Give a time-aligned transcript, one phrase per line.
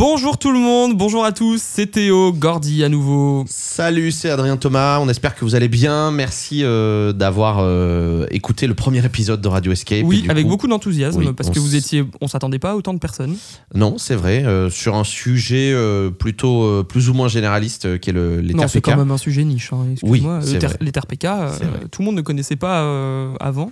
[0.00, 3.44] Bonjour tout le monde, bonjour à tous, c'est Théo, Gordy à nouveau.
[3.46, 6.10] Salut, c'est Adrien Thomas, on espère que vous allez bien.
[6.10, 10.04] Merci euh, d'avoir euh, écouté le premier épisode de Radio Escape.
[10.06, 12.94] Oui, avec coup- beaucoup d'enthousiasme, oui, parce que vous étiez, on s'attendait pas à autant
[12.94, 13.36] de personnes.
[13.74, 15.76] Non, c'est vrai, euh, sur un sujet
[16.18, 19.44] plutôt plus ou moins généraliste qui est le, les non, c'est quand même un sujet
[19.44, 20.38] niche, hein, Oui, excuse-moi.
[20.38, 20.78] vrai.
[20.80, 20.92] les
[21.90, 23.70] tout le monde ne connaissait pas avant.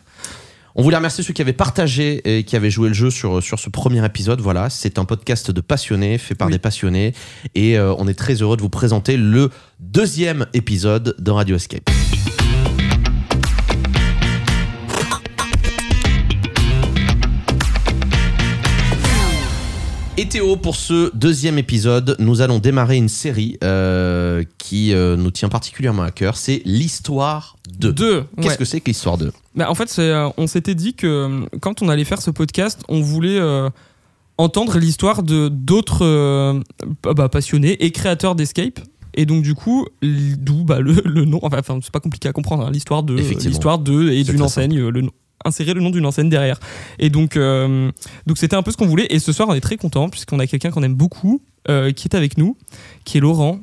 [0.75, 3.59] On voulait remercier ceux qui avaient partagé et qui avaient joué le jeu sur, sur
[3.59, 4.41] ce premier épisode.
[4.41, 6.53] Voilà, c'est un podcast de passionnés, fait par Oui.
[6.53, 7.15] des passionnés.
[7.55, 9.51] Et euh, on est très heureux de vous présenter le
[9.81, 11.89] deuxième épisode de Radio Escape.
[20.21, 25.31] Et Théo, pour ce deuxième épisode, nous allons démarrer une série euh, qui euh, nous
[25.31, 26.37] tient particulièrement à cœur.
[26.37, 27.93] C'est l'histoire de.
[27.93, 28.25] Deux.
[28.37, 28.57] Qu'est-ce ouais.
[28.57, 31.89] que c'est que l'histoire 2 Bah, en fait, euh, on s'était dit que quand on
[31.89, 33.39] allait faire ce podcast, on voulait
[34.39, 36.63] entendre l'histoire de d'autres
[37.05, 38.81] bah, passionnés et créateurs d'Escape.
[39.15, 41.39] Et donc du coup, d'où bah, le, le nom.
[41.43, 42.67] Enfin, c'est pas compliqué à comprendre.
[42.67, 44.81] hein, l'histoire de l'histoire de et d'une enseigne.
[44.89, 45.13] Le nom-
[45.45, 46.59] insérer le nom d'une enseigne derrière.
[46.99, 47.91] Et donc, euh,
[48.27, 49.07] donc c'était un peu ce qu'on voulait.
[49.11, 52.09] Et ce soir, on est très content puisqu'on a quelqu'un qu'on aime beaucoup euh, qui
[52.09, 52.57] est avec nous,
[53.05, 53.61] qui est Laurent.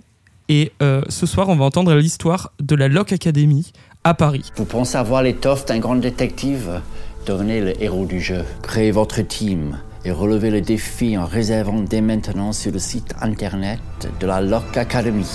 [0.48, 3.72] Et euh, ce soir, on va entendre l'histoire de la Lock Academy
[4.04, 4.52] à Paris.
[4.56, 6.82] Vous pensez avoir l'étoffe d'un grand détective?
[7.26, 8.44] Devenez le héros du jeu.
[8.62, 13.80] Créez votre team et relevez le défi en réservant dès maintenant sur le site internet
[14.20, 15.26] de la Lock Academy.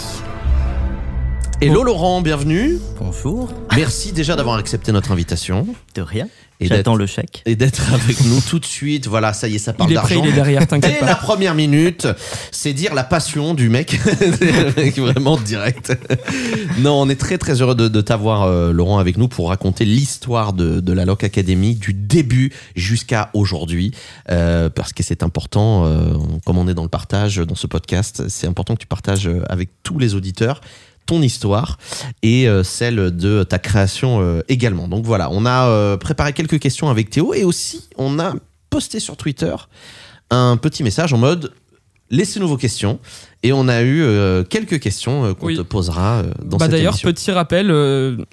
[1.62, 2.78] Hello Laurent, bienvenue.
[2.98, 6.26] Bonjour, Merci déjà d'avoir accepté notre invitation de rien.
[6.62, 7.42] Et J'attends le chèque.
[7.46, 9.06] et d'être avec nous tout de suite.
[9.06, 10.24] Voilà, ça y est, ça parle Il est prêt, d'argent.
[10.28, 11.06] il est derrière, t'inquiète Dès pas.
[11.06, 12.06] la première minute,
[12.50, 13.98] c'est dire la passion du mec.
[14.98, 15.96] Vraiment direct.
[16.78, 19.86] Non, on est très très heureux de, de t'avoir, euh, Laurent, avec nous pour raconter
[19.86, 23.92] l'histoire de, de la Loc Academy du début jusqu'à aujourd'hui.
[24.30, 26.12] Euh, parce que c'est important, euh,
[26.44, 29.70] comme on est dans le partage dans ce podcast, c'est important que tu partages avec
[29.82, 30.60] tous les auditeurs
[31.10, 31.76] ton histoire
[32.22, 34.86] et euh, celle de ta création euh, également.
[34.86, 38.32] Donc voilà, on a euh, préparé quelques questions avec Théo et aussi on a
[38.70, 39.54] posté sur Twitter
[40.30, 41.52] un petit message en mode
[42.12, 43.00] laissez-nous vos questions
[43.42, 45.56] et on a eu euh, quelques questions euh, qu'on Oui.
[45.56, 47.72] te posera euh, dans Bah cette D'ailleurs, petit rappel,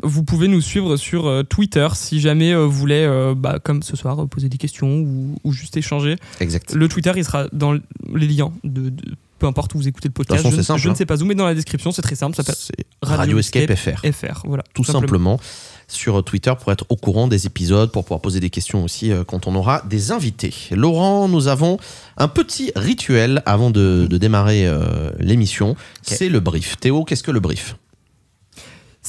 [0.04, 4.50] vous pouvez nous suivre sur Twitter si jamais vous voulez, bah, comme ce soir, poser
[4.50, 6.16] des questions ou, ou juste échanger.
[6.40, 6.74] Exact.
[6.76, 10.14] Le Twitter, il sera dans les liens de, de- peu importe où vous écoutez le
[10.14, 10.42] podcast.
[10.42, 10.96] façon, je, ne- simple, je ne hein.
[10.96, 12.36] sais pas où, mais dans la description, c'est très simple.
[12.36, 14.12] Ça s'appelle Radio Escape Escape FR.
[14.12, 14.42] FR.
[14.46, 15.40] Voilà, Tout simplement
[15.88, 19.24] sur Twitter pour être au courant des épisodes, pour pouvoir poser des questions aussi euh,
[19.24, 20.54] quand on aura des invités.
[20.72, 21.78] Laurent, nous avons
[22.18, 25.76] un petit rituel avant de, de démarrer euh, l'émission.
[26.02, 26.78] C'est le brief.
[26.78, 27.78] Théo, qu'est-ce que le brief?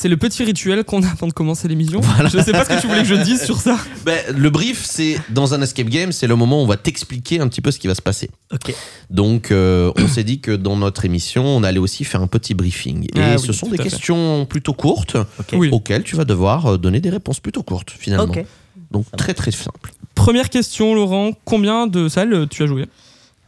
[0.00, 2.00] C'est le petit rituel qu'on a avant de commencer l'émission.
[2.30, 3.76] Je ne sais pas ce que tu voulais que je dise sur ça.
[4.04, 7.40] Ben, Le brief, c'est dans un escape game, c'est le moment où on va t'expliquer
[7.40, 8.30] un petit peu ce qui va se passer.
[8.52, 8.72] Ok.
[9.10, 12.54] Donc, euh, on s'est dit que dans notre émission, on allait aussi faire un petit
[12.54, 13.06] briefing.
[13.06, 13.82] Et Ah oui, ce sont des fait.
[13.82, 15.16] questions plutôt courtes.
[15.52, 15.68] Oui.
[15.72, 18.32] auxquelles tu vas devoir euh, donner des réponses plutôt courtes, finalement.
[18.32, 18.44] Ok.
[18.92, 19.90] Donc, très très simple.
[20.14, 21.32] Première question, Laurent.
[21.44, 22.84] Combien de salles euh, tu as joué?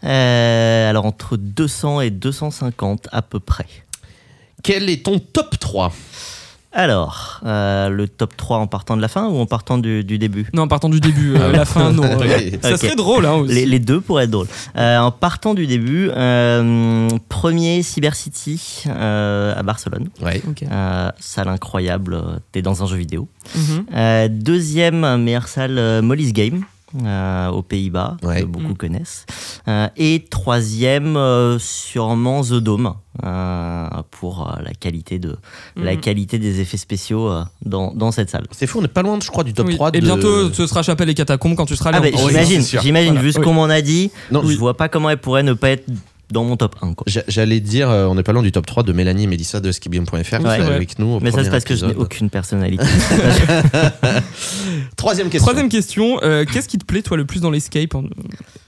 [0.03, 3.67] Euh, alors entre 200 et 250 à peu près.
[4.63, 5.93] Quel est ton top 3
[6.73, 10.19] Alors, euh, le top 3 en partant de la fin ou en partant du, du
[10.19, 10.47] début?
[10.55, 12.05] Non, en partant du début, euh, Ah la fin, non.
[12.21, 12.51] euh.
[12.63, 13.55] Ça serait drôle, hein, aussi.
[13.55, 14.47] les, les deux pour être drôle.
[14.77, 20.09] Euh, en partant du début, euh, premier Cyber City euh, à Barcelone.
[20.23, 20.41] Ouais.
[20.49, 20.63] Ok.
[20.71, 22.17] Euh, salle incroyable,
[22.53, 23.29] t'es dans un jeu vidéo.
[23.57, 23.87] Mhm.
[23.95, 26.63] Euh, deuxième meilleure salle, Molly's Game.
[27.05, 28.41] Euh, aux Pays-Bas, Ouais.
[28.41, 28.77] que beaucoup Mm.
[28.77, 29.27] connaissent.
[29.69, 35.37] Euh, et troisième, euh, sûrement The Dome, euh, pour euh, la, qualité de,
[35.77, 36.01] la Mhm.
[36.01, 38.47] qualité des effets spéciaux euh, dans, dans cette salle.
[38.51, 39.75] C'est fou, on n'est pas loin, je crois, du top Oui.
[39.77, 39.89] 3.
[39.95, 41.99] Et de- bientôt, ce sera Chapelle et Catacombes quand tu seras là.
[41.99, 42.61] Ah, bah, oui, j'imagine,
[43.13, 43.21] Voilà.
[43.23, 43.45] vu ce Oui.
[43.45, 45.85] qu'on m'en a dit, Non, je vois pas comment elle pourrait ne pas être
[46.33, 46.95] dans mon top 1.
[46.95, 47.05] Quoi.
[47.07, 49.61] J'a- J'allais dire, euh, on n'est pas loin du top 3 de Mélanie et Mélissa
[49.61, 49.73] de
[50.61, 50.75] sont vrai.
[50.77, 51.07] avec nous.
[51.15, 52.85] au Mais ça c'est parce que je n'ai aucune personnalité.
[54.97, 55.47] Troisième question.
[55.47, 58.05] Troisième question, euh, qu'est-ce qui te plaît toi le plus dans l'escape en-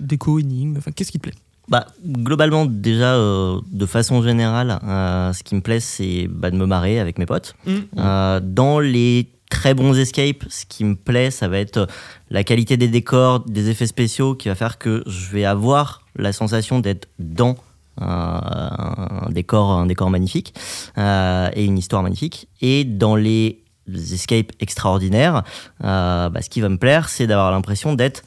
[0.00, 1.34] Déco, énigme, enfin qu'est-ce qui te plaît?
[1.68, 6.56] Bah, globalement, déjà, euh, de façon générale, euh, ce qui me plaît, c'est bah, de
[6.56, 7.54] me marrer avec mes potes.
[7.98, 11.86] Euh, dans les très bons escapes, ce qui me plaît, ça va être
[12.30, 16.32] la qualité des décors, des effets spéciaux, qui va faire que je vais avoir la
[16.32, 17.56] sensation d'être dans
[18.00, 20.54] euh, un décor, un décor magnifique
[20.96, 22.48] euh, et une histoire magnifique.
[22.62, 25.42] Et dans les escapes extraordinaires,
[25.84, 28.22] euh, bah, ce qui va me plaire, c'est d'avoir l'impression d'être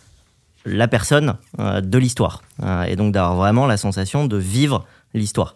[0.64, 2.44] la personne euh, de l'histoire.
[2.62, 4.86] Euh, et donc d'avoir vraiment la sensation de vivre
[5.16, 5.56] l'histoire.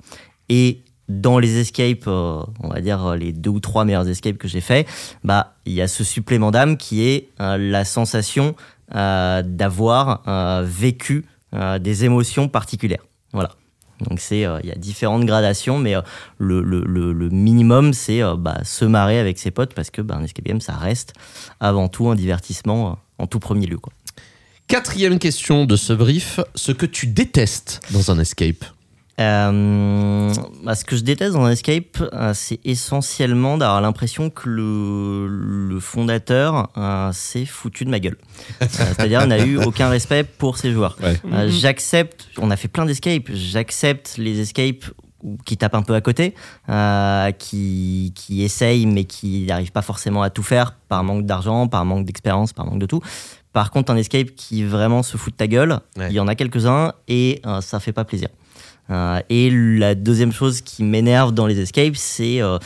[0.50, 4.48] Et dans les escapes, euh, on va dire les deux ou trois meilleurs escapes que
[4.48, 4.88] j'ai fait,
[5.24, 8.56] bah il y a ce supplément d'âme qui est euh, la sensation
[8.96, 13.06] euh, d'avoir euh, vécu euh, des émotions particulières.
[13.34, 13.52] Voilà.
[14.02, 15.94] Donc c'est, il y a différentes gradations, mais
[16.40, 20.62] le, minimum, c'est bah, se marrer avec ses potes parce que bah, un escape game,
[20.62, 21.14] ça reste
[21.60, 23.78] avant tout un divertissement en tout premier lieu.
[24.68, 28.64] Quatrième question de ce brief, ce que tu détestes dans un escape?
[29.20, 30.34] Euh,
[30.64, 35.28] bah, ce que je déteste dans un escape, euh, c'est essentiellement d'avoir l'impression que le,
[35.28, 38.18] le fondateur euh, s'est foutu de ma gueule.
[38.70, 40.98] C'est-à-dire, n'a eu aucun respect pour ses joueurs.
[41.24, 41.50] Mhm.
[41.50, 44.86] j'accepte, on a fait plein d'escapes, j'accepte les escapes
[45.46, 46.34] qui tapent un peu à côté,
[47.38, 51.84] qui, qui essayent mais qui n'arrivent pas forcément à tout faire par manque d'argent, par
[51.84, 53.02] manque d'expérience, par manque de tout.
[53.52, 56.36] Par contre, un escape qui vraiment se fout de ta gueule, il y en a
[56.36, 58.30] quelques-uns et ça fait pas plaisir.
[58.90, 62.58] Euh, et la deuxième chose qui m'énerve dans les escapes, c'est euh,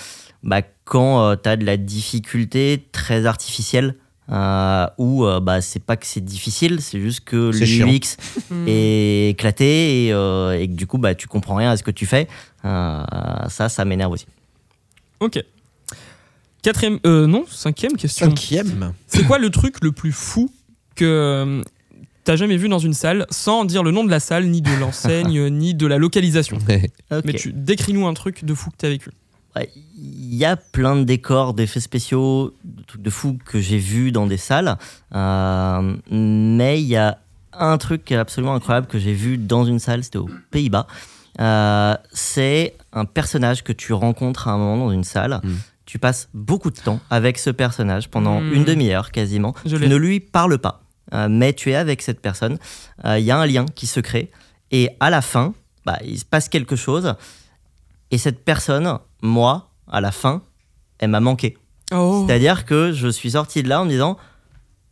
[0.41, 3.95] bah, quand euh, tu as de la difficulté très artificielle.
[4.31, 8.15] Euh, où bah, c'est pas que c'est difficile, c'est juste que l'UX
[8.49, 8.65] hmm.
[8.69, 12.05] est éclaté et, et, que du coup bah, tu comprends rien à ce que tu
[12.05, 12.29] fais.
[12.63, 14.25] ça, ça m'énerve aussi.
[15.19, 15.43] Ok.
[16.61, 18.27] Quatrième, non, cinquième question.
[18.27, 18.93] Cinquième.
[19.07, 20.49] C'est quoi le truc le plus fou
[20.95, 21.61] que
[22.23, 24.71] t'as jamais vu dans une salle sans dire le nom de la salle, ni de
[24.79, 26.57] l'enseigne, ni de la localisation.
[26.67, 29.11] Mais tu décris-nous un truc de fou que t'as vécu.
[29.95, 34.11] Il y a plein de décors, d'effets spéciaux, de trucs de fou que j'ai vu
[34.11, 34.77] dans des salles.
[35.13, 37.19] Euh, mais il y a
[37.53, 40.87] un truc absolument incroyable que j'ai vu dans une salle, c'était aux Pays-Bas.
[41.39, 45.39] Euh, c'est un personnage que tu rencontres à un moment dans une salle.
[45.43, 45.55] Hmm.
[45.85, 48.53] Tu passes beaucoup de temps avec ce personnage pendant hmm.
[48.53, 49.53] une demi-heure quasiment.
[49.65, 50.82] Je tu ne lui parles pas.
[51.13, 52.57] Euh, mais tu es avec cette personne,
[53.05, 54.31] euh, il y a un lien qui se crée,
[54.71, 55.53] et à la fin,
[55.85, 57.15] bah, il se passe quelque chose,
[58.11, 60.41] et cette personne, moi, à la fin,
[60.99, 61.57] elle m'a manqué.
[61.91, 62.25] Oh.
[62.25, 64.17] C'est-à-dire que je suis sorti de là en me disant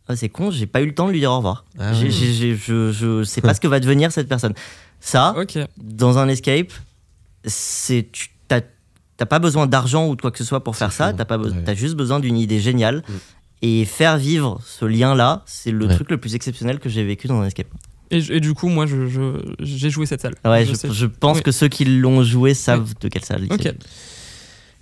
[0.08, 1.64] ah, c'est con, j'ai pas eu le temps de lui dire au revoir.
[1.78, 4.54] Ah je, je sais pas ce que va devenir cette personne.
[5.00, 5.34] Ça,
[5.78, 6.72] dans un escape,
[7.44, 8.28] c'est tu
[9.22, 11.12] t'as pas besoin d'argent ou de quoi que ce soit pour faire ça.
[11.12, 13.04] T'as pas, as juste besoin d'une idée géniale.
[13.08, 13.12] Mm.
[13.64, 17.40] Et faire vivre ce lien-là, c'est le truc le plus exceptionnel que j'ai vécu dans
[17.40, 17.68] un escape.
[18.10, 20.34] Et, du coup, moi, j'ai je, joué cette salle.
[20.44, 23.74] Ouais, je, pense que ceux qui l'ont joué savent de quelle salle il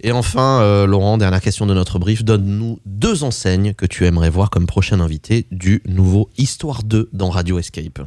[0.00, 2.24] Et enfin, euh, Laurent, dernière question de notre brief.
[2.24, 7.30] Donne-nous deux enseignes que tu aimerais voir comme prochain invité du nouveau Histoire 2 dans
[7.30, 8.00] Radio Escape.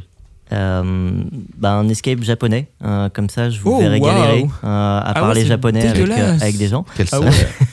[0.52, 1.24] Euh,
[1.58, 5.46] bah, un escape japonais, euh, comme ça je vous oh, verrai galérer à ah parler
[5.46, 6.86] japonais avec, avec, des gens.
[6.96, 7.20] Quelle ah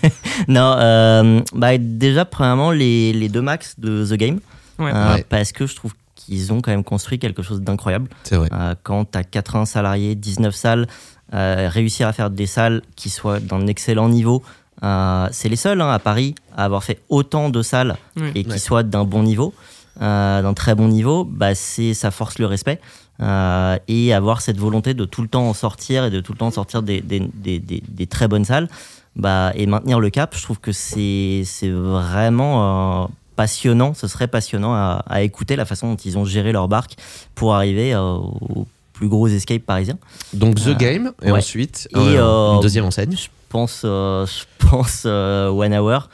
[0.49, 4.41] non, euh, bah, déjà, premièrement, les, les, deux max de The Game.
[4.81, 8.09] Euh, parce que je trouve qu'ils ont quand même construit quelque chose d'incroyable.
[8.23, 8.49] C'est vrai.
[8.53, 10.87] Euh, quand tu as 80 salariés, 19 salles,
[11.33, 14.43] réussir à faire des salles qui soient d'un excellent niveau,
[14.83, 17.97] c'est les seuls hein, à Paris à avoir fait autant de salles
[18.35, 19.55] et qui soient d'un bon niveau.
[20.01, 22.81] d'un très bon niveau, bah ça force le respect.
[23.21, 26.51] et avoir cette volonté de tout le temps en sortir et de tout le temps
[26.51, 28.69] sortir des, des, des, des très bonnes salles,
[29.17, 33.95] bah, et maintenir le cap, je trouve que c'est vraiment euh, passionnant.
[33.95, 36.95] Ce serait passionnant à, écouter la façon dont ils ont géré leur barque
[37.35, 39.99] pour arriver euh, au plus gros escape parisien.
[40.33, 46.09] Donc The euh, Game, et ensuite une deuxième enseigne Je pense, je pense One Hour,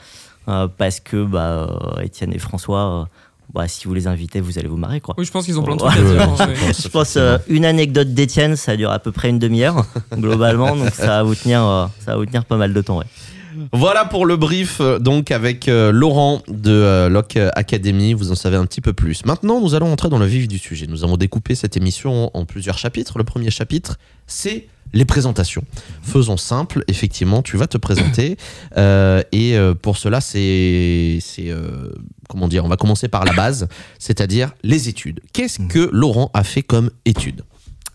[0.77, 1.67] parce que bah,
[2.01, 3.07] Étienne et François
[3.53, 4.99] bah, si vous les invitez, vous allez vous marrer.
[4.99, 5.15] Quoi.
[5.17, 6.35] Oui, je pense qu'ils ont plein de trucs à dire.
[6.79, 10.93] je pense euh, une anecdote d'Étienne, ça dure à peu près une demi-heure, globalement, donc
[10.93, 12.99] ça va vous tenir, euh, ça va vous tenir pas mal de temps.
[12.99, 13.05] Ouais.
[13.71, 18.65] Voilà pour le brief euh, donc avec Laurent de Lock Academy, vous en savez un
[18.65, 19.25] petit peu plus.
[19.25, 20.85] Maintenant, nous allons entrer dans le vif du sujet.
[20.87, 23.17] Nous avons découpé cette émission en plusieurs chapitres.
[23.17, 25.63] Le premier chapitre, c'est les présentations.
[26.01, 28.37] Faisons simple, effectivement, tu vas te présenter.
[28.75, 31.19] Euh, et euh, pour cela, c'est.
[31.39, 31.91] Euh,
[32.29, 33.67] comment dire On va commencer par la base,
[33.97, 35.19] c'est-à-dire les études.
[35.33, 35.67] Qu'est-ce mmh.
[35.67, 37.43] que Laurent a fait comme études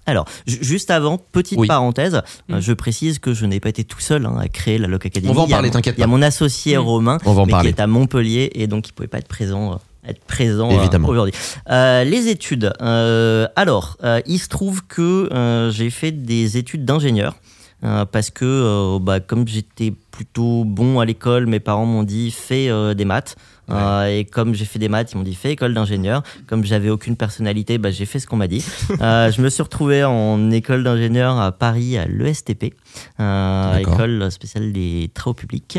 [0.05, 2.59] alors, juste avant, petite parenthèse, mmh.
[2.59, 5.31] je précise que je n'ai pas été tout seul hein, à créer la Loc Academy.
[5.31, 6.01] On va en parler, t'inquiète pas.
[6.01, 6.81] Il y a mon associé mmh.
[6.81, 10.71] Romain, qui est à Montpellier, et donc il ne pouvait pas être présent être présent
[10.71, 11.35] euh, aujourd'hui.
[11.71, 12.73] Euh, les études.
[12.81, 17.37] Euh, alors, il se trouve que j'ai fait des études d'ingénieur.
[17.81, 23.05] parce que bah, comme j'étais plutôt bon à l'école, mes parents m'ont dit fais des
[23.05, 23.37] maths.
[23.69, 26.23] Et comme j'ai fait des maths, ils m'ont dit fais école d'ingénieur.
[26.47, 28.65] Comme j'avais aucune personnalité, bah, j'ai fait ce qu'on m'a dit.
[28.91, 32.75] je me suis retrouvé en école d'ingénieur à Paris, à l'ESTP,
[33.19, 35.79] école spéciale des travaux publics,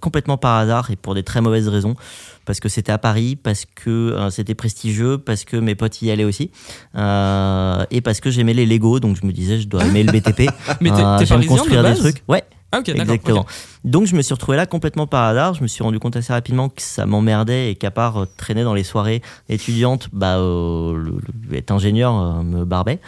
[0.00, 1.96] complètement par hasard et pour des très mauvaises raisons
[2.50, 6.10] parce que c'était à Paris, parce que euh, c'était prestigieux, parce que mes potes y
[6.10, 6.50] allaient aussi,
[6.96, 10.10] euh, et parce que j'aimais les Lego, donc je me disais je dois aimer le
[10.10, 10.50] BTP.
[10.80, 12.24] Mais t'es euh, construire des trucs.
[12.26, 12.42] Ouais.
[12.72, 13.46] Ah, exactement.
[13.84, 15.54] Donc je me suis retrouvé là complètement par hasard.
[15.54, 18.74] Je me suis rendu compte assez rapidement que ça m'emmerdait et qu'à part traîner dans
[18.74, 20.38] les soirées étudiantes, bah,
[21.52, 23.00] être ingénieur me barbait.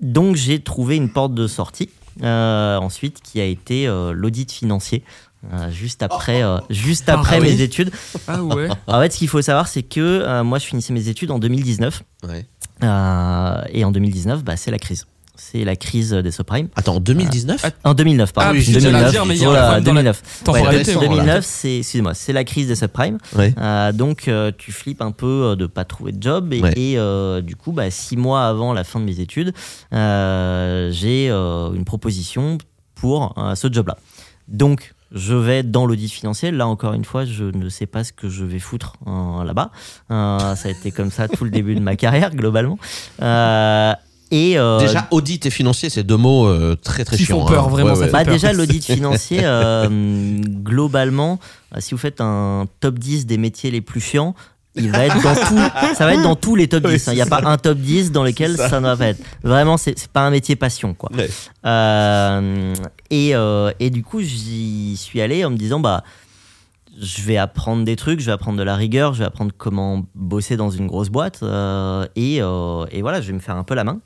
[0.00, 1.90] donc j'ai trouvé une porte de sortie.
[2.22, 5.04] euh, ensuite, qui a été euh, l'audit financier.
[5.52, 7.62] euh, juste après, euh, juste après Ah mes oui.
[7.62, 7.92] études.
[8.26, 8.68] Ah ouais.
[8.88, 11.38] En fait, ce qu'il faut savoir, c'est que euh, moi, je finissais mes études en
[11.38, 12.02] 2019.
[12.26, 12.44] Ouais.
[12.82, 15.06] euh, et en 2019, bah, c'est la crise.
[15.40, 16.68] C'est la crise des subprimes.
[16.76, 18.50] Attends, en 2019 En 2009, pardon.
[18.50, 20.22] Ah oui, j'allais 2009, dire, mais il y a un voilà, problème dans la- 2009.
[20.44, 23.18] Temporalité, Ouais, on va 2009, c'est, excusez-moi, c'est la crise des subprimes.
[23.36, 23.54] Ouais.
[23.56, 26.52] Euh, donc, euh, tu flippes un peu euh, de pas trouver de job.
[26.52, 26.72] Et, Ouais.
[26.76, 29.52] et, euh, du coup, bah, six mois avant la fin de mes études,
[29.92, 32.58] euh, j'ai euh, une proposition
[32.94, 33.96] pour euh, ce job-là.
[34.48, 36.50] Donc, je vais dans l'audit financier.
[36.50, 39.70] Là, encore une fois, je ne sais pas ce que je vais foutre euh, là-bas.
[40.10, 42.78] Euh, ça a été comme ça tout le début de ma carrière, globalement.
[43.22, 43.92] Euh,
[44.30, 47.40] et, euh, Déjà, audit et financier, c'est deux mots euh, très très Qui chiants.
[47.40, 47.70] font peur, hein.
[47.70, 48.32] vraiment, ça fait bah peur.
[48.34, 49.88] déjà, l'audit financier, euh,
[50.42, 51.38] globalement,
[51.78, 54.34] si vous faites un top 10 des métiers les plus chiants,
[54.74, 56.90] il va être dans tout, ça va être dans tous les top 10.
[56.90, 57.12] Oui, hein.
[57.12, 58.68] Il n'y a pas un top 10 dans lequel ça.
[58.68, 58.80] ça.
[58.80, 59.20] ne va pas être.
[59.42, 61.10] Vraiment, c'est pas un métier passion, quoi.
[61.16, 61.28] Ouais.
[61.66, 62.74] Euh,
[63.10, 66.04] et, euh, et du coup, j'y suis allé en me disant, bah,
[67.00, 70.04] je vais apprendre des trucs, je vais apprendre de la rigueur, je vais apprendre comment
[70.14, 71.40] bosser dans une grosse boîte.
[71.42, 74.00] euh, et, euh, et voilà, je vais me faire un peu la main.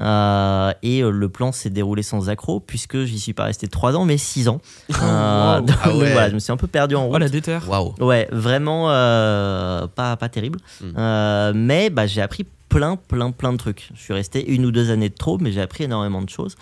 [0.00, 3.94] Euh, et euh, le plan s'est déroulé sans accroc, puisque j'y suis pas resté 3
[3.96, 4.60] ans, mais 6 ans.
[5.02, 5.66] Euh, wow.
[5.66, 6.12] donc, Ah ouais.
[6.12, 7.14] voilà, je me suis un peu perdu en route.
[7.14, 7.68] Oh la déterre.
[7.68, 7.94] Waouh.
[8.00, 10.58] Ouais, vraiment euh, pas, pas terrible.
[10.80, 10.86] Mm.
[10.96, 13.90] Euh, mais bah, j'ai appris plein, plein, plein de trucs.
[13.94, 16.56] Je suis resté une ou deux années de trop, mais j'ai appris énormément de choses.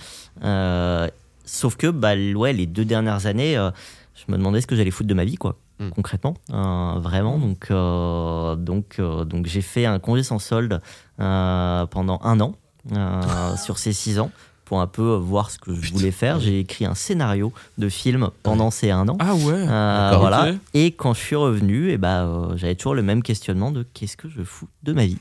[0.45, 1.07] Euh,
[1.45, 3.71] sauf que bah, ouais, les deux dernières années, euh,
[4.15, 5.57] je me demandais ce que j'allais foutre de ma vie, quoi.
[5.81, 5.91] Mm.
[5.91, 7.39] Concrètement, Euh, vraiment.
[7.39, 10.81] Donc, euh, donc, euh, donc j'ai fait un congé sans solde
[11.21, 12.55] euh, pendant un an
[13.57, 14.31] sur ces six ans
[14.65, 16.39] pour un peu voir ce que je voulais faire.
[16.39, 19.17] J'ai écrit un scénario de film pendant ces un an.
[19.19, 19.53] Ah ouais.
[19.69, 20.53] Euh, voilà.
[20.75, 24.17] Et quand je suis revenu, et bah, euh, j'avais toujours le même questionnement de qu'est-ce
[24.17, 25.19] que je fous de ma vie.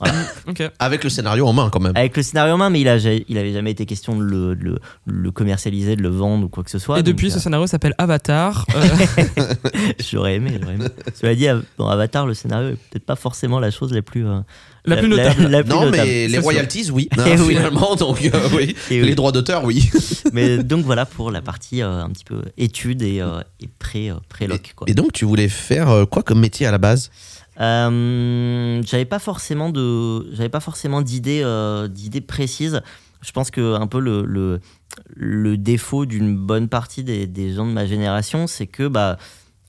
[0.00, 0.18] Voilà.
[0.48, 0.62] Ok.
[0.78, 1.92] Avec le scénario en main quand même.
[1.94, 4.56] Avec le scénario en main, mais il, a, il avait jamais été question de le,
[4.56, 6.98] de le, le commercialiser, de le vendre ou quoi que ce soit.
[6.98, 8.66] Et donc, depuis, euh, ce scénario s'appelle Avatar.
[8.80, 9.54] Euh,
[10.10, 10.84] j'aurais aimé, j'aurais aimé.
[11.14, 14.40] Cela dit, dans Avatar, le scénario est peut-être pas forcément la chose la plus, euh,
[14.84, 15.46] la plus notable.
[15.48, 16.06] la plus non, notable.
[16.06, 17.08] mais les royalties, oui.
[17.18, 17.54] Oui.
[17.54, 18.74] Finalement, donc euh, oui.
[18.90, 19.06] Et oui.
[19.08, 19.90] Les droits d'auteur, oui.
[20.32, 24.10] Mais donc voilà pour la partie euh, un petit peu étude et, euh, et pré,
[24.10, 24.74] euh, pré-loc.
[24.86, 27.10] Et donc, tu voulais faire euh, quoi comme métier à la base?
[27.60, 32.80] Euh, j'avais pas forcément de, j'avais pas forcément d'idées, euh, d'idées précises.
[33.22, 34.60] Je pense que un peu le, le,
[35.14, 39.18] le défaut d'une bonne partie des, des gens de ma génération, c'est que bah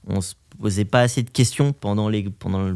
[0.08, 2.74] on se posait pas assez de questions pendant les pendant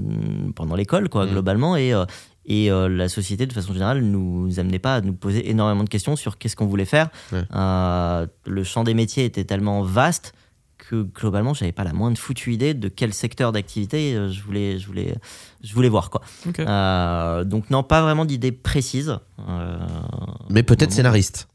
[0.56, 1.30] pendant l'école quoi Mm.
[1.32, 2.06] globalement et euh,
[2.46, 5.90] et euh, la société de façon générale nous amenait pas à nous poser énormément de
[5.90, 7.10] questions sur qu'est-ce qu'on voulait faire.
[7.32, 7.42] Ouais.
[7.56, 10.34] Euh, le champ des métiers était tellement vaste
[10.90, 14.78] que globalement j'avais pas la moindre foutue idée de quel secteur d'activité euh, je voulais
[14.80, 15.16] je voulais
[15.64, 16.22] je voulais voir quoi.
[16.60, 19.78] Euh, donc non pas vraiment d'idée précise Euh,
[20.50, 21.48] Mais peut-être scénariste.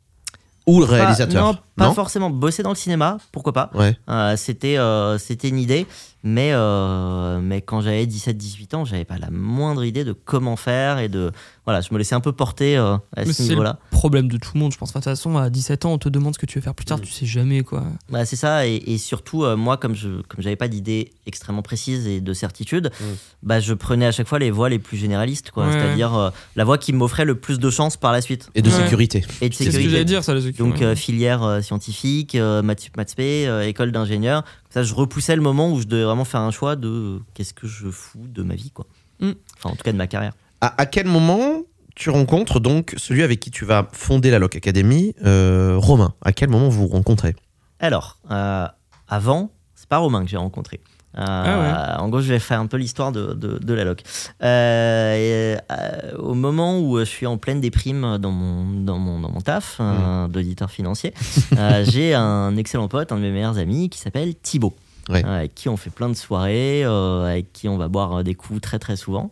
[0.66, 1.44] Ou le pas- réalisateur.
[1.52, 3.96] non pas forcément bosser dans le cinéma pourquoi pas Ouais.
[4.08, 5.86] Euh, c'était euh, c'était une idée
[6.22, 10.56] mais euh, mais quand j'avais 17 18 ans j'avais pas la moindre idée de comment
[10.56, 11.30] faire et de
[11.64, 14.28] voilà je me laissais un peu porter euh, à Mais ce c'est niveau là Problème
[14.28, 14.88] de tout le monde, je pense.
[14.90, 16.74] Enfin, De toute façon, à 17 ans, on te demande ce que tu veux faire
[16.74, 17.02] plus tard, Mm.
[17.02, 17.84] tu sais jamais quoi.
[18.08, 21.60] Bah, c'est ça, et, et surtout, euh, moi, comme je comme j'avais pas d'idée extrêmement
[21.60, 23.04] précise et de certitude, Mm.
[23.42, 25.66] bah, je prenais à chaque fois les voies les plus généralistes, quoi.
[25.66, 25.72] Ouais.
[25.72, 28.48] C'est-à-dire euh, la voie qui m'offrait le plus de chances par la suite.
[28.54, 28.76] Et de Ouais.
[28.84, 29.22] sécurité.
[29.42, 29.90] Et de C'est ce que sécurité.
[29.90, 30.82] j'allais dire, ça, les Donc ouais.
[30.84, 34.44] euh, filière euh, scientifique, euh, maths maths école d'ingénieur.
[34.70, 37.52] Ça, je repoussais le moment où je devais vraiment faire un choix de euh, qu'est-ce
[37.52, 38.86] que je fous de ma vie, quoi.
[39.20, 39.32] Mm.
[39.56, 40.32] Enfin, en tout cas de ma carrière.
[40.60, 41.62] À, à quel moment
[41.96, 46.14] tu rencontres donc celui avec qui tu vas fonder la Loc Academy, euh, Romain?
[46.22, 47.34] À quel moment vous vous rencontrez?
[47.80, 48.66] Alors, euh,
[49.08, 50.80] avant, c'est pas Romain que j'ai rencontré.
[51.18, 54.02] Euh, Ah En gros, je vais faire un peu l'histoire de, de, de la loc.
[54.42, 59.30] Euh, euh, au moment où je suis en pleine déprime dans mon, dans mon, dans
[59.30, 61.12] mon taf euh, d'auditeur financier,
[61.56, 64.74] euh, j'ai un excellent pote, un de mes meilleurs amis, qui s'appelle Thibaut.
[65.08, 65.24] Ouais.
[65.24, 68.34] Euh, avec qui on fait plein de soirées, euh, avec qui on va boire des
[68.34, 69.30] coups très très souvent.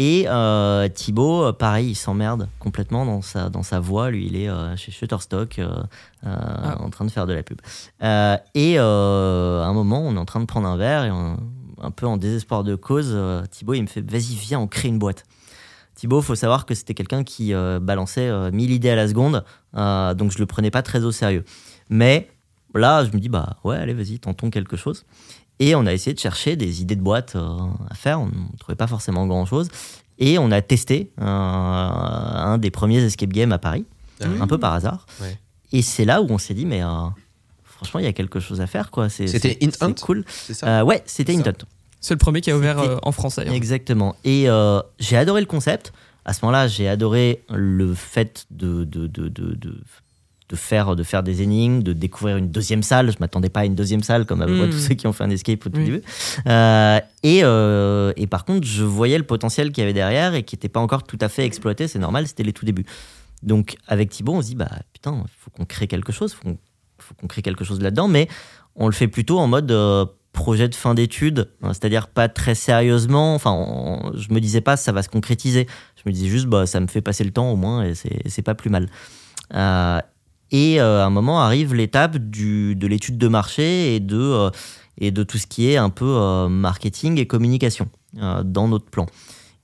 [0.00, 4.10] Et euh, Thibaut, euh, pareil, il s'emmerde complètement dans sa, dans sa voix.
[4.10, 5.82] Lui, il est euh, chez Shutterstock euh,
[6.24, 6.36] euh,
[6.78, 7.60] en train de faire de la pub.
[8.54, 11.36] Et à un moment, on est en train de prendre un verre et on-
[11.80, 13.16] un peu en désespoir de cause,
[13.52, 15.24] Thibaut, il me fait Vas-y, viens, on crée une boîte.
[15.94, 20.30] Thibaut, faut savoir que c'était quelqu'un qui balançait euh, 1000 idées à la seconde, donc
[20.32, 21.44] je le prenais pas très au sérieux.
[21.88, 22.28] Mais
[22.74, 25.04] là, je me dis Bah ouais, allez, vas-y, tentons quelque chose.
[25.60, 27.58] Et on a essayé de chercher des idées de boîte euh,
[27.90, 28.20] à faire.
[28.20, 29.68] On ne trouvait pas forcément grand-chose.
[30.18, 33.84] Et on a testé euh, un des premiers escape games à Paris,
[34.20, 35.06] un peu par hasard.
[35.20, 35.38] Ouais.
[35.72, 36.88] Et c'est là où on s'est dit, mais euh,
[37.64, 38.90] franchement, il y a quelque chose à faire.
[38.90, 39.08] quoi.
[39.08, 39.58] C'est- C'était
[40.00, 40.24] cool.
[40.28, 41.50] C'est ça Euh, ouais, c'était C'est ça.
[41.50, 41.66] Intent.
[42.00, 43.54] C'est le premier qui a ouvert euh, en France d'ailleurs.
[43.54, 44.14] Exactement.
[44.24, 45.92] Et euh, j'ai adoré le concept.
[46.24, 49.80] à ce moment-là, j'ai adoré le fait de, de, de, de,
[50.48, 53.10] de faire, de faire des énigmes, de découvrir une deuxième salle.
[53.12, 54.70] Je m'attendais pas à une deuxième salle comme à peu près Mm.
[54.70, 55.84] tous ceux qui ont fait un escape au tout Oui.
[55.84, 56.02] début.
[56.46, 60.42] Euh, et, euh, et par contre, je voyais le potentiel qu'il y avait derrière et
[60.44, 61.86] qui n'était pas encore tout à fait exploité.
[61.88, 62.86] C'est normal, c'était les tout débuts.
[63.42, 66.42] Donc avec Thibaut, on se dit bah putain, il faut qu'on crée quelque chose, faut
[66.44, 66.58] qu'on
[66.98, 68.26] faut qu'on crée quelque chose là-dedans, mais
[68.74, 72.54] on le fait plutôt en mode euh, projet de fin d'études, hein, c'est-à-dire pas très
[72.56, 73.34] sérieusement.
[73.34, 75.66] Enfin, on- je me disais pas ça va se concrétiser.
[75.96, 78.22] Je me disais juste bah ça me fait passer le temps au moins et c'est
[78.28, 78.88] c'est pas plus mal.
[79.54, 80.00] Euh,
[80.50, 84.50] et euh, à un moment arrive l'étape de l'étude de marché et de, euh,
[84.98, 87.88] et de tout ce qui est un peu euh, marketing et communication
[88.44, 89.06] dans notre plan.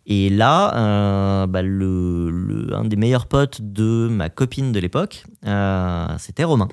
[0.07, 5.25] Et là, bah, le, le- un des meilleurs potes de ma copine de l'époque,
[6.19, 6.69] c'était Romain.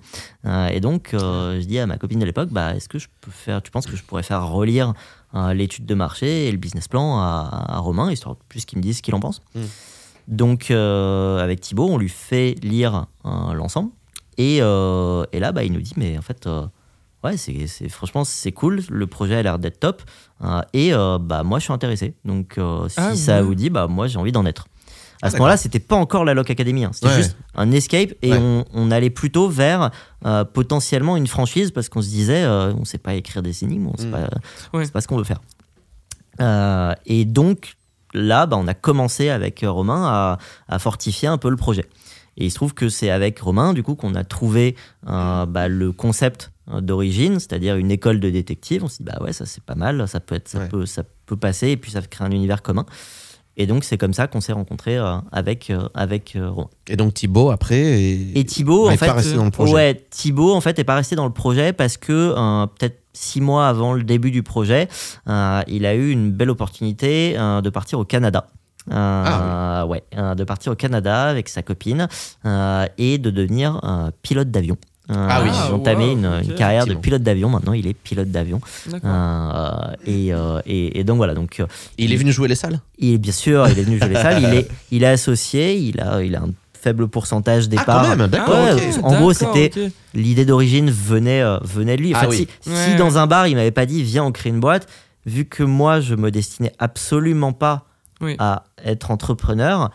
[0.69, 3.61] Et donc, je dis à ma copine de l'époque, bah, est-ce que je peux faire,
[3.61, 4.93] tu penses que je pourrais faire relire
[5.53, 8.83] l'étude de marché et le business plan à, à Romain, histoire de plus qu'il me
[8.83, 9.41] dise ce qu'il en pense.
[9.55, 9.59] Mm.
[10.27, 13.91] Donc, euh, avec Thibaut, on lui fait lire euh, l'ensemble.
[14.41, 16.65] Et, euh, et là, bah, il nous dit, mais en fait, euh,
[17.23, 18.81] ouais, c'est, franchement, c'est cool.
[18.89, 20.01] Le projet a l'air d'être top.
[20.43, 22.13] Euh, et bah, moi, je suis intéressé.
[22.25, 22.53] Donc,
[22.87, 24.65] si Ah, ça vous dit, bah, moi, j'ai envie d'en être.
[25.23, 26.83] À Ah, ce moment-là, c'était pas encore la Lock Academy.
[26.83, 26.89] hein.
[26.93, 27.15] C'était Ouais.
[27.17, 28.39] juste un escape et Ouais.
[28.41, 29.91] on, on allait plutôt vers
[30.53, 34.07] potentiellement une franchise parce qu'on se disait, on sait pas écrire des énigmes, on sait
[34.07, 34.11] Mm.
[34.11, 34.29] pas,
[34.77, 34.87] Ouais.
[34.87, 35.41] pas ce qu'on veut faire.
[36.39, 37.75] Euh, et donc
[38.13, 41.85] là, bah, on a commencé avec Romain à, à fortifier un peu le projet.
[42.41, 44.75] Et il se trouve que c'est avec Romain, du coup, qu'on a trouvé
[45.07, 48.83] euh, bah, le concept euh, d'origine, c'est-à-dire une école de détective.
[48.83, 50.67] On s'est dit, bah ouais, ça c'est pas mal, ça peut, être, ça, Ouais.
[50.67, 52.85] peut, ça peut passer, et puis ça crée un univers commun.
[53.57, 56.69] Et donc, c'est comme ça qu'on s'est rencontrés euh, avec, avec Romain.
[56.87, 57.77] Et donc Thibaut après.
[57.79, 59.73] Et, Et Thibaut, en fait, pas resté dans le projet.
[59.73, 63.41] ouais, Thibaut, en fait, est pas resté dans le projet parce que euh, peut-être six
[63.41, 64.87] mois avant le début du projet,
[65.27, 68.47] euh, il a eu une belle opportunité euh, de partir au Canada.
[68.89, 72.07] Euh, Ah ouais, euh, de partir au Canada avec sa copine
[72.45, 73.79] euh, et de devenir
[74.23, 74.77] pilote d'avion.
[75.09, 75.49] Ah oui.
[75.53, 77.49] Ils ont entamé wow, une, carrière de pilote d'avion.
[77.49, 78.61] Maintenant, il est pilote d'avion.
[79.03, 79.69] Euh,
[80.05, 81.33] et, euh, et, et donc voilà.
[81.33, 81.61] Donc
[81.97, 82.79] il est venu jouer les salles?
[82.97, 84.41] Il bien sûr, il est venu jouer les salles.
[84.41, 85.75] Il est, il est associé.
[85.77, 88.01] Il a, il a un faible pourcentage Ah départ.
[88.03, 88.55] quand même, d'accord.
[88.63, 89.03] Ouais, ok.
[89.03, 89.71] en gros, c'était-
[90.13, 92.13] l'idée d'origine venait, euh, venait de lui.
[92.15, 92.47] Ah oui.
[92.61, 94.87] si, Ouais, si dans un bar, il m'avait pas dit viens, on crée une boîte,
[95.25, 97.85] vu que moi, je me destinais absolument pas
[98.21, 98.35] Oui.
[98.39, 99.91] à être entrepreneur,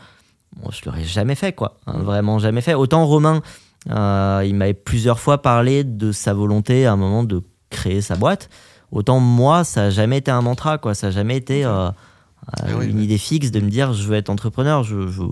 [0.56, 1.78] bon, je l'aurais jamais fait, quoi.
[1.86, 2.74] Hein, vraiment jamais fait.
[2.74, 3.42] Autant Romain,
[3.90, 8.16] euh, il m'avait plusieurs fois parlé de sa volonté à un moment de créer sa
[8.16, 8.48] boîte.
[8.92, 10.94] Autant moi, ça a jamais été un mantra, quoi.
[10.94, 11.90] Ça a jamais été euh, euh,
[12.62, 13.04] Ah oui, une oui.
[13.04, 14.82] idée fixe de me dire je veux être entrepreneur.
[14.84, 15.22] Je, je-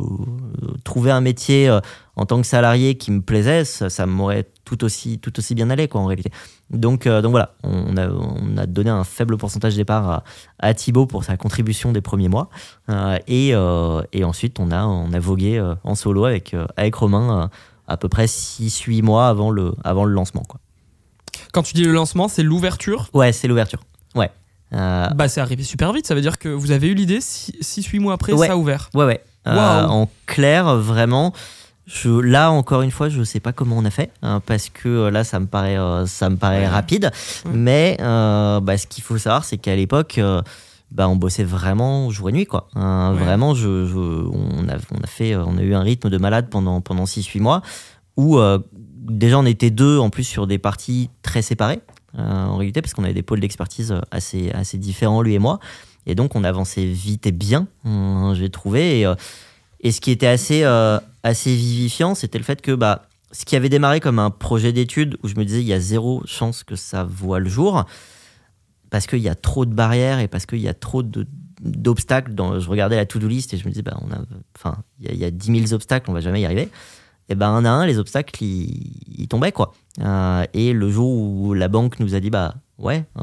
[0.85, 1.81] trouver un métier euh,
[2.17, 5.71] en tant que salarié qui me plaisait, ça, ça m'aurait tout aussi, tout aussi bien
[5.71, 6.31] allé, quoi, en réalité.
[6.71, 10.25] Donc, euh, donc voilà, on a, on a donné un faible pourcentage de départ à,
[10.59, 12.49] à Thibaut pour sa contribution des premiers mois.
[12.89, 17.51] Euh, et, euh, et ensuite, on a, on a vogué en solo avec, avec Romain
[17.87, 20.43] à peu près 6-8 mois avant le, avant le lancement.
[20.49, 20.59] Quoi.
[21.53, 23.09] Quand tu dis le lancement, c'est l'ouverture.
[23.13, 23.81] Ouais, c'est l'ouverture.
[24.15, 24.31] Ouais.
[24.73, 26.07] Euh, Bah, c'est arrivé super vite.
[26.07, 28.47] Ça veut dire que vous avez eu l'idée 6-8 mois après, Ouais.
[28.47, 28.89] ça a ouvert.
[28.95, 29.21] Ouais, ouais.
[29.47, 31.35] Euh, en clair, vraiment.
[31.87, 34.89] Je, là, encore une fois, je sais pas comment on a fait, hein, parce que
[34.89, 36.67] euh, là, ça me paraît, euh, ça me paraît Ouais.
[36.69, 37.11] rapide.
[37.45, 37.51] Ouais.
[37.53, 40.41] Mais euh, bah, ce qu'il faut savoir, c'est qu'à l'époque, euh,
[40.91, 42.69] bah, on bossait vraiment jour et nuit, quoi.
[42.75, 43.23] Hein, Ouais.
[43.23, 46.49] Vraiment, je, je- on, a, on a fait, on a eu un rythme de malade
[46.51, 47.61] pendant pendant 6-8 mois,
[48.17, 48.39] où
[49.07, 51.81] déjà on était deux en plus sur des parties très séparées
[52.17, 55.59] en réalité, parce qu'on avait des pôles d'expertise assez assez différents lui et moi,
[56.07, 59.01] et donc on avançait vite et bien, hein, j'ai trouvé.
[59.01, 59.13] Et,
[59.85, 63.55] et ce qui était assez, euh, assez vivifiant, c'était le fait que bah, ce qui
[63.55, 66.65] avait démarré comme un projet d'étude où je me disais il y a zéro chance
[66.65, 67.85] que ça voit le jour,
[68.91, 71.27] parce qu'il y a trop de barrières et parce qu'il y a trop de
[71.61, 72.35] d'obstacles.
[72.35, 73.97] Dans, je regardais la to-do list et je me disais, bah,
[75.01, 76.69] il y, a- il y a 10 000 obstacles, on va jamais y arriver.
[77.31, 79.73] Et ben un à un, les obstacles, ils, ils tombaient quoi.
[80.01, 83.23] Euh, et le jour où la banque nous a dit, bah ouais, euh,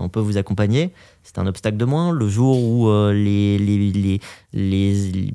[0.00, 2.12] on peut vous accompagner, c'est un obstacle de moins.
[2.12, 4.20] Le jour où euh, les, les, les,
[4.52, 5.34] les,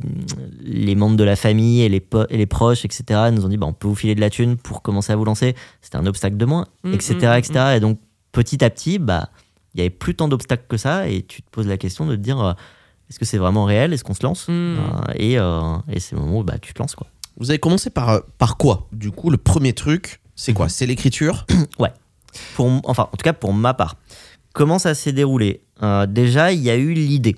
[0.62, 3.68] les membres de la famille et les, et les proches, etc., nous ont dit, bah,
[3.68, 6.38] on peut vous filer de la thune pour commencer à vous lancer, c'était un obstacle
[6.38, 7.66] de moins, Mm, etc., mm, etc.
[7.78, 8.00] Et donc,
[8.32, 9.30] petit à petit, bah,
[9.74, 12.16] il y avait plus tant d'obstacles que ça, et tu te poses la question de
[12.16, 12.54] te dire, euh,
[13.10, 13.94] est-ce que c'est vraiment réel?
[13.94, 14.48] Est-ce qu'on se lance?
[14.48, 14.52] Mm.
[14.52, 14.78] Euh,
[15.16, 17.08] Et, euh, et c'est le moment où bah, tu te lances, quoi.
[17.38, 18.88] Vous avez commencé par, par quoi?
[18.94, 20.70] Du coup, le premier truc, c'est quoi?
[20.70, 21.46] C'est l'écriture?
[22.56, 23.96] Pour, m- enfin, en tout cas pour ma part.
[24.54, 25.62] Comment ça s'est déroulé?
[25.84, 27.36] Euh, Déjà, il y a eu l'idée.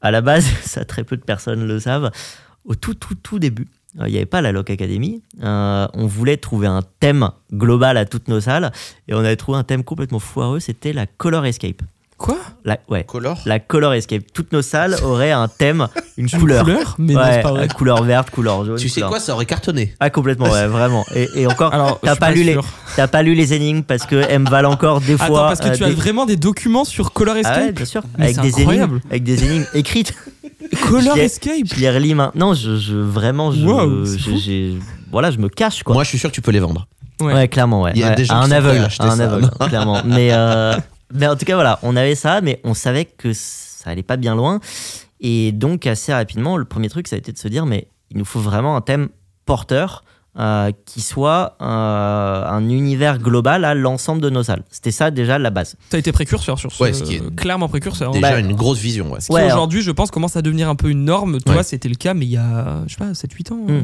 [0.00, 2.10] À la base, ça très peu de personnes le savent.
[2.64, 3.68] Au tout, tout, tout début,
[4.00, 5.22] euh, il n'y avait pas la Loc Academy.
[5.42, 8.72] Euh, on voulait trouver un thème global à toutes nos salles
[9.08, 10.60] et on avait trouvé un thème complètement foireux.
[10.60, 11.82] C'était la Color Escape.
[12.18, 13.04] Quoi La, ouais.
[13.04, 14.22] Color La color escape.
[14.32, 16.64] Toutes nos salles auraient un thème, une Une couleur.
[16.98, 17.68] Mais non, Ouais, c'est pas vrai.
[17.68, 18.78] couleur verte, couleur jaune.
[18.78, 19.94] Tu sais couleur- quoi, ça aurait cartonné.
[20.00, 21.04] Ah complètement, ouais, vraiment.
[21.14, 22.56] Et, et encore, Alors, t'as pas, lu les,
[22.96, 25.46] t'as pas lu les énigmes parce que me valent encore des Attends, fois.
[25.48, 28.02] parce que euh, tu as vraiment des documents sur Color Ah ouais, Escape bien sûr.
[28.16, 28.92] Mais avec c'est des incroyable.
[28.94, 30.14] énigmes, avec des énigmes écrites.
[30.88, 32.54] Color Je Escape Je les relis maintenant.
[32.54, 34.78] Je, je vraiment, je, Wow, je-
[35.12, 35.92] voilà, je me cache quoi.
[35.94, 36.86] Moi, je suis sûr que tu peux les vendre.
[37.20, 37.32] Ouais.
[37.34, 37.92] Ouais, clairement, ouais.
[37.94, 40.00] Il y a Ouais, des gens à qui un aveugle, un aveugle, clairement.
[40.06, 40.74] Mais, euh,
[41.12, 44.16] mais en tout cas, voilà, on avait ça, mais on savait que ça allait pas
[44.16, 44.60] bien loin.
[45.20, 48.18] Et donc, assez rapidement, le premier truc, ça a été de se dire, mais il
[48.18, 49.08] nous faut vraiment un thème
[49.46, 50.04] porteur
[50.38, 54.62] euh, qui soit euh, un univers global à l'ensemble de nos salles.
[54.70, 55.76] C'était ça déjà la base.
[55.88, 56.82] T'as été précurseur sur ce.
[56.82, 58.10] Ouais, ce qui est Clairement précurseur.
[58.10, 59.12] Déjà Bah, une grosse vision.
[59.12, 59.20] Ouais.
[59.20, 61.40] Ce qui Ouais, aujourd'hui, je pense, commence à devenir un peu une norme.
[61.40, 61.62] Toi, Ouais.
[61.62, 63.64] c'était le cas, mais il y a, je sais pas, 7-8 ans.
[63.66, 63.70] Mm.
[63.70, 63.82] euh.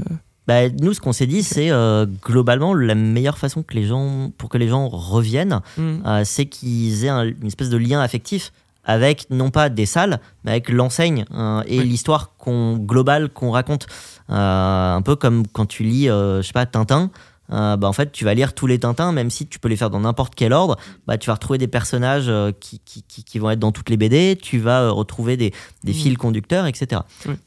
[0.48, 4.33] Bah, nous, ce qu'on s'est dit, c'est euh, globalement la meilleure façon que les gens,
[4.38, 5.83] pour que les gens reviennent, Mm.
[6.07, 8.52] euh, c'est qu'ils aient un- une espèce de lien affectif
[8.85, 11.85] avec non pas des salles, mais avec l'enseigne euh, et Oui.
[11.88, 13.87] l'histoire qu'on, globale qu'on raconte.
[14.31, 17.11] Euh, un peu comme quand tu lis, je sais pas, Tintin.
[17.52, 19.76] euh, bah, en fait, tu vas lire tous les Tintins, même si tu peux les
[19.76, 20.76] faire dans n'importe quel ordre.
[21.07, 23.96] Bah, tu vas retrouver des personnages euh, qui, qui, qui- vont être dans toutes les
[23.98, 24.37] BD.
[24.40, 25.52] Tu vas euh, retrouver des,
[25.85, 25.98] des Mhm.
[25.98, 27.02] fils conducteurs, etc.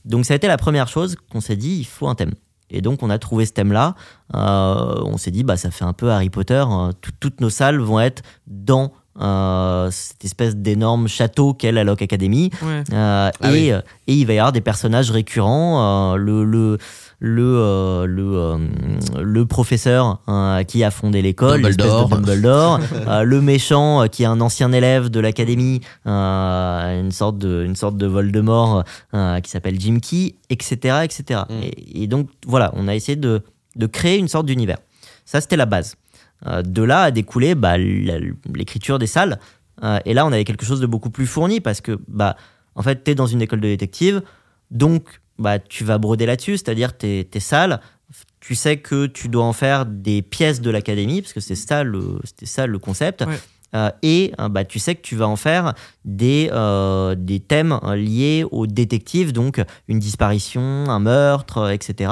[0.06, 2.34] Donc, ça a été la première chose qu'on s'est dit il faut un thème.
[2.72, 3.96] Et donc, on a trouvé ce thème-là.
[4.36, 6.64] Euh, on s'est dit, bah, ça fait un peu Harry Potter.
[6.70, 11.86] euh, tout- toutes nos salles vont être dans euh, cette espèce d'énorme château qu'est la
[11.86, 12.50] Lock Academy.
[12.62, 12.84] Ouais.
[12.92, 13.80] Euh, Ah et, oui.
[14.08, 16.14] et il va y avoir des personnages récurrents.
[16.14, 16.78] euh, le, le,
[17.20, 18.58] le, euh, le, euh,
[19.22, 22.80] le professeur euh, qui a fondé l'école, de Dumbledore.
[23.24, 28.08] Le méchant qui est un ancien élève de l'académie, une, sorte de, une sorte de
[28.08, 28.84] Voldemort
[29.44, 31.00] qui s'appelle Jim Key, etc.
[31.04, 31.42] etc.
[31.50, 31.54] Mm.
[31.64, 33.42] Et, et donc, voilà, on a essayé de,
[33.76, 34.78] de créer une sorte d'univers.
[35.26, 35.96] Ça, c'était la base.
[36.46, 39.40] De là a découlé bah, l'écriture des salles.
[40.06, 42.36] Et là, on avait quelque chose de beaucoup plus fourni parce que, bah,
[42.76, 44.22] en fait, tu es dans une école de détective,
[44.70, 47.80] donc bah, tu vas broder là-dessus, c'est-à-dire tes, tes salles.
[48.40, 51.84] Tu sais que tu dois en faire des pièces de l'académie, parce que c'est ça
[51.84, 53.26] le, c'était ça le concept.
[53.26, 53.40] Ouais.
[53.76, 55.74] Euh, et euh, bah, tu sais que tu vas en faire
[56.06, 62.12] des, euh, des thèmes liés aux détectives, donc une disparition, un meurtre, etc.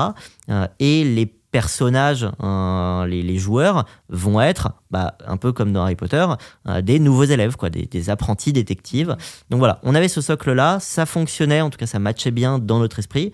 [0.50, 5.96] Euh, et les personnages, euh, les, joueurs vont être, bah, un peu comme dans Harry
[5.96, 6.26] Potter,
[6.68, 9.16] euh, des nouveaux élèves, quoi, des, apprentis détectives.
[9.52, 12.80] Donc voilà, on avait ce socle-là, ça fonctionnait, en tout cas ça matchait bien dans
[12.80, 13.32] notre esprit,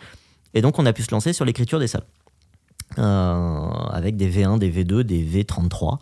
[0.54, 2.04] et donc on a pu se lancer sur l'écriture des salles.
[2.98, 6.00] Euh, avec des V1, des V2, des V33.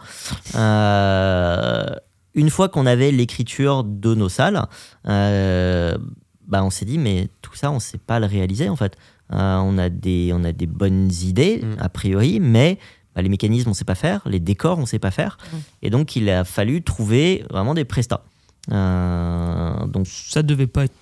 [0.56, 1.86] Euh,
[2.34, 4.64] une fois qu'on avait l'écriture de nos salles,
[5.04, 8.98] bah on s'est dit, mais tout ça, on ne sait pas le réaliser en fait.
[9.34, 11.76] Euh, on, a des, on a des bonnes idées, Mm.
[11.80, 12.78] a priori, mais
[13.16, 15.38] bah, les mécanismes, on ne sait pas faire, les décors, on ne sait pas faire.
[15.42, 15.58] Mm.
[15.84, 18.24] Et donc, il a fallu trouver vraiment des prestats.
[18.72, 20.94] Euh, donc, Ça devait pas être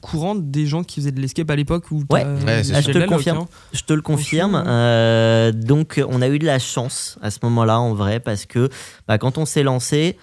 [0.00, 2.24] courant des gens qui faisaient de l'escape à l'époque où Ouais.
[2.24, 3.46] je te le confirme.
[3.72, 4.62] Je te le confirme.
[4.66, 8.68] Euh, donc, on a eu de la chance à ce moment-là, en vrai, parce que
[9.06, 10.16] bah, quand on s'est lancé,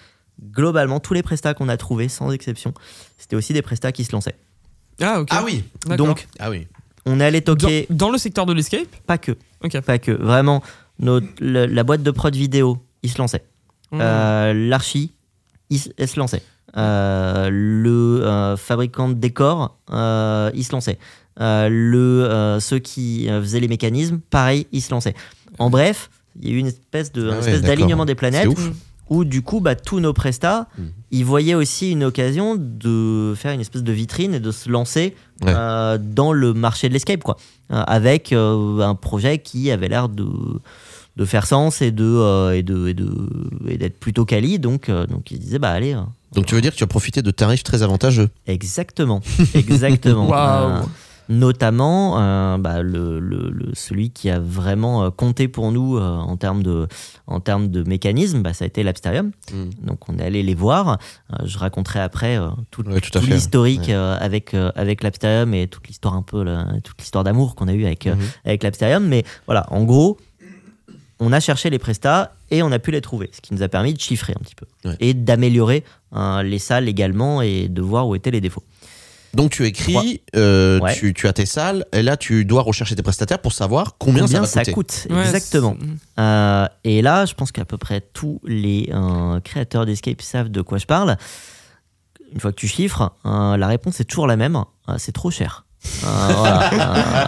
[0.52, 2.74] globalement, tous les prestats qu'on a trouvés, sans exception,
[3.16, 4.36] c'était aussi des prestats qui se lançaient.
[5.00, 5.28] Ah, ok.
[5.30, 5.64] Ah oui.
[5.86, 6.06] D'accord.
[6.08, 6.66] Donc, Ah oui.
[7.08, 8.86] On est allé toquer, dans, dans le secteur de l'escape?
[9.06, 9.32] Pas que,
[9.84, 10.62] pas que, vraiment,
[10.98, 13.44] notre, le- la boîte de prod vidéo, ils se lançaient.
[13.92, 13.98] Mm.
[14.00, 15.12] Euh, L'archi,
[15.70, 16.42] il, s- elle se lançait.
[16.76, 20.98] Euh, le euh, fabricant de décors, euh, il se lançait.
[21.40, 25.14] Euh, le, euh, ceux qui euh, faisaient les mécanismes, pareil, ils se lançaient.
[25.58, 28.48] En bref, il y a eu une espèce de- Ah ouais, d'alignement des planètes C'est
[28.48, 28.70] ouf.
[29.10, 30.90] Où du coup bah, tous nos prestats Mhm.
[31.10, 35.14] ils voyaient aussi une occasion de faire une espèce de vitrine et de se lancer
[35.42, 35.52] Ouais.
[35.56, 37.36] euh, dans le marché de l'escape quoi
[37.70, 40.26] Euh, avec euh, un projet qui avait l'air de
[41.16, 43.10] de faire sens et de euh, et de et de
[43.68, 45.94] et d'être plutôt quali donc euh, donc ils disaient bah allez
[46.34, 49.20] Donc tu veux dire que tu as profité de tarifs très avantageux exactement
[49.54, 50.84] exactement Waouh.
[51.28, 56.02] Notamment euh, bah, le, le- le- celui qui a vraiment euh, compté pour nous euh,
[56.16, 56.88] en termes de
[57.26, 59.86] en termes de mécanisme bah, ça a été l'Absterium Mm.
[59.86, 60.98] donc on est allé les voir.
[61.32, 62.38] Euh, je raconterai après
[62.70, 63.94] tout, Ouais, tout tout l'historique Ouais.
[63.94, 67.84] avec avec l'Absterium et toute l'histoire un peu là, toute l'histoire d'amour qu'on a eu
[67.84, 68.08] avec
[68.44, 69.06] avec l'Absterium.
[69.06, 70.18] Mais voilà, en gros,
[71.20, 73.68] on a cherché les prestats et on a pu les trouver, ce qui nous a
[73.68, 74.96] permis de chiffrer un petit peu Ouais.
[75.00, 75.84] et d'améliorer
[76.44, 78.62] les salles également et de voir où étaient les défauts.
[79.34, 80.94] Donc tu écris, euh, Ouais.
[80.94, 84.26] tu, tu as tes salles, et là tu dois rechercher tes prestataires pour savoir combien,
[84.26, 84.72] ça va coûter.
[84.72, 85.74] coûte Ouais, exactement.
[85.74, 85.96] mm.
[86.18, 90.62] Euh, et là, je pense qu'à peu près tous les euh, créateurs d'Escape savent de
[90.62, 91.16] quoi je parle.
[92.32, 94.56] Une fois que tu chiffres, euh, la réponse est toujours la même.
[94.88, 95.64] euh, c'est trop cher.
[96.04, 96.70] Euh, voilà.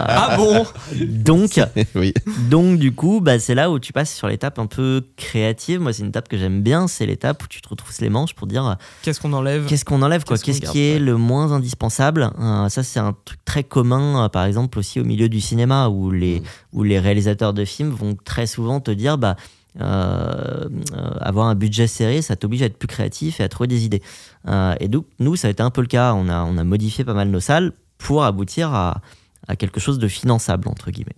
[0.07, 0.65] Ah bon
[1.01, 1.59] Donc,
[1.95, 2.13] oui.
[2.49, 5.79] donc du coup, bah, c'est là où tu passes sur l'étape un peu créative.
[5.79, 6.87] Moi, c'est une étape que j'aime bien.
[6.87, 9.65] C'est l'étape où tu te retrouves les manches pour dire Qu'est-ce qu'on enlève?
[9.65, 10.37] qu'est-ce qu'on enlève, quoi?
[10.37, 10.99] Qu'est-ce qui est ouais.
[10.99, 12.31] le moins indispensable?
[12.39, 15.89] Euh, ça, c'est un truc très commun, euh, par exemple, aussi au milieu du cinéma,
[15.89, 16.43] où les, Mm.
[16.73, 19.35] où les réalisateurs de films vont très souvent te dire, bah,
[19.79, 23.67] euh, euh, avoir un budget serré, ça t'oblige à être plus créatif et à trouver
[23.67, 24.01] des idées.
[24.47, 26.13] Euh, et donc, nous, ça a été un peu le cas.
[26.13, 27.71] On a, on a modifié pas mal nos salles
[28.03, 29.01] pour aboutir à,
[29.47, 31.15] à quelque chose de finançable, entre guillemets.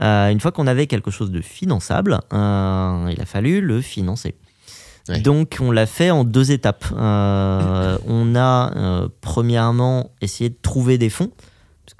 [0.00, 4.34] Euh, une fois qu'on avait quelque chose de finançable, euh, il a fallu le financer.
[5.08, 5.20] Ouais.
[5.20, 6.84] Donc on l'a fait en deux étapes.
[6.96, 11.30] Euh, on a euh, premièrement essayé de trouver des fonds.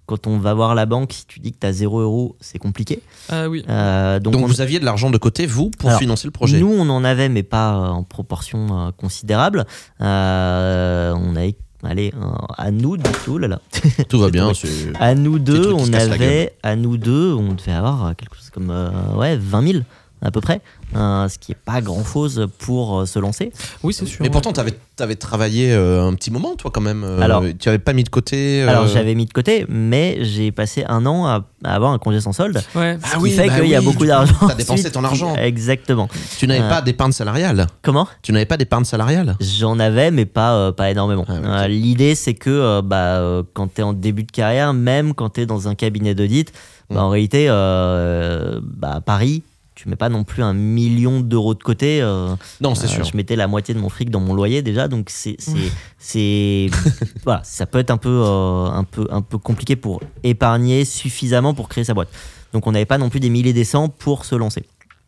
[0.07, 2.59] Quand on va voir la banque, si tu dis que tu as 0 euros, c'est
[2.59, 3.01] compliqué.
[3.29, 3.65] Ah oui.
[3.69, 6.31] Euh, donc Donc on- vous aviez de l'argent de côté, vous, pour Alors, financer le
[6.33, 9.65] projet nous, on en avait, mais pas en proportion euh, considérable.
[10.01, 13.61] Euh, on avait, allez, euh, à nous, du tout, là, là.
[14.09, 14.53] Tout va bien.
[15.01, 18.91] À nous deux, on avait, à nous deux, on devait avoir quelque chose comme euh,
[19.17, 19.85] ouais, 20 000
[20.23, 20.61] à peu près,
[20.95, 23.51] Euh, ce qui est pas grand chose pour euh, se lancer.
[23.83, 24.19] Oui, c'est sûr.
[24.21, 24.31] Mais ouais.
[24.31, 27.03] pourtant, tu avais, travaillé euh, un petit moment, toi, quand même.
[27.03, 28.63] euh, Alors- tu avais pas mis de côté.
[28.63, 31.99] euh, Alors j'avais mis de côté, mais j'ai passé un an à, à avoir un
[31.99, 32.63] congé sans solde.
[32.75, 32.99] Ouais.
[33.03, 34.35] Ah Ce qui oui, fait bah qu'il y a beaucoup d'argent.
[34.41, 35.35] t'as dépensé ensuite ton argent.
[35.37, 36.09] Exactement.
[36.39, 37.67] Tu n'avais Euh, pas d'épargne salariale.
[37.81, 38.07] Comment?
[38.21, 39.37] Tu n'avais pas d'épargne salariale.
[39.41, 41.25] J'en avais, mais pas, euh, pas énormément.
[41.29, 41.63] Ah.
[41.65, 45.15] Euh, L'idée, c'est que euh, bah, euh, quand tu es en début de carrière, même
[45.15, 46.53] quand tu es dans un cabinet d'audit,
[46.91, 47.05] bah, Mm.
[47.05, 49.43] en réalité, euh, bah, Paris,
[49.83, 52.01] tu mets pas non plus un million d'euros de côté.
[52.01, 53.05] euh, Non, c'est euh, sûr.
[53.05, 56.71] Je mettais la moitié de mon fric dans mon loyer déjà, donc c'est, c'est, c'est-
[57.25, 61.53] voilà, ça peut être un peu, euh, un peu, un peu compliqué pour épargner suffisamment
[61.53, 62.09] pour créer sa boîte.
[62.53, 64.65] Donc on n'avait pas non plus des milliers des cents pour se lancer.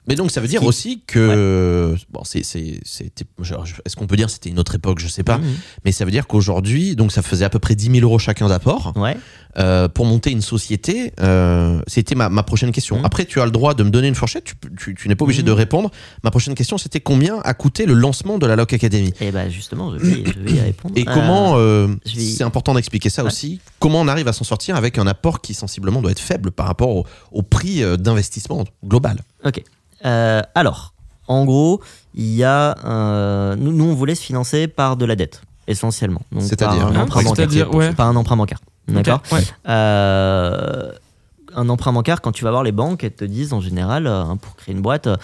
[0.07, 4.29] Mais donc ça veut dire Qui- aussi que bon, c'est, c'est, est-ce qu'on peut dire
[4.29, 5.39] c'était une autre époque, je sais pas.
[5.39, 5.45] Mhm.
[5.85, 8.49] Mais ça veut dire qu'aujourd'hui, donc ça faisait à peu près 10 000 euros chacun
[8.49, 9.17] d'apport Ouais.
[9.57, 11.13] Euh, pour monter une société.
[11.21, 12.99] euh, c'était ma, ma prochaine question.
[12.99, 13.05] Mhm.
[13.05, 14.45] Après, tu as le droit de me donner une fourchette.
[14.45, 15.91] Tu, tu, tu n'es pas obligé de répondre.
[16.25, 19.15] Ma prochaine question, c'était combien a coûté le lancement de la Loc Academy?
[19.21, 20.95] Et bah justement, je vais, je vais y répondre.
[20.97, 23.29] Et Euh, comment, vais- c'est important d'expliquer ça Ouais.
[23.29, 26.51] aussi, comment on arrive à s'en sortir avec un apport qui sensiblement doit être faible
[26.51, 29.21] par rapport au, au prix d'investissement global?
[29.45, 29.63] Ok.
[30.05, 30.95] Euh, alors,
[31.29, 31.81] en gros,
[32.15, 32.77] il y a.
[32.85, 36.23] euh, nous, nous, on voulait se financer par de la dette, essentiellement.
[36.39, 37.37] C'est-à-dire, un hein, emprunt bancaire.
[37.37, 37.93] C'est-à-dire, ouais.
[37.93, 38.59] Par un emprunt bancaire.
[38.89, 39.41] D'accord ouais.
[39.69, 40.93] Euh,
[41.57, 44.25] Un emprunt bancaire, quand tu vas voir les banques, elles te disent en général, euh,
[44.37, 45.17] pour créer une boîte, euh,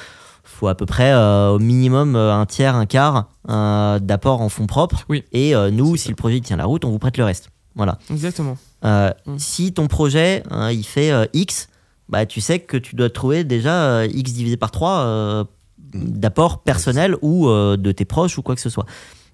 [0.45, 4.67] faut à peu près euh, au minimum un tiers, un quart euh, d'apport en fonds
[4.67, 5.05] propres.
[5.09, 5.25] Oui.
[5.33, 7.51] Et euh, nous, si le projet tient la route, on vous prête le reste.
[7.75, 7.99] Voilà.
[8.11, 8.57] Exactement.
[8.85, 9.39] Euh, Mm.
[9.39, 11.69] Si ton projet hein, il fait euh, X,
[12.11, 15.47] bah, tu sais que tu dois trouver déjà euh, X divisé par 3
[15.95, 18.87] d'apport personnel ou euh, de tes proches ou quoi que ce soit.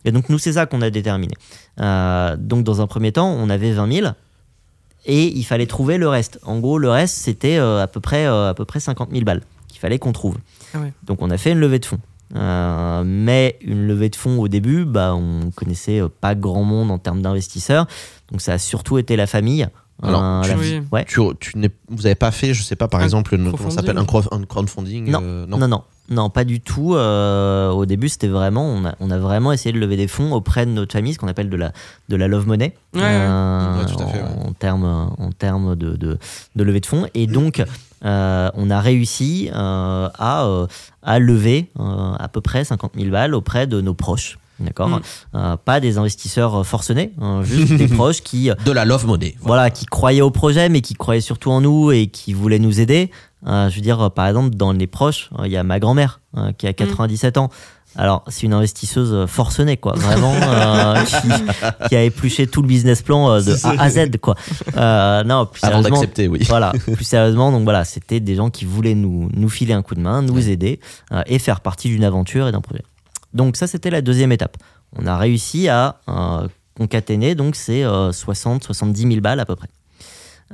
[0.05, 1.35] Et donc nous c'est ça qu'on a déterminé.
[1.81, 4.09] Euh, donc dans un premier temps on avait 20 000
[5.07, 6.39] et il fallait trouver le reste.
[6.45, 9.25] En gros le reste c'était euh, à peu près euh, à peu près 50 000
[9.25, 10.37] balles qu'il fallait qu'on trouve.
[10.75, 10.93] Ah ouais.
[11.05, 12.01] Donc on a fait une levée de fonds.
[12.35, 16.91] Euh, mais une levée de fonds au début, bah, on connaissait euh, pas grand monde
[16.91, 17.87] en termes d'investisseurs.
[18.31, 19.69] Donc ça a surtout été la famille.
[20.03, 20.83] Alors, Euh, tu- Oui.
[20.93, 21.05] ouais.
[21.07, 23.97] tu, tu n'es- Vous n'avez pas fait, je sais pas, par Un exemple, comment s'appelle
[23.99, 25.21] un, crowd- un crowdfunding Non.
[25.23, 26.95] euh, Non, non, non, pas du tout.
[26.95, 30.33] Euh, au début, c'était vraiment, on a, on a vraiment essayé de lever des fonds
[30.35, 31.73] auprès de notre famille, ce qu'on appelle de la,
[32.11, 34.29] de la love money, Ouais, euh, Ouais, tout à fait, ouais.
[34.47, 34.85] en termes,
[35.19, 36.19] en termes de, de,
[36.57, 37.07] de levée de fonds.
[37.15, 37.65] Et donc,
[38.05, 40.67] euh, on a réussi euh, à, euh,
[41.03, 44.39] à lever euh, à peu près 50 000 balles auprès de nos proches.
[44.59, 45.01] D'accord Mm.
[45.35, 49.35] Euh, Pas des investisseurs forcenés, hein, juste des proches qui, De la love money.
[49.40, 49.62] Voilà.
[49.62, 52.81] voilà, qui croyaient au projet, mais qui croyaient surtout en nous et qui voulaient nous
[52.81, 53.11] aider.
[53.47, 55.79] Euh, je veux dire, euh, par exemple, dans les proches, euh, il y a ma
[55.79, 57.51] grand-mère euh, qui a 97 ans.
[57.99, 59.92] Alors, c'est une investisseuse euh, forcenée, quoi.
[59.97, 64.16] Vraiment, euh, qui, qui a épluché tout le business plan euh, de A à Z,
[64.21, 64.35] quoi.
[64.77, 66.40] Euh, non, plus Avant sérieusement, d'accepter, oui.
[66.49, 69.95] voilà, plus sérieusement, donc voilà, c'était des gens qui voulaient nous, nous filer un coup
[69.95, 70.79] de main, nous aider
[71.12, 72.83] euh, et faire partie d'une aventure et d'un projet.
[73.35, 74.57] Donc ça, c'était la deuxième étape.
[74.97, 79.69] On a réussi à euh, concaténer, donc c'est 60-70 000 balles à peu près.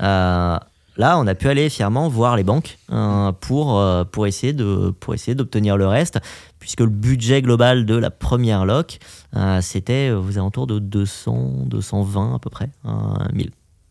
[0.00, 0.58] Euh,
[0.96, 4.90] là, on a pu aller fièrement voir les banques euh, pour, euh, pour essayer de
[5.00, 6.18] pour essayer d'obtenir le reste,
[6.58, 8.98] puisque le budget global de la première loc,
[9.36, 12.90] euh, c'était euh, aux alentours de 200, 220 à peu près, euh,
[13.32, 13.50] 1000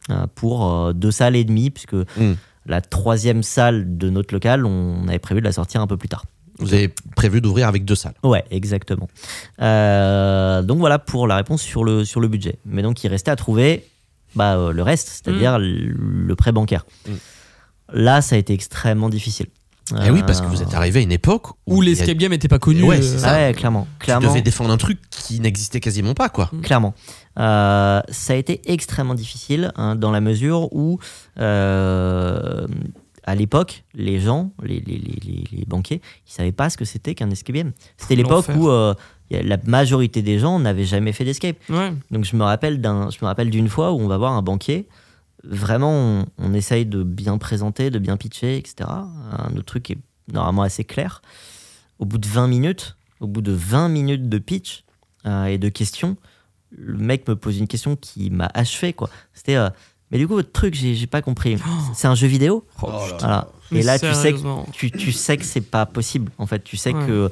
[0.10, 2.34] euh, pour euh, deux salles et demie, puisque Mm.
[2.66, 6.10] la troisième salle de notre local, on avait prévu de la sortir un peu plus
[6.10, 6.26] tard.
[6.62, 8.14] Vous avez prévu d'ouvrir avec deux salles.
[8.24, 9.10] Ouais, exactement.
[9.62, 12.58] Euh, donc voilà pour la réponse sur le, sur le budget.
[12.66, 13.86] Mais donc il restait à trouver
[14.36, 16.86] bah, euh, le reste, c'est-à-dire le, le prêt bancaire.
[17.08, 17.12] Mm.
[17.94, 19.48] Là, ça a été extrêmement difficile.
[20.06, 22.18] Eh oui, parce que vous êtes arrivé à une époque Où il y a- l'escape
[22.18, 22.84] game n'était pas connu.
[22.84, 23.34] Ouais, euh, c'est ça.
[23.34, 23.88] Ouais, clairement.
[24.00, 24.30] Tu clairement.
[24.30, 26.50] devais défendre un truc qui n'existait quasiment pas, quoi.
[26.64, 26.94] clairement.
[27.38, 31.00] Euh, ça a été extrêmement difficile hein, dans la mesure où,
[31.40, 32.66] euh,
[33.24, 36.86] à l'époque, les gens, les, les, les, les- les banquiers, ils savaient pas ce que
[36.86, 37.72] c'était qu'un escape game.
[37.98, 38.94] C'était l'époque où euh,
[39.30, 41.58] la majorité des gens n'avaient jamais fait d'escape.
[41.70, 41.94] Ouais.
[42.10, 44.42] Donc je me rappelle d'un, je me rappelle d'une fois où on va voir un
[44.42, 44.88] banquier.
[45.44, 48.90] Vraiment, on, on essaye de bien présenter, de bien pitcher, etc.
[48.90, 49.98] Un autre truc qui est
[50.32, 51.22] normalement assez clair.
[52.00, 54.84] Au bout de 20 minutes, au bout de 20 minutes de pitch
[55.26, 56.16] euh, et de questions,
[56.72, 59.10] le mec me pose une question qui m'a achevé quoi.
[59.34, 59.70] C'était euh,
[60.12, 61.58] mais du coup votre truc j'ai, pas compris.
[61.94, 62.66] C'est un jeu vidéo.
[62.82, 63.18] Oh, là.
[63.20, 63.48] Voilà.
[63.72, 64.40] Et là tu sais que
[64.72, 66.32] tu, tu sais que c'est pas possible.
[66.38, 67.06] En fait, tu sais Ouais.
[67.08, 67.30] que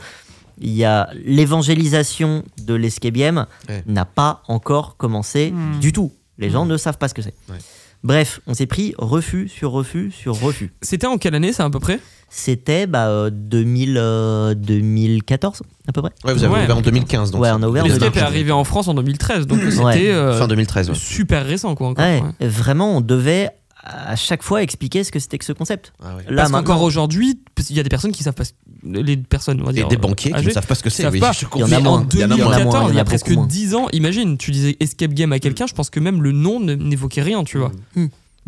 [0.62, 3.84] il y a l'évangélisation de l'escape game Ouais.
[3.88, 5.80] n'a pas encore commencé Hmm.
[5.80, 6.12] du tout.
[6.38, 7.34] Les gens ne savent pas ce que c'est.
[7.50, 7.58] Ouais.
[8.04, 10.72] Bref, on s'est pris refus sur refus sur refus.
[10.82, 12.00] C'était en quelle année, ça, à peu près?
[12.30, 16.12] C'était bah, euh, 2000, euh, 2014 à peu près.
[16.24, 16.86] Ouais, vous avez Ouais, ouvert en ok.
[16.86, 17.32] 2015.
[17.32, 20.10] Donc Ouais, on a ouvert en est arrivé en France en 2013, donc c'était Ouais.
[20.12, 20.90] euh, Fin 2013.
[20.90, 20.96] ouais.
[20.96, 21.88] super récent, quoi.
[21.90, 22.48] Encore, Ouais, ouais.
[22.48, 23.50] Vraiment, on devait
[23.84, 25.94] à chaque fois expliquer ce que c'était que ce concept.
[26.04, 26.24] Ah ouais.
[26.30, 27.40] Là, Parce qu'encore aujourd'hui,
[27.70, 28.44] il y a des personnes qui savent pas.
[28.46, 28.52] ce-
[28.84, 29.88] Les personnes, on va Et dire.
[29.88, 31.08] des euh, banquiers qui ne savent pas ce que c'est.
[31.08, 31.70] oui, Il y en a confirme.
[31.70, 31.92] Mais en moins.
[31.92, 32.06] En a moins.
[32.08, 33.48] 2014, moins, il y a presque beaucoup moins.
[33.48, 36.60] 10 ans, imagine, tu disais Escape Game à quelqu'un, je pense que même le nom
[36.60, 37.72] ne- n'évoquait rien, tu vois.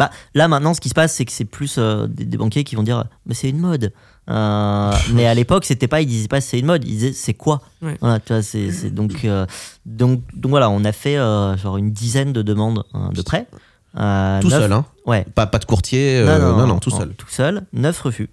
[0.02, 2.64] Bah, là maintenant, ce qui se passe, c'est que c'est plus euh, des, des banquiers
[2.64, 3.94] qui vont dire, mais c'est une mode.
[4.32, 7.36] Euh, mais à l'époque, c'était pas, ils disaient pas c'est une mode, ils disaient c'est
[7.36, 7.62] quoi?
[7.84, 7.98] Ouais.
[8.02, 9.46] Voilà, tu vois, c'est, c'est donc, euh,
[9.86, 13.46] donc, donc voilà, on a fait euh, genre une dizaine de demandes hein, de prêts.
[14.00, 14.86] Euh, Tout seul, hein?
[15.06, 15.24] Ouais.
[15.36, 16.18] Pas, pas de courtier.
[16.18, 17.14] euh, non, non, tout seul.
[17.14, 18.30] Tout seul, neuf refus.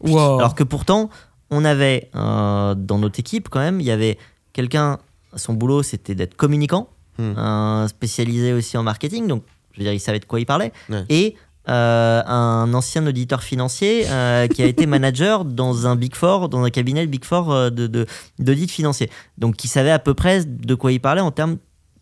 [0.00, 0.38] Wow.
[0.38, 1.10] Alors que pourtant,
[1.50, 4.16] on avait euh, dans notre équipe quand même, il y avait
[4.54, 4.98] quelqu'un,
[5.36, 7.86] son boulot c'était d'être communicant, Hmm.
[7.86, 11.04] spécialisé aussi en marketing, donc je veux dire, il savait de quoi il parlait, Ouais.
[11.08, 11.36] et
[11.68, 16.64] euh, un ancien auditeur financier euh, qui a été manager dans un Big Four, dans
[16.64, 18.06] un cabinet Big Four euh, de,
[18.38, 21.58] d'audit financier, donc qui savait à peu près de quoi il parlait en termes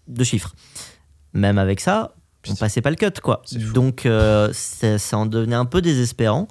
[0.07, 0.54] de chiffres.
[1.35, 2.14] Même avec ça,
[2.48, 3.42] on passait pas le cut, quoi.
[3.74, 4.09] Donc
[4.52, 6.48] ça, ça en devenait un peu désespérant.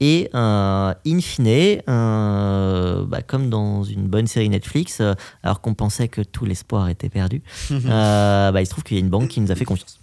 [0.00, 5.74] Et euh, in fine, euh, bah, comme dans une bonne série Netflix, euh, alors qu'on
[5.74, 9.28] pensait que tout l'espoir était perdu, bah, il se trouve qu'il y a une banque
[9.28, 9.98] qui nous a fait confiance.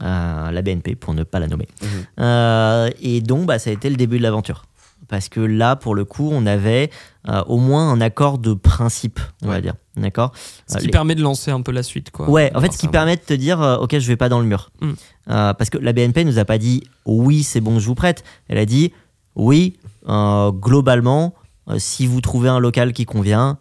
[0.00, 1.68] La BNP, pour ne pas la nommer.
[1.82, 1.88] Mhm.
[2.20, 4.64] Euh, et donc, bah, ça a été le début de l'aventure.
[5.08, 6.90] Parce que là, pour le coup, on avait
[7.28, 9.74] euh, au moins un accord de principe, on va dire.
[9.96, 10.32] D'accord
[10.66, 12.28] Ce Euh, qui les- permet de lancer un peu la suite, quoi.
[12.28, 14.38] Ouais, en fait, ce qui permet de te dire, euh, ok, je vais pas dans
[14.40, 14.70] le mur.
[14.80, 14.90] Mm.
[15.30, 18.22] Euh, parce que la BNP nous a pas dit, oui, c'est bon, je vous prête.
[18.48, 18.92] Elle a dit,
[19.34, 21.34] oui, euh, globalement,
[21.70, 23.58] euh, si vous trouvez un local qui convient,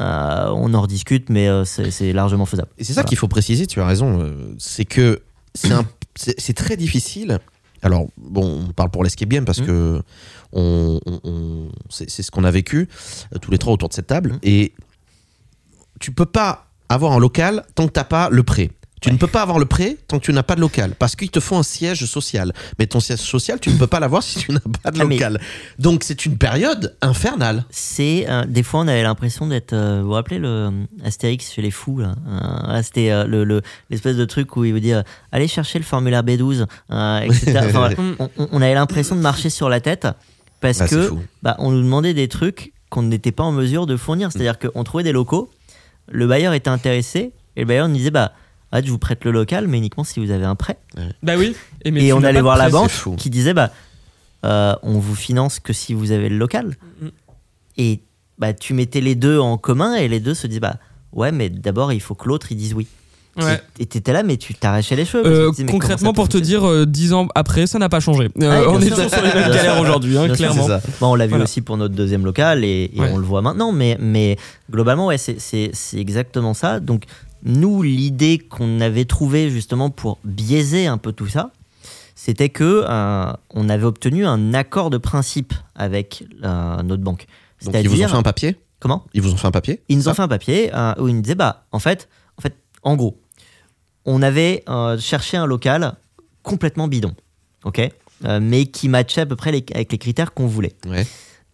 [0.00, 2.68] euh, on en rediscute, mais euh, c'est largement faisable.
[2.78, 4.20] Et c'est ça qu'il faut préciser, tu as raison.
[4.20, 5.22] euh, c'est que
[6.16, 7.38] c'est très difficile.
[7.82, 9.66] Alors, bon, on parle pour l'escape game parce Mm.
[9.66, 10.02] que
[10.52, 12.88] on, on- on- c'est ce qu'on a vécu
[13.34, 14.32] euh, tous les trois autour de cette table.
[14.34, 14.38] Mm.
[14.42, 14.72] Et
[16.00, 18.70] tu peux pas avoir un local tant que t'as pas le prêt.
[19.00, 21.14] Tu ne peux pas avoir le prêt tant que tu n'as pas de local parce
[21.16, 22.52] qu'ils te font un siège social.
[22.78, 25.04] Mais ton siège social, tu ne peux pas l'avoir si tu n'as pas de Ah,
[25.04, 25.40] mais- local.
[25.78, 27.64] Donc c'est une période infernale.
[27.70, 30.70] C'est euh, des fois on avait l'impression d'être euh, vous vous rappelez le euh,
[31.04, 34.64] Astérix chez les fous là Euh, là, c'était euh, le le- l'espèce de truc où
[34.64, 34.92] il vous dit
[35.32, 37.54] allez chercher le formulaire B12 euh, etc.
[37.58, 37.94] Enfin, voilà.
[37.96, 38.16] Mm.
[38.52, 40.06] on, avait l'impression de marcher sur la tête
[40.60, 43.86] parce Ah, c'est que bah, on nous demandait des trucs qu'on n'était pas en mesure
[43.86, 45.50] de fournir c'est-à-dire qu'on trouvait des locaux
[46.10, 48.32] le bailleur était intéressé et le bailleur nous disait bah
[48.72, 50.78] ah, je vous prête le local mais uniquement si vous avez un prêt
[51.22, 51.54] Bah oui.
[51.84, 53.70] Et, mais et tu on allait voir la banque qui disait bah
[54.44, 57.08] euh, on vous finance que si vous avez le local Mm.
[57.78, 58.00] et
[58.38, 60.76] bah tu mettais les deux en commun et les deux se disent bah
[61.12, 62.86] ouais mais d'abord il faut que l'autre il dise oui
[63.36, 63.60] Ouais.
[63.78, 66.86] et t'étais là mais tu t'arrachais les cheveux Euh, disais, concrètement, pour te dire, euh,
[66.86, 68.24] dix ans après, ça n'a pas changé.
[68.24, 70.62] Euh, Ouais, bien on est toujours sur les mêmes galères aujourd'hui, hein, sûr, clairement.
[70.62, 70.80] C'est ça.
[71.00, 71.44] Bon, on l'a vu Voilà.
[71.44, 73.10] aussi pour notre deuxième local et, et Ouais.
[73.12, 74.36] on le voit maintenant, mais, mais
[74.72, 76.80] globalement, ouais, c'est- c'est c'est exactement ça.
[76.80, 77.04] Donc,
[77.42, 81.52] nous, l'idée qu'on avait trouvée justement pour biaiser un peu tout ça,
[82.14, 87.26] c'était que euh, on avait obtenu un accord de principe avec euh, notre banque.
[87.64, 88.56] Donc ils vous ont fait un papier?
[88.80, 89.04] Comment?
[89.14, 89.80] Ils vous ont fait un papier?
[89.88, 92.42] Ils nous ont fait un papier euh, où ils nous disaient, bah, en fait, en
[92.42, 93.20] fait, en gros,
[94.04, 94.64] on avait
[95.00, 95.94] cherché un local
[96.42, 97.14] complètement bidon,
[97.64, 97.90] ok,
[98.40, 101.04] mais qui matchait à peu près les- avec les critères qu'on voulait, Ouais.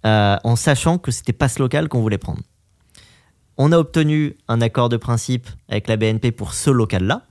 [0.04, 2.40] en sachant que c'était pas ce local qu'on voulait prendre.
[3.56, 7.22] On a obtenu un accord de principe avec la BNP pour ce local-là,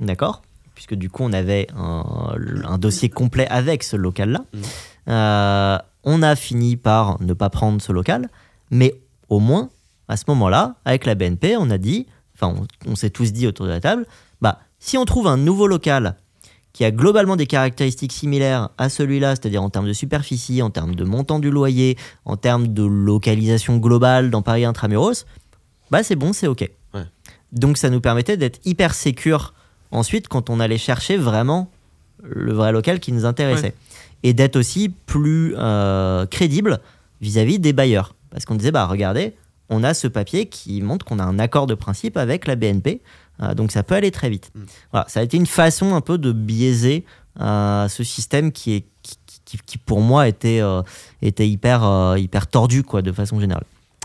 [0.00, 0.42] d'accord,
[0.74, 4.44] puisque du coup on avait un, un dossier complet avec ce local-là.
[5.08, 8.28] Euh, on a fini par ne pas prendre ce local,
[8.70, 8.94] mais
[9.28, 9.70] au moins
[10.08, 12.52] à ce moment-là, avec la BNP, on a dit, enfin,
[12.86, 14.06] on, on s'est tous dit autour de la table,
[14.40, 16.16] bah, si on trouve un nouveau local
[16.72, 20.94] qui a globalement des caractéristiques similaires à celui-là, c'est-à-dire en termes de superficie, en termes
[20.94, 25.26] de montant du loyer, en termes de localisation globale dans Paris intramuros,
[25.90, 26.68] bah c'est bon, c'est ok.
[26.94, 27.04] Ouais.
[27.52, 29.54] Donc ça nous permettait d'être hyper sécure
[29.90, 31.70] ensuite quand on allait chercher vraiment
[32.22, 33.74] le vrai local qui nous intéressait.
[34.22, 36.80] Et d'être aussi plus euh, crédible
[37.20, 38.14] vis-à-vis des bailleurs.
[38.30, 39.32] Parce qu'on disait, bah regardez,
[39.70, 43.00] on a ce papier qui montre qu'on a un accord de principe avec la BNP,
[43.42, 44.50] euh, donc ça peut aller très vite.
[44.54, 44.60] Mm.
[44.92, 47.04] Voilà, ça a été une façon un peu de biaiser
[47.40, 49.16] euh, ce système qui, est, qui,
[49.46, 50.82] qui- qui, pour moi était, euh,
[51.22, 53.64] était hyper, hyper tordu quoi, de façon générale.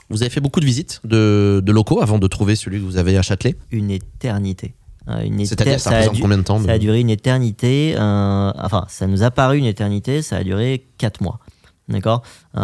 [0.10, 2.98] Vous avez fait beaucoup de visites de, de locaux avant de trouver celui que vous
[2.98, 4.76] avez à Châtelet Une éternité.
[5.08, 7.00] Euh, une éter- C'est-à-dire, ça a représente dû- combien de temps de- Ça a duré
[7.00, 7.96] une éternité.
[7.98, 10.22] euh, enfin, ça nous a paru une éternité.
[10.22, 11.40] Ça a duré 4 mois.
[11.88, 12.24] D'accord
[12.56, 12.60] Euh,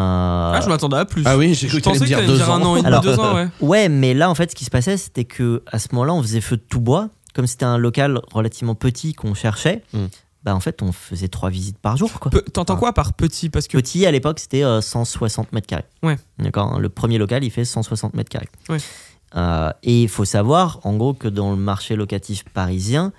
[0.55, 1.21] Ah, je m'attendais à plus.
[1.27, 2.71] Ah oui, j'ai cru que tu allais pensais me que dire dire un ans.
[2.71, 3.47] an et demi, Alors- deux ans, ouais.
[3.59, 6.21] Ouais, mais là, en fait, ce qui se passait, c'était que à ce moment-là, on
[6.23, 7.09] faisait feu de tout bois.
[7.35, 10.05] Comme c'était un local relativement petit qu'on cherchait, Hmm.
[10.43, 12.11] Bah en fait, on faisait trois visites par jour.
[12.19, 12.31] Quoi.
[12.53, 13.49] T'entends quoi par petit?
[13.49, 13.77] Parce que.
[13.77, 15.85] Petit, à l'époque, c'était euh, 160 mètres carrés.
[16.03, 16.17] Ouais.
[16.39, 16.79] D'accord.
[16.79, 18.49] Le premier local, il fait 160 mètres carrés.
[18.69, 18.77] Ouais.
[19.35, 23.13] Euh, et il faut savoir, en gros, que dans le marché locatif parisien,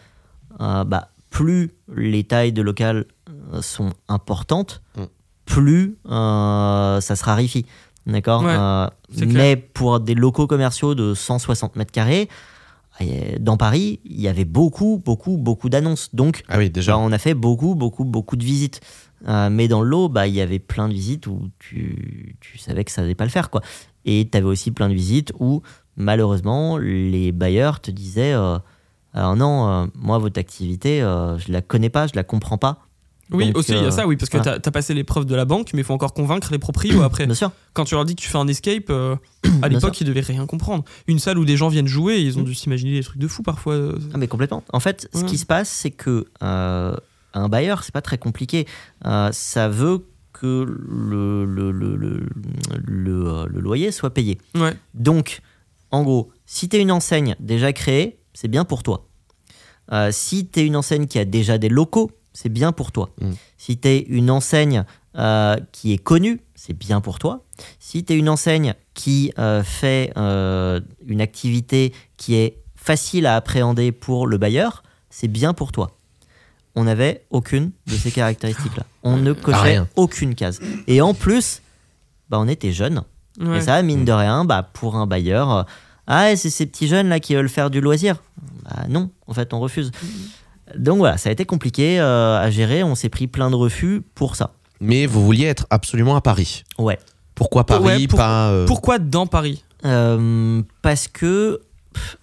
[0.60, 3.06] euh, bah, plus les tailles de local
[3.54, 5.02] euh, sont importantes, Mm.
[5.46, 7.66] plus euh, ça se raréfie.
[8.06, 9.32] D'accord Ouais, Euh, c'est clair.
[9.42, 12.28] Mais pour des locaux commerciaux de 160 mètres carrés,
[13.00, 16.14] euh, dans Paris, il y avait beaucoup, beaucoup, beaucoup d'annonces.
[16.14, 16.92] Donc, Ah oui, déjà.
[16.92, 18.80] bah, on a fait beaucoup, beaucoup, beaucoup de visites.
[19.28, 22.58] Euh, mais dans le lot, bah, il y avait plein de visites où tu, tu
[22.58, 23.50] savais que ça n'allait pas le faire.
[23.50, 23.62] Quoi.
[24.04, 25.62] Et tu avais aussi plein de visites où,
[25.96, 28.58] malheureusement, les bailleurs te disaient euh,
[29.14, 32.78] Alors non, euh, moi, votre activité, euh, je la connais pas, je la comprends pas.
[33.32, 34.58] Oui, Donc, aussi, il y euh, a ça, oui, parce que voilà.
[34.60, 37.26] t'as as passé l'épreuve de la banque, mais il faut encore convaincre les proprios après.
[37.26, 37.50] Bien sûr.
[37.72, 39.16] Quand tu leur dis que tu fais un escape, euh,
[39.62, 40.84] à l'époque, ils devaient rien comprendre.
[41.06, 43.42] Une salle où des gens viennent jouer, ils ont dû s'imaginer des trucs de fou
[43.42, 43.74] parfois.
[43.74, 43.98] euh.
[44.14, 44.62] Ah, mais complètement.
[44.72, 45.26] En fait, ce Ouais.
[45.26, 46.96] qui se passe, c'est que euh,
[47.34, 48.66] un bailleur, c'est pas très compliqué.
[49.06, 54.38] Euh, ça veut que le, le, le, le, euh, loyer soit payé.
[54.54, 54.74] Ouais.
[54.94, 55.40] Donc,
[55.90, 59.06] en gros, si tu es une enseigne déjà créée, c'est bien pour toi.
[59.92, 63.10] Euh, si tu es une enseigne qui a déjà des locaux, c'est bien pour toi.
[63.20, 63.30] Mm.
[63.58, 64.84] Si tu es une enseigne
[65.16, 67.44] euh, qui est connue, c'est bien pour toi.
[67.78, 73.36] Si tu es une enseigne qui euh, fait euh, une activité qui est facile à
[73.36, 75.98] appréhender pour le bailleur, c'est bien pour toi.
[76.74, 78.84] On n'avait aucune de ces caractéristiques-là.
[79.02, 79.88] On ne cochait rien.
[79.96, 80.60] aucune case.
[80.86, 81.60] Et en plus,
[82.30, 83.02] bah, on était jeunes.
[83.38, 83.58] Ouais.
[83.58, 85.62] Et ça, mine de rien, bah, pour un bailleur, euh,
[86.06, 88.22] ah, c'est ces petits jeunes là qui veulent faire du loisir?
[88.64, 89.90] Bah, non, en fait, on refuse.
[90.76, 92.82] Donc voilà, ça a été compliqué euh, à gérer.
[92.82, 94.52] On s'est pris plein de refus pour ça.
[94.80, 96.64] Mais vous vouliez être absolument à Paris.
[96.78, 96.98] Ouais.
[97.34, 99.64] Pourquoi Paris Ouais, pour- pas euh, Pourquoi dans Paris?
[99.84, 101.60] Euh, parce que,
[101.92, 102.16] pff,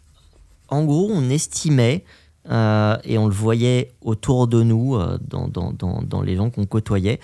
[0.69, 2.03] en gros, on estimait,
[2.49, 6.49] euh, et on le voyait autour de nous, euh, dans, dans, dans, dans les gens
[6.49, 7.19] qu'on côtoyait,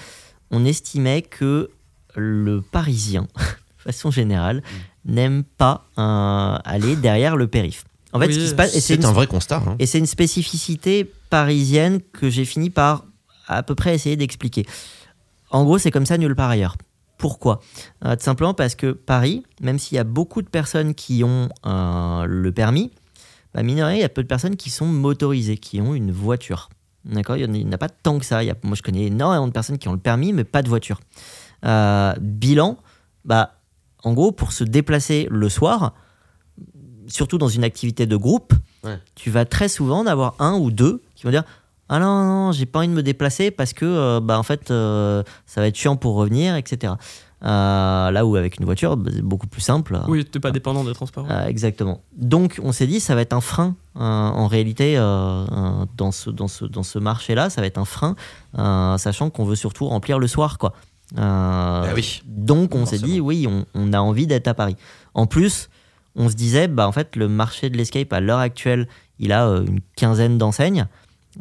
[0.51, 1.69] on estimait que
[2.15, 4.61] le Parisien, de façon générale,
[5.05, 7.83] n'aime pas euh, aller derrière le périph.
[8.15, 9.61] En fait, Oui, ce qui se passe, et c'est une un vrai constat.
[9.65, 9.75] hein.
[9.79, 13.05] et c'est une spécificité parisienne que j'ai fini par
[13.47, 14.65] à peu près essayer d'expliquer.
[15.51, 16.77] En gros, c'est comme ça nulle part ailleurs.
[17.17, 17.59] Pourquoi?
[18.05, 21.49] Euh, Tout simplement parce que Paris, même s'il y a beaucoup de personnes qui ont
[21.65, 22.91] euh, le permis,
[23.53, 25.93] bah, mine de rien, il y a peu de personnes qui sont motorisées, qui ont
[25.93, 26.69] une voiture.
[27.05, 27.37] D'accord?
[27.37, 28.43] Il en n'y en a pas tant que ça.
[28.43, 30.61] Il y a, moi, je connais énormément de personnes qui ont le permis, mais pas
[30.61, 30.99] de voiture.
[31.65, 32.77] Euh, bilan,
[33.25, 33.53] bah,
[34.03, 35.93] en gros, pour se déplacer le soir,
[37.07, 38.53] surtout dans une activité de groupe,
[38.83, 38.99] Ouais.
[39.15, 41.43] tu vas très souvent en avoir un ou deux qui vont dire
[41.89, 44.43] Ah non, non, non, j'ai pas envie de me déplacer parce que, euh, bah, en
[44.43, 46.93] fait, euh, ça va être chiant pour revenir, etc.
[47.43, 49.99] Euh, là où, avec une voiture, bah, c'est beaucoup plus simple.
[50.07, 51.27] Oui, t'es pas dépendant des transports.
[51.29, 52.01] Euh, exactement.
[52.17, 53.75] Donc, on s'est dit, ça va être un frein.
[53.97, 58.15] euh, en réalité, dans ce, dans ce, dans ce marché-là, ça va être un frein,
[58.57, 60.73] euh, sachant qu'on veut surtout remplir le soir, quoi.
[61.17, 62.23] Euh, Bah oui.
[62.25, 64.75] donc, on s'est dit, oui, on, on a envie d'être à Paris.
[65.13, 65.69] En plus,
[66.15, 68.87] on se disait, bah, en fait, le marché de l'escape, à l'heure actuelle,
[69.19, 70.85] il a euh, une quinzaine d'enseignes.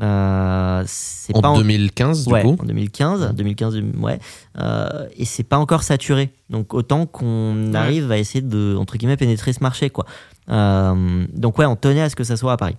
[0.03, 2.57] Euh, c'est En pas en- 2015, du ouais, coup.
[2.61, 4.19] en 2015, 2015, ouais.
[4.59, 6.33] Euh, et c'est pas encore saturé.
[6.51, 7.77] Donc autant qu'on Ouais.
[7.77, 10.05] arrive à essayer de entre guillemets pénétrer ce marché, quoi.
[10.51, 12.77] Euh, donc ouais, on tenait à ce que ça soit à Paris.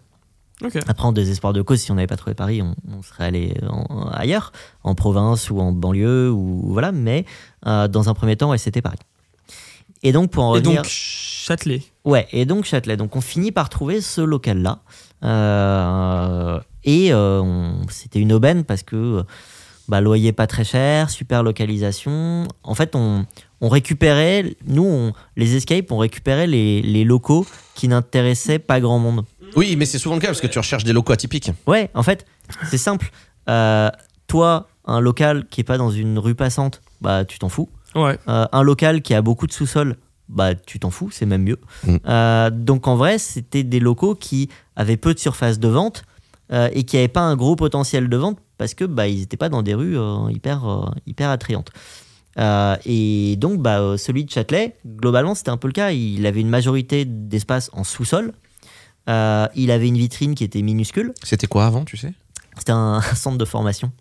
[0.88, 3.56] Après, en désespoir de cause, si on n'avait pas trouvé Paris, on, on serait allé
[3.70, 4.52] en- ailleurs,
[4.84, 6.92] en province ou en banlieue ou voilà.
[6.92, 7.26] Mais
[7.66, 9.00] euh, dans un premier temps, ouais, c'était Paris.
[10.04, 10.92] Et donc pour en Et revenir, donc,
[11.46, 11.84] Châtelet.
[12.06, 12.98] Ouais, et donc Châtelet.
[12.98, 14.80] Donc on finit par trouver ce local-là.
[15.24, 19.24] Euh, et euh, on- c'était une aubaine parce que
[19.88, 22.48] bah, loyer pas très cher, super localisation.
[22.64, 23.26] En fait, on,
[23.62, 28.98] on récupérait, nous, on- les escapes, on récupérait les, les locaux qui n'intéressaient pas grand
[29.00, 29.24] monde.
[29.56, 31.52] Oui, mais c'est souvent le cas parce que tu recherches des locaux atypiques.
[31.68, 32.26] Ouais, en fait,
[32.70, 33.12] c'est simple.
[33.50, 33.90] Euh,
[34.28, 37.70] toi, un local qui est pas dans une rue passante, bah tu t'en fous.
[37.94, 38.18] Ouais.
[38.28, 39.96] Euh, un local qui a beaucoup de sous-sol,
[40.30, 41.60] bah tu t'en fous, c'est même mieux.
[41.86, 41.96] Mm.
[42.08, 46.04] Euh, donc en vrai, c'était des locaux qui avaient peu de surface de vente
[46.52, 49.38] euh, et qui n'avaient pas un gros potentiel de vente parce que bah ils n'étaient
[49.38, 51.72] pas dans des rues euh, hyper hyper attrayantes.
[52.38, 55.92] Et donc bah celui de Châtelet, globalement c'était un peu le cas.
[55.92, 58.34] Il avait une majorité d'espace en sous-sol.
[59.08, 61.14] Il avait une vitrine qui était minuscule.
[61.24, 62.14] C'était quoi avant, tu sais?
[62.58, 63.92] C'était un centre de formation.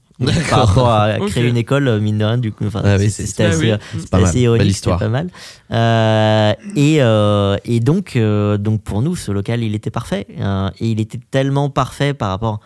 [0.50, 3.10] Par rapport à créer une école, euh, mine de rien, du coup, enfin, Ah oui,
[3.10, 3.70] c'est- Ah assez, oui.
[3.72, 4.26] euh, C'est c'était pas mal.
[4.28, 4.98] assez ironique, Belle c'était histoire.
[5.00, 5.28] pas mal.
[5.72, 10.26] Euh, et, euh, et donc, euh, donc pour nous, ce local, il était parfait.
[10.38, 12.60] Euh, et il était tellement parfait par rapport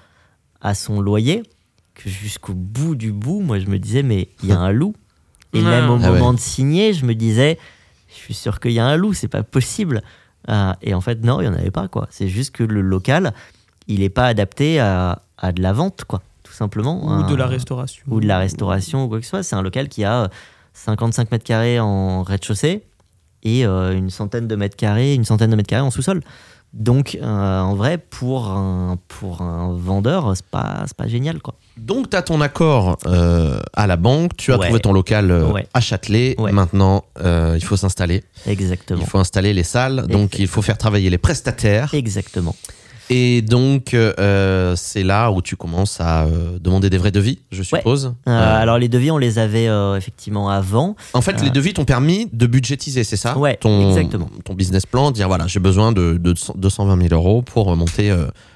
[0.61, 1.42] à son loyer
[1.94, 4.94] que jusqu'au bout du bout, moi, je me disais, mais il y a un loup.
[5.55, 5.70] Et Ah.
[5.70, 6.18] même au Ah ouais.
[6.18, 7.59] moment de signer, je me disais,
[8.09, 10.03] je suis sûr qu'il y a un loup, c'est pas possible.
[10.51, 12.09] Euh, et en fait, non, il n'y en avait pas, quoi.
[12.11, 13.32] C'est juste que le local,
[13.86, 16.20] il n'est pas adapté à, à de la vente, quoi,
[16.59, 17.04] simplement.
[17.04, 18.02] Ou de Euh, la restauration.
[18.09, 19.42] ou de la restauration ou quoi que ce soit.
[19.42, 20.28] C'est un local qui a euh,
[20.74, 22.82] 55 mètres carrés en rez-de-chaussée
[23.42, 26.20] et euh, une centaine de mètres carrés, une centaine de mètres carrés en sous-sol.
[26.74, 31.54] Donc, euh, en vrai, pour un, pour un vendeur, c'est pas, c'est pas génial, quoi.
[31.78, 34.66] Donc, tu as ton accord euh, à la banque, tu as Ouais.
[34.66, 35.66] trouvé ton local euh, Ouais.
[35.72, 36.34] à Châtelet.
[36.38, 36.52] Ouais.
[36.52, 38.22] Maintenant, euh, il faut s'installer.
[38.46, 39.00] Exactement.
[39.00, 40.06] Il faut installer les salles.
[40.09, 41.94] Donc, il faut faire travailler les prestataires.
[41.94, 42.54] Exactement.
[43.11, 47.62] Et donc, euh, c'est là où tu commences à euh, demander des vrais devis, je
[47.62, 48.14] suppose.
[48.28, 50.94] Euh, Euh, alors, les devis, on les avait effectivement avant.
[51.14, 53.36] en fait, les devis t'ont permis de budgétiser, c'est ça?
[53.38, 54.28] Ouais, ton, exactement.
[54.44, 58.14] Ton business plan, dire voilà, j'ai besoin de, de 220 000 euros pour monter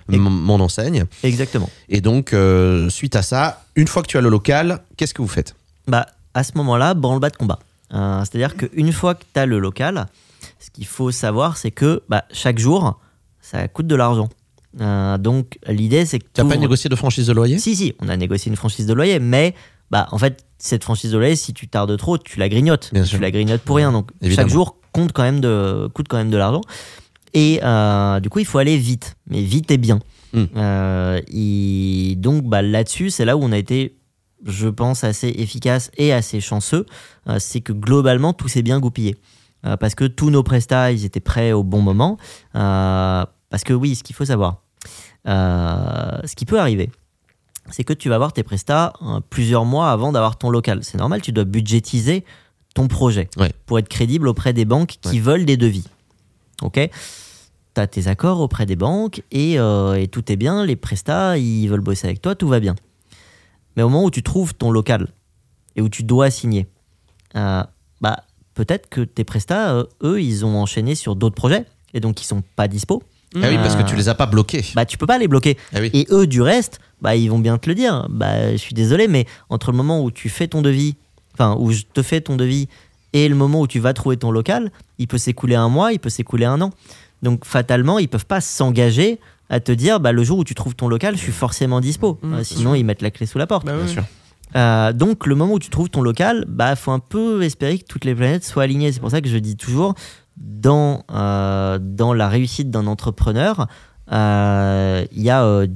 [0.09, 1.05] mon- enseigne.
[1.22, 1.70] Exactement.
[1.88, 2.34] Et donc,
[2.90, 5.55] suite à ça, une fois que tu as le local, qu'est-ce que vous faites?
[5.88, 7.59] Bah, à ce moment-là, branle-bas de combat.
[7.90, 10.07] C'est-à-dire qu'une fois que tu as le local,
[10.59, 12.98] ce qu'il faut savoir, c'est que bah, chaque jour,
[13.40, 14.28] ça coûte de l'argent.
[14.81, 16.25] Euh, donc, l'idée, c'est que.
[16.33, 18.87] Tu n'as pas négocié de franchise de loyer Si, si, on a négocié une franchise
[18.87, 19.55] de loyer, mais
[19.91, 22.91] bah, en fait, cette franchise de loyer, si tu tardes trop, tu la grignotes.
[22.93, 23.20] Bien tu sûr.
[23.20, 23.93] la grignotes pour rien.
[23.93, 24.49] Donc, Évidemment.
[24.49, 26.62] chaque jour compte quand même de, coûte quand même de l'argent.
[27.35, 30.01] Et euh, du coup, il faut aller vite, mais vite et bien.
[30.33, 30.45] Mm.
[30.57, 33.97] Euh, et donc, bah, là-dessus, c'est là où on a été,
[34.47, 36.87] je pense, assez efficace et assez chanceux.
[37.39, 39.16] C'est que globalement, tout s'est bien goupillé.
[39.79, 42.16] Parce que tous nos prestats, ils étaient prêts au bon moment.
[42.57, 44.62] Euh, parce que oui, ce qu'il faut savoir,
[45.28, 46.90] euh, ce qui peut arriver,
[47.70, 50.82] c'est que tu vas avoir tes prestats euh, plusieurs mois avant d'avoir ton local.
[50.82, 52.24] C'est normal, tu dois budgétiser
[52.74, 53.53] ton projet Ouais.
[53.66, 55.86] pour être crédible auprès des banques qui veulent des devis.
[56.62, 56.74] Ok?
[57.74, 61.36] Tu as tes accords auprès des banques et, euh, et tout est bien, les prestats,
[61.38, 62.74] ils veulent bosser avec toi, tout va bien.
[63.76, 65.09] Mais au moment où tu trouves ton local
[65.76, 66.66] et où tu dois signer,
[67.36, 67.62] euh,
[68.00, 68.24] bah,
[68.55, 72.42] peut-être que tes prestats, eux, ils ont enchaîné sur d'autres projets et donc ils sont
[72.57, 73.03] pas dispo.
[73.35, 73.85] Ah oui, parce que Ah.
[73.85, 74.64] tu les as pas bloqués.
[74.74, 75.57] Bah, tu peux pas les bloquer.
[75.74, 75.91] Ah oui.
[75.95, 78.07] Et eux, du reste, bah, ils vont bien te le dire.
[78.11, 80.97] Bah, je suis désolé, mais entre le moment où tu fais ton devis,
[81.35, 82.68] enfin, où je te fais ton devis,
[83.14, 85.99] et le moment où tu vas trouver ton local, il peut s'écouler un mois, il
[85.99, 86.70] peut s'écouler un an.
[87.22, 89.18] Donc, fatalement, ils peuvent pas s'engager
[89.51, 92.18] à te dire, bah, le jour où tu trouves ton local, je suis forcément dispo.
[92.22, 93.64] Mmh, Euh, sinon, ils mettent la clé sous la porte.
[93.66, 93.76] Bah.
[93.76, 94.05] Bien sûr.
[94.57, 97.85] Euh, donc, le moment où tu trouves ton local, bah, faut un peu espérer que
[97.87, 98.93] toutes les planètes soient alignées.
[98.93, 99.95] C'est pour ça que je dis toujours,
[100.37, 103.66] dans, euh, dans la réussite d'un entrepreneur,
[104.12, 105.66] euh, il y a euh,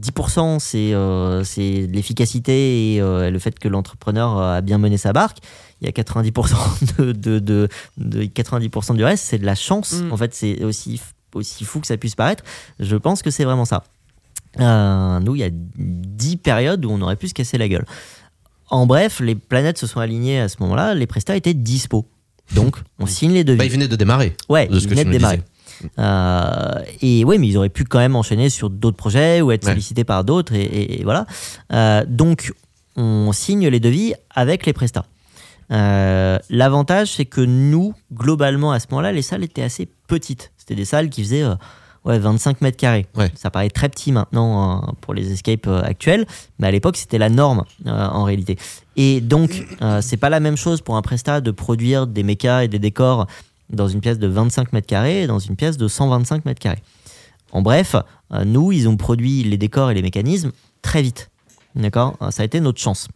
[0.00, 1.44] 10% c'est euh,
[1.86, 5.38] l'efficacité et euh, le fait que l'entrepreneur a bien mené sa barque.
[5.80, 10.00] Il y a 90% de, de, de, de 90% du reste, c'est de la chance.
[10.00, 10.12] Mm.
[10.12, 11.00] En fait, c'est aussi,
[11.34, 12.44] aussi fou que ça puisse paraître.
[12.78, 13.84] Je pense que c'est vraiment ça.
[14.58, 17.86] Nous, il y a 10 périodes où on aurait pu se casser la gueule.
[18.68, 22.06] En bref, les planètes se sont alignées à ce moment-là, les prestats étaient dispo.
[22.54, 23.58] Donc, on signe les devis.
[23.58, 24.34] Bah, ils venaient de démarrer.
[24.48, 25.40] Ouais, de ce ils venaient de démarrer.
[25.98, 29.64] Euh, et ouais, mais ils auraient pu quand même enchaîner sur d'autres projets ou être
[29.64, 29.72] Ouais.
[29.72, 31.26] sollicités par d'autres, et, et- et voilà.
[31.72, 32.52] Euh, donc,
[32.96, 35.06] on signe les devis avec les prestats.
[35.72, 40.52] Euh, L'avantage, c'est que nous, globalement, à ce moment-là, les salles étaient assez petites.
[40.58, 41.44] C'était des salles qui faisaient
[42.04, 43.06] ouais, 25 mètres carrés.
[43.14, 43.30] Ouais.
[43.34, 46.26] Ça paraît très petit maintenant euh, pour les escapes euh, actuels,
[46.58, 48.56] mais à l'époque, c'était la norme euh, en réalité.
[48.96, 52.64] Et donc, euh, c'est pas la même chose pour un prestat de produire des mechas
[52.64, 53.26] et des décors
[53.70, 56.82] dans une pièce de 25 mètres carrés et dans une pièce de 125 mètres carrés.
[57.52, 57.96] En bref,
[58.32, 61.30] euh, nous, ils ont produit les décors et les mécanismes très vite.
[61.76, 62.16] D'accord?
[62.30, 63.06] Ça a été notre chance.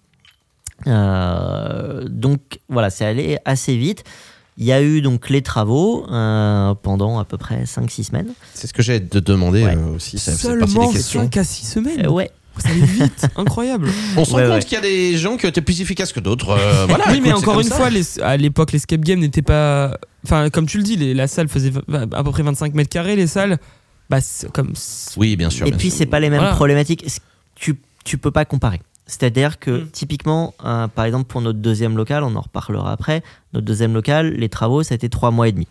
[0.86, 4.04] Donc voilà, c'est allé assez vite.
[4.56, 8.32] Il y a eu donc les travaux euh, pendant à peu près 5-6 semaines.
[8.54, 9.76] C'est ce que j'ai de demander Ouais.
[9.76, 10.18] euh, aussi.
[10.18, 11.22] Seulement questions.
[11.22, 12.06] 5 à 6 semaines.
[12.06, 13.88] Euh, ouais, Ça allait vite, incroyable.
[14.16, 14.60] On se rend Ouais, compte ouais.
[14.60, 16.50] qu'il y a des gens qui ont été plus efficaces que d'autres.
[16.50, 17.74] euh, voilà, oui, mais écoute, encore une ça.
[17.74, 19.98] fois, les- à l'époque, l'escape game n'était pas.
[20.24, 23.16] Enfin, comme tu le dis, les- la salle faisait à peu près 25 mètres carrés.
[23.16, 23.58] Les salles,
[24.08, 24.18] bah,
[24.52, 24.72] comme.
[25.16, 25.66] Oui, bien sûr.
[25.66, 26.54] Et bien puis c'est pas les mêmes Voilà.
[26.54, 27.04] problématiques.
[27.56, 28.80] Tu tu peux pas comparer?
[29.06, 29.86] C'est-à-dire que Mm.
[29.90, 34.32] typiquement, euh, par exemple pour notre deuxième local, on en reparlera après, notre deuxième local,
[34.34, 35.68] les travaux, ça a été trois mois et demi.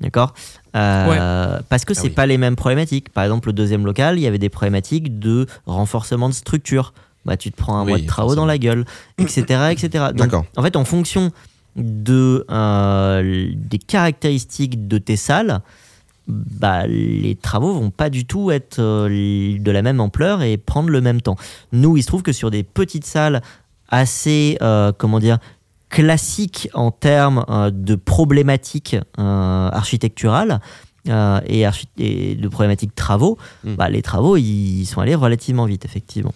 [0.00, 0.32] D'accord?
[0.76, 2.14] Euh, Parce que Ah c'est oui.
[2.14, 3.10] pas les mêmes problématiques.
[3.10, 6.94] Par exemple, le deuxième local, il y avait des problématiques de renforcement de structure.
[7.26, 8.42] Bah, tu te prends un Oui, mois de travaux forcément.
[8.44, 8.86] dans la gueule,
[9.18, 9.42] etc.
[9.72, 10.04] etc.
[10.08, 10.44] Donc, D'accord.
[10.56, 11.32] en fait, en fonction
[11.76, 15.60] de, euh, des caractéristiques de tes salles,
[16.30, 20.88] bah, les travaux vont pas du tout être euh, de la même ampleur et prendre
[20.90, 21.36] le même temps.
[21.72, 23.42] Nous, il se trouve que sur des petites salles
[23.88, 25.38] assez, euh, comment dire,
[25.90, 30.60] classiques en termes euh, de problématiques euh, architecturales
[31.08, 33.74] euh, et, de problématiques travaux, Mm.
[33.74, 36.32] bah, les travaux, ils sont allés relativement vite, effectivement.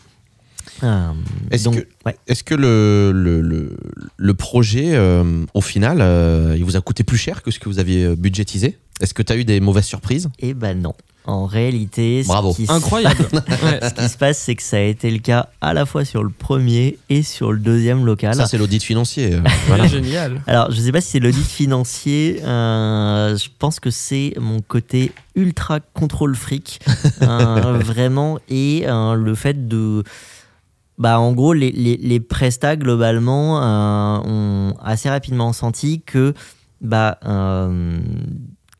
[0.82, 1.10] Euh,
[1.50, 2.16] Est-ce que- ouais.
[2.26, 3.76] Est-ce que le, le, le,
[4.16, 7.68] le projet, euh, au final, euh, il vous a coûté plus cher que ce que
[7.68, 8.78] vous aviez budgétisé?
[9.00, 10.28] Est-ce que tu as eu des mauvaises surprises?
[10.38, 10.94] Eh ben non.
[11.26, 12.52] En réalité, ce Bravo.
[12.52, 13.16] qui, Incroyable.
[13.32, 13.80] Ouais.
[13.88, 16.22] ce qui se passe, c'est que ça a été le cas à la fois sur
[16.22, 18.34] le premier et sur le deuxième local.
[18.34, 19.38] Ça, c'est l'audit financier.
[19.66, 19.86] Voilà.
[19.86, 20.42] Génial.
[20.46, 22.40] Alors, je sais pas si c'est l'audit financier.
[22.44, 26.78] euh, je pense que c'est mon côté ultra contrôle fric,
[27.22, 30.04] euh, vraiment, et euh, le fait de.
[30.98, 36.34] Bah, en gros, les, les, les prestats, globalement, euh, ont assez rapidement senti que
[36.80, 37.98] bah, euh,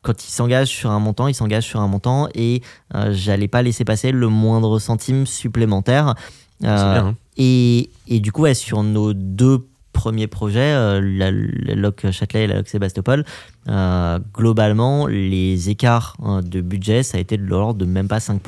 [0.01, 2.61] quand ils s'engagent sur un montant, ils s'engagent sur un montant et
[2.93, 6.15] euh, j'allais pas laisser passer le moindre centime supplémentaire.
[6.61, 6.73] Bien.
[7.07, 7.15] hein.
[7.37, 12.43] et, et du coup, ouais, sur nos deux premiers projets, euh, la, la Loc Châtelet
[12.43, 13.23] et la Loc Sébastopol,
[13.69, 18.19] euh, globalement, les écarts hein, de budget, ça a été de l'ordre de même pas
[18.19, 18.39] 5%.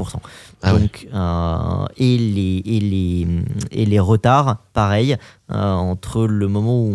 [0.62, 0.72] Ah.
[0.74, 3.28] Donc, euh, et, les, et, les,
[3.72, 5.16] et les retards, pareil,
[5.52, 6.94] euh, entre le moment où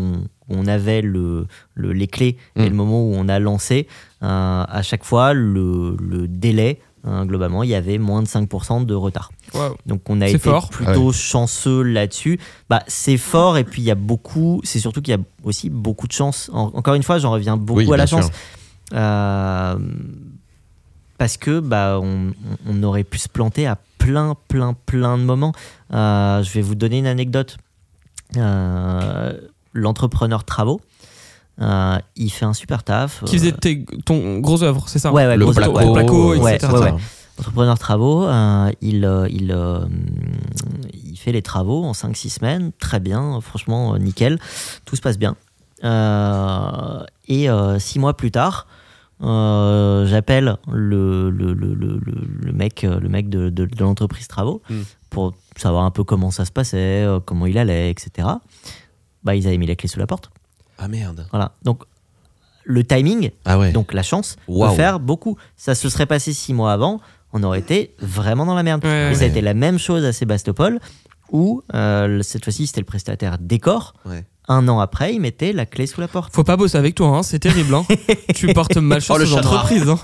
[0.49, 2.69] on, avait le, le- les clés et Mm.
[2.69, 3.89] le moment où on a lancé,
[4.23, 8.85] euh, à chaque fois, le, le délai, hein, globalement, il y avait moins de 5%
[8.87, 9.31] de retard.
[9.87, 10.69] Donc on a été fort.
[10.71, 12.39] plutôt chanceux là-dessus.
[12.71, 15.69] Bah, c'est fort et puis il y a beaucoup, c'est surtout qu'il y a aussi
[15.71, 16.51] beaucoup de chance.
[16.53, 18.31] En- encore une fois, j'en reviens beaucoup Oui, à la chance.
[18.95, 19.77] Euh,
[21.19, 22.33] parce que bah, on,
[22.69, 25.53] on aurait pu se planter à plein, plein, plein de moments.
[25.93, 27.57] Euh, je vais vous donner une anecdote.
[28.37, 29.33] Euh,
[29.75, 30.81] L'entrepreneur travaux,
[31.61, 33.23] euh, il fait un super taf.
[33.25, 36.37] Qui faisait tes- ton gros œuvre, c'est ça Ouais, ouais, Le grosse- placo, ouais, placo,
[36.37, 36.73] ouais, etc.
[36.73, 36.95] ouais, ouais.
[37.39, 39.81] Entrepreneur travaux, euh, il, euh, il, euh,
[40.93, 44.39] il fait les travaux en 5-6 semaines, très bien, franchement, euh, nickel,
[44.85, 45.35] tout se passe bien.
[45.85, 48.67] Euh, et euh, six mois plus tard,
[49.23, 53.81] euh, j'appelle le, le, le, le, le- le mec, euh, le mec de, de, de
[53.83, 54.81] l'entreprise travaux Mm.
[55.11, 58.29] pour savoir un peu comment ça se passait, euh, comment il allait, etc.
[59.25, 60.31] Bah, ils avaient mis la clé sous la porte.
[60.79, 61.27] Ah merde.
[61.31, 61.53] Voilà.
[61.63, 61.83] Donc,
[62.65, 63.73] le timing, Ah ouais.
[63.73, 64.71] donc la chance Waouh.
[64.71, 65.37] peut faire beaucoup.
[65.57, 67.01] Ça se serait passé six mois avant,
[67.33, 68.85] on aurait été vraiment dans la merde.
[68.85, 70.79] Ouais, Et ça a été la même chose à Sébastopol,
[71.31, 73.95] où euh, cette fois-ci c'était le prestataire décor.
[74.05, 74.25] Ouais.
[74.49, 76.35] Un an après, il mettait la clé sous la porte.
[76.35, 77.75] Faut pas bosser avec toi, hein, c'est terrible.
[77.75, 77.85] Hein.
[78.35, 79.89] tu portes malchance Oh, aux entreprises.
[79.89, 79.99] Hein.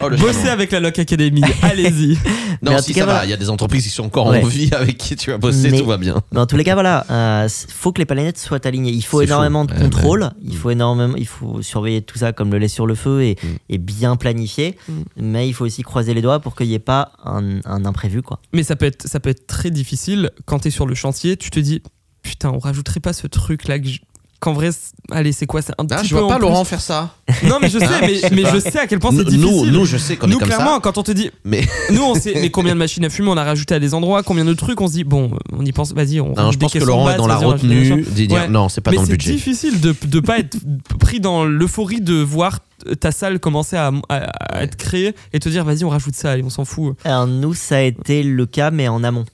[0.00, 0.48] Oh, le Bossez charbon.
[0.50, 2.14] avec la Loc Academy, allez-y.
[2.62, 3.12] Non, Mais en si tout cas, ça va.
[3.12, 3.24] voilà.
[3.26, 4.42] Il y a des entreprises qui sont encore Ouais.
[4.42, 6.20] en vie avec qui tu vas bosser, Mais- tout va bien.
[6.32, 8.90] Mais en tous les cas, voilà, euh, c- faut que les planètes soient alignées.
[8.92, 9.68] Il faut C'est énormément fou.
[9.68, 10.28] de Ouais, contrôle, ouais.
[10.42, 13.36] il faut énormément, il faut surveiller tout ça comme le lait sur le feu et,
[13.42, 13.46] Mm.
[13.70, 14.76] et bien planifier.
[14.88, 14.92] Mm.
[15.16, 18.22] Mais il faut aussi croiser les doigts pour qu'il n'y ait pas un, un imprévu,
[18.22, 18.40] quoi.
[18.52, 21.50] Mais ça peut, être, ça peut être très difficile quand t'es sur le chantier, tu
[21.50, 21.82] te dis
[22.22, 24.00] putain, on rajouterait pas ce truc là que je-
[24.40, 26.36] qu'en vrai, c'est- allez, c'est quoi C'est un Ah, petit je peu vois en pas
[26.36, 26.42] plus.
[26.46, 27.14] Laurent faire ça.
[27.44, 29.24] Non, mais je sais, mais, Je sais mais je sais à quel point c'est Nous,
[29.24, 29.72] difficile.
[29.72, 30.80] nous, je sais qu'on est Nous, comme clairement, ça.
[30.80, 31.62] quand on te dit, Mais
[31.92, 34.22] nous, on sait, mais combien de machines à fumer on a rajouté à des endroits,
[34.22, 36.58] combien de trucs, on se dit, bon, on y pense, vas-y, on non, rajoute je
[36.58, 38.12] des pense que caissons Laurent est dans la vas-y, on rajoute des retenue machins.
[38.14, 38.48] d'y dire Ouais.
[38.48, 39.32] non, c'est pas mais dans le c'est budget.
[39.32, 40.56] difficile de ne pas être
[41.00, 42.60] pris dans l'euphorie de voir
[43.00, 44.64] ta salle commencer à, à- à Ouais.
[44.64, 47.54] être créée et te dire vas-y on rajoute ça allez on s'en fout Alors nous,
[47.54, 49.24] ça a été le cas, mais en amont.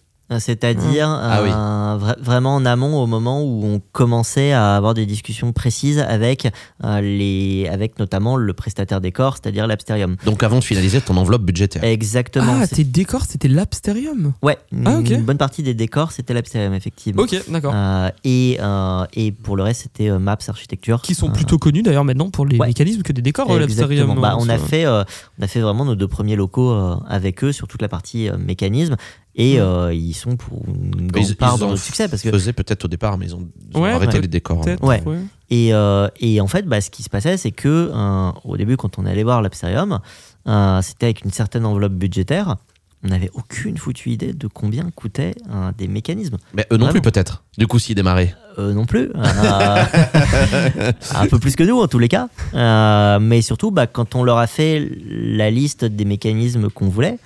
[0.41, 1.51] C'est-à-dire Ah oui.
[1.51, 5.99] euh, vra- vraiment en amont au moment où on commençait à avoir des discussions précises
[5.99, 6.49] avec,
[6.85, 10.17] euh, les, avec notamment le prestataire décor, c'est-à-dire l'Absterium.
[10.25, 11.83] Donc avant de finaliser ton enveloppe budgétaire.
[11.85, 12.59] Exactement.
[12.63, 14.33] ah tes décors c'était l'Absterium?
[14.43, 15.21] Ouais, une Ah, ok.
[15.23, 17.23] bonne partie des décors, c'était l'Absterium, effectivement.
[17.23, 21.01] ok d'accord Euh, et, euh, et pour le reste, c'était euh, Maps Architecture.
[21.03, 22.67] qui sont Euh, plutôt connus d'ailleurs maintenant pour les Ouais.
[22.69, 24.19] mécanismes que des décors euh, l'Absterium.
[24.21, 25.05] Bah, on, a fait, euh,
[25.39, 28.29] on a fait vraiment nos deux premiers locaux euh, avec eux sur toute la partie
[28.29, 28.97] euh, mécanisme.
[29.35, 29.61] Et Mm.
[29.63, 32.09] euh, ils sont pour une grande ils- part ils le succès.
[32.09, 34.63] Parce que, faisaient peut-être au départ, mais ils ont, ils ont Ouais, arrêté les décors.
[34.69, 34.77] hein.
[34.83, 35.03] Ouais.
[35.07, 35.19] ouais.
[35.51, 38.77] et, euh, et en fait, bah, ce qui se passait, c'est que euh, au début,
[38.77, 40.01] quand on allait voir l'Absterium,
[40.49, 42.57] euh, c'était avec une certaine enveloppe budgétaire.
[43.05, 45.35] On n'avait aucune foutue idée de combien coûtaient
[45.77, 46.37] des mécanismes.
[46.55, 46.93] Mais eux non Vraiment.
[46.93, 47.43] plus, peut-être.
[47.59, 48.33] Du coup, s'ils démarraient.
[48.61, 49.11] Euh, non plus.
[49.17, 49.83] Euh,
[51.17, 52.29] un peu plus que nous, en tous les cas.
[52.55, 57.19] Euh, mais surtout, bah, quand on leur a fait la liste des mécanismes qu'on voulait,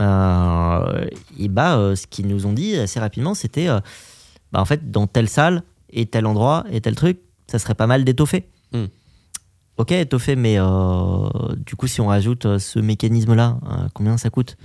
[0.00, 1.04] euh,
[1.38, 3.80] et bah, euh, ce qu'ils nous ont dit assez rapidement, c'était euh,
[4.52, 7.86] bah en fait, dans telle salle et tel endroit et tel truc, ça serait pas
[7.86, 8.44] mal d'étoffer.
[8.72, 8.86] Hmm.
[9.76, 14.30] Ok, étoffer, mais euh, du coup, si on rajoute euh, ce mécanisme-là, euh, combien ça
[14.30, 14.56] coûte?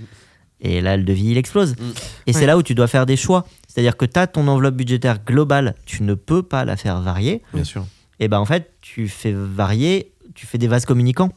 [0.60, 1.72] Et là, le devis, il explose.
[1.72, 1.92] Hmm.
[2.26, 3.46] Et c'est là où tu dois faire des choix.
[3.66, 7.42] C'est-à-dire que tu as ton enveloppe budgétaire globale, tu ne peux pas la faire varier.
[7.54, 7.84] Bien sûr.
[8.20, 11.32] Et ben en fait, tu fais varier, tu fais des vases communicants.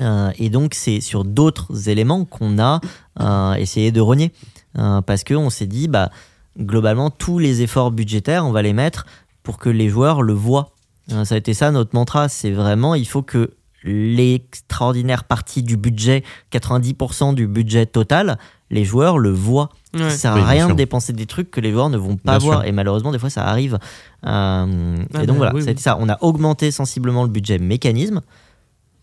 [0.00, 2.80] Euh, et donc, c'est sur d'autres éléments qu'on a
[3.20, 4.32] euh, essayé de rogner.
[4.78, 6.10] Euh, parce qu'on s'est dit, bah,
[6.58, 9.06] globalement, tous les efforts budgétaires, on va les mettre
[9.42, 10.70] pour que les joueurs le voient.
[11.12, 12.28] Euh, ça a été ça notre mantra.
[12.28, 13.50] C'est vraiment, il faut que
[13.82, 16.22] l'extraordinaire partie du budget,
[16.52, 18.38] 90% du budget total,
[18.70, 19.70] les joueurs le voient.
[19.94, 20.10] Ouais.
[20.10, 22.38] Ça sert Oui, à rien de dépenser des trucs que les joueurs ne vont pas
[22.38, 22.60] Bien voir.
[22.60, 22.68] sûr.
[22.68, 23.74] Et malheureusement, des fois, ça arrive.
[23.74, 23.78] Euh,
[24.24, 25.72] Ah et bah, donc voilà, oui, ça a oui.
[25.72, 25.96] été ça.
[26.00, 28.20] On a augmenté sensiblement le budget mécanisme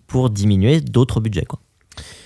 [0.08, 1.46] pour diminuer d'autres budgets.
[1.46, 1.60] Quoi.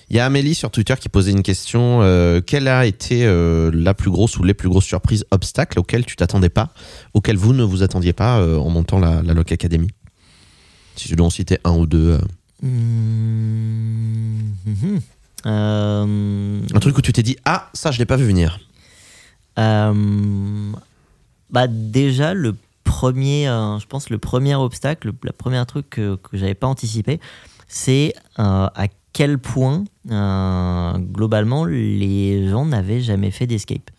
[0.09, 2.01] Il y a Amélie sur Twitter qui posait une question.
[2.01, 6.05] euh, quelle a été euh, la plus grosse ou les plus grosses surprises, obstacles auxquels
[6.05, 6.73] tu t'attendais pas,
[7.13, 9.87] auxquels vous ne vous attendiez pas euh, en montant la, la Loc Academy?
[10.95, 12.17] Si tu dois en citer un ou deux.
[12.63, 12.67] Mmh,
[14.65, 14.99] mhm.
[15.45, 18.59] Euh, un truc où tu t'es dit Ah, ça, je l'ai pas vu venir.
[19.55, 19.93] bah
[21.67, 26.55] déjà, le premier, je pense, le premier obstacle, le, la première truc que, que j'avais
[26.55, 27.19] pas anticipé,
[27.69, 33.89] c'est euh, à quel point, euh, globalement, les gens n'avaient jamais fait d'escape.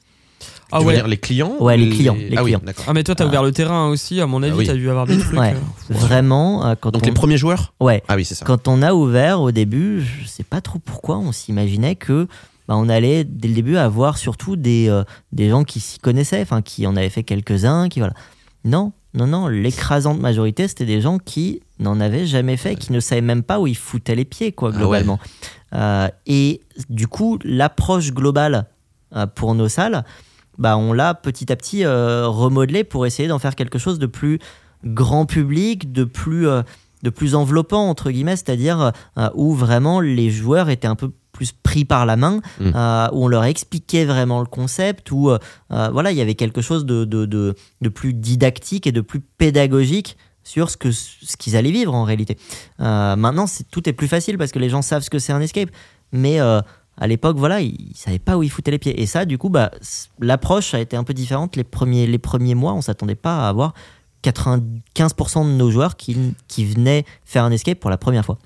[0.72, 0.94] Ah tu veux ouais.
[0.94, 2.58] dire les clients Ouais, ou les clients, les ah clients.
[2.60, 2.84] oui, d'accord.
[2.86, 4.66] Ah mais toi t'as ouvert le terrain aussi, à mon avis Ah oui.
[4.66, 5.36] t'as dû avoir des trucs.
[5.38, 5.52] Ouais.
[5.54, 7.06] euh, Vraiment, euh, quand Donc on...
[7.06, 8.44] les premiers joueurs Ouais, Ah oui, c'est ça.
[8.44, 12.28] Quand on a ouvert au début, je sais pas trop pourquoi, on s'imaginait que
[12.68, 15.02] bah, on allait dès le début avoir surtout des, euh,
[15.32, 18.14] des gens qui s'y connaissaient, enfin qui en avaient fait quelques-uns, qui voilà.
[18.64, 23.00] Non, non, non, l'écrasante majorité, c'était des gens qui n'en avaient jamais fait, qui ne
[23.00, 25.18] savaient même pas où ils foutaient les pieds, quoi, Ah globalement.
[25.74, 28.66] Euh, et du coup, l'approche globale
[29.16, 30.04] euh, pour nos salles,
[30.58, 34.06] bah, on l'a petit à petit euh, remodelé pour essayer d'en faire quelque chose de
[34.06, 34.38] plus
[34.84, 36.46] grand public, de plus,
[37.02, 41.52] de plus enveloppant, entre guillemets, c'est-à-dire euh, où vraiment les joueurs étaient un peu plus
[41.52, 42.72] pris par la main, Mm.
[42.74, 45.38] euh, où on leur expliquait vraiment le concept, où euh,
[45.70, 49.20] voilà, il y avait quelque chose de, de, de, de plus didactique et de plus
[49.20, 50.16] pédagogique
[50.50, 52.36] sur ce que ce qu'ils allaient vivre en réalité.
[52.80, 55.40] Euh, maintenant, tout est plus facile parce que les gens savent ce que c'est un
[55.40, 55.70] escape,
[56.12, 56.60] mais euh,
[56.98, 59.00] à l'époque, voilà, ils, ils savaient pas où ils foutaient les pieds.
[59.00, 59.70] Et ça, du coup, bah,
[60.20, 61.56] l'approche a été un peu différente.
[61.56, 63.72] Les premiers, les premiers mois, on s'attendait pas à avoir
[64.22, 66.16] 95% de nos joueurs qui,
[66.48, 68.38] qui venaient faire un escape pour la première fois.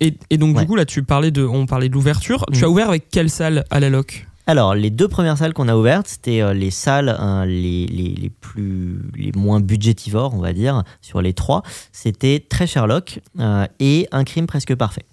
[0.00, 0.62] Et, et donc Ouais.
[0.62, 2.44] du coup là tu parlais de, on parlait de l'ouverture.
[2.52, 2.64] Tu Mm.
[2.64, 4.26] as ouvert avec quelle salle à la loc?
[4.46, 8.08] Alors, les deux premières salles qu'on a ouvertes, c'était euh, les salles hein, les, les,
[8.08, 11.62] les plus, les moins budgétivores, on va dire, sur les trois.
[11.92, 15.04] C'était Très Sherlock euh, et Un crime presque parfait.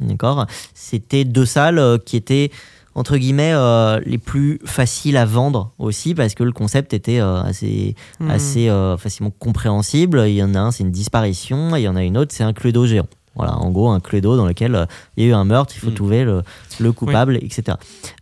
[0.00, 0.46] D'accord?
[0.72, 2.50] C'était deux salles euh, qui étaient,
[2.94, 7.42] entre guillemets, euh, les plus faciles à vendre aussi, parce que le concept était euh,
[7.42, 8.30] assez, Hmm.
[8.30, 10.24] assez euh, facilement compréhensible.
[10.26, 12.32] Il y en a un, c'est une disparition, et il y en a une autre,
[12.34, 13.06] c'est un cluedo géant.
[13.36, 15.80] Voilà, en gros, un cluedo dans lequel euh, il y a eu un meurtre, il
[15.80, 15.94] faut Mm.
[15.94, 16.42] trouver le,
[16.80, 17.76] le coupable, etc.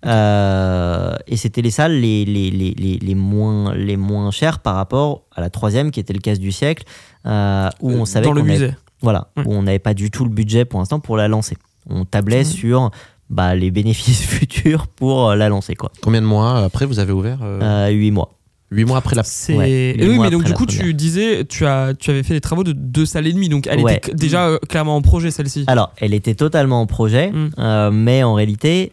[0.06, 4.74] Euh, et c'était les salles les, les, les, les, les moins, les moins chères par
[4.74, 6.84] rapport à la troisième, qui était le casse du siècle,
[7.26, 8.74] euh, où on savait dans le avait- musée.
[9.02, 11.56] voilà, où on n'avait pas du tout le budget pour l'instant pour la lancer.
[11.88, 12.44] On tablait Mhm.
[12.44, 12.90] sur
[13.30, 15.90] bah, les bénéfices futurs pour euh, la lancer, quoi.
[16.02, 18.34] Combien de mois après vous avez ouvert euh, Euh, Huit mois.
[18.70, 19.22] Huit mois après la.
[19.22, 22.34] C'est Ouais, oui, mois mais donc du coup, tu disais, tu as, tu avais fait
[22.34, 23.96] les travaux de deux salles et demie, donc elle Ouais.
[23.96, 25.64] était déjà euh, clairement en projet celle-ci.
[25.68, 27.50] Alors, elle était totalement en projet, Mm.
[27.58, 28.92] euh, mais en réalité,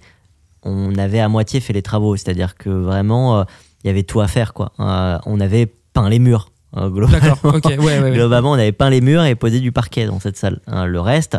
[0.64, 2.16] on avait à moitié fait les travaux.
[2.16, 3.44] C'est-à-dire que vraiment, euh,
[3.84, 4.72] il y avait tout à faire, quoi.
[4.80, 6.52] Euh, on avait peint les murs.
[6.78, 7.36] euh, globalement.
[7.36, 8.12] D'accord, ok, ouais, ouais, ouais.
[8.16, 10.60] Globalement, on avait peint les murs et posé du parquet dans cette salle.
[10.68, 11.38] Hein, le reste,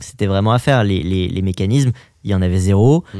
[0.00, 0.84] c'était vraiment à faire.
[0.84, 1.92] Les, les- les mécanismes,
[2.24, 3.04] il y en avait zéro.
[3.12, 3.18] Mm.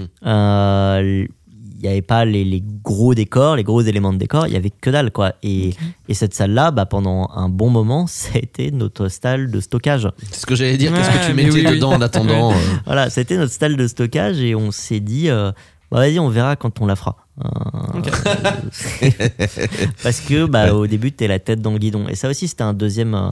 [1.80, 4.56] Il n'y avait pas les, les gros décors, les gros éléments de décor, il y
[4.56, 5.32] avait que dalle quoi.
[5.42, 5.70] Et,
[6.08, 10.08] et cette salle-là, bah, pendant un bon moment, ça a été notre salle de stockage.
[10.30, 10.92] C'est ce que j'allais dire.
[10.92, 11.74] Qu'est-ce que tu mettais oui, oui.
[11.76, 12.54] dedans en attendant euh,
[12.84, 15.52] Voilà, c'était notre salle de stockage et on s'est dit, euh,
[15.90, 17.16] bah, vas-y, on verra quand on la fera.
[17.44, 17.48] Euh.
[20.02, 22.06] Parce que bah, au début, t'es la tête dans le guidon.
[22.08, 23.30] Et ça aussi, c'était un deuxième, euh,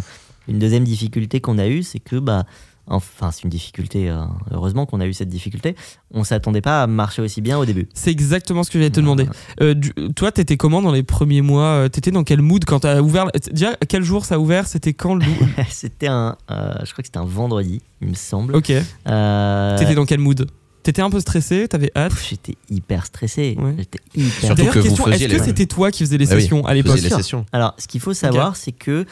[0.48, 2.46] une deuxième difficulté qu'on a eue, c'est que, bah,
[2.88, 5.76] enfin, c'est une difficulté, euh, heureusement qu'on a eu cette difficulté,
[6.12, 7.88] on s'attendait pas à marcher aussi bien au début.
[7.94, 9.26] C'est exactement ce que j'allais te demander.
[9.60, 12.80] Euh, du- toi, t'étais comment dans les premiers mois euh, T'étais dans quel mood quand
[12.80, 15.24] t'as ouvert Déjà, quel jour ça a ouvert C'était quand le
[15.70, 18.54] c'était un, euh, je crois que c'était un vendredi, il me semble.
[18.56, 18.72] Ok.
[19.08, 20.46] Euh, T'étais dans quel mood?
[20.82, 22.12] T'étais un peu stressé T'avais hâte?
[22.30, 23.56] J'étais hyper stressé.
[23.58, 23.74] Ouais.
[23.76, 26.32] J'étais hyper Surtout D'ailleurs, que vous question, est-ce que les- c'était toi qui faisais les
[26.32, 27.44] Ah oui, sessions à vous l'époque?
[27.52, 29.04] Alors, ce qu'il faut savoir, c'est que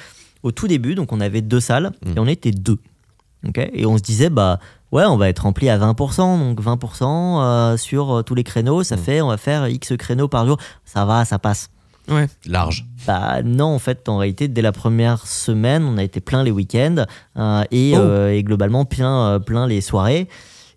[0.43, 2.11] au tout début, donc on avait deux salles Mm.
[2.17, 2.79] et on était deux.
[3.47, 4.59] Ok et on se disait, bah
[4.93, 7.03] ouais, on va être rempli à 20%, donc 20%
[7.43, 8.99] euh, sur euh, tous les créneaux, ça Mm.
[9.01, 11.69] fait, on va faire X créneaux par jour, ça va, ça passe.
[12.09, 12.29] Ouais.
[12.47, 12.87] Large.
[13.07, 16.53] Bah non, en fait, en réalité, dès la première semaine, on a été plein les
[16.53, 17.05] week-ends
[17.37, 18.01] euh, et, Oh.
[18.01, 20.29] euh, et globalement plein, euh, plein les soirées.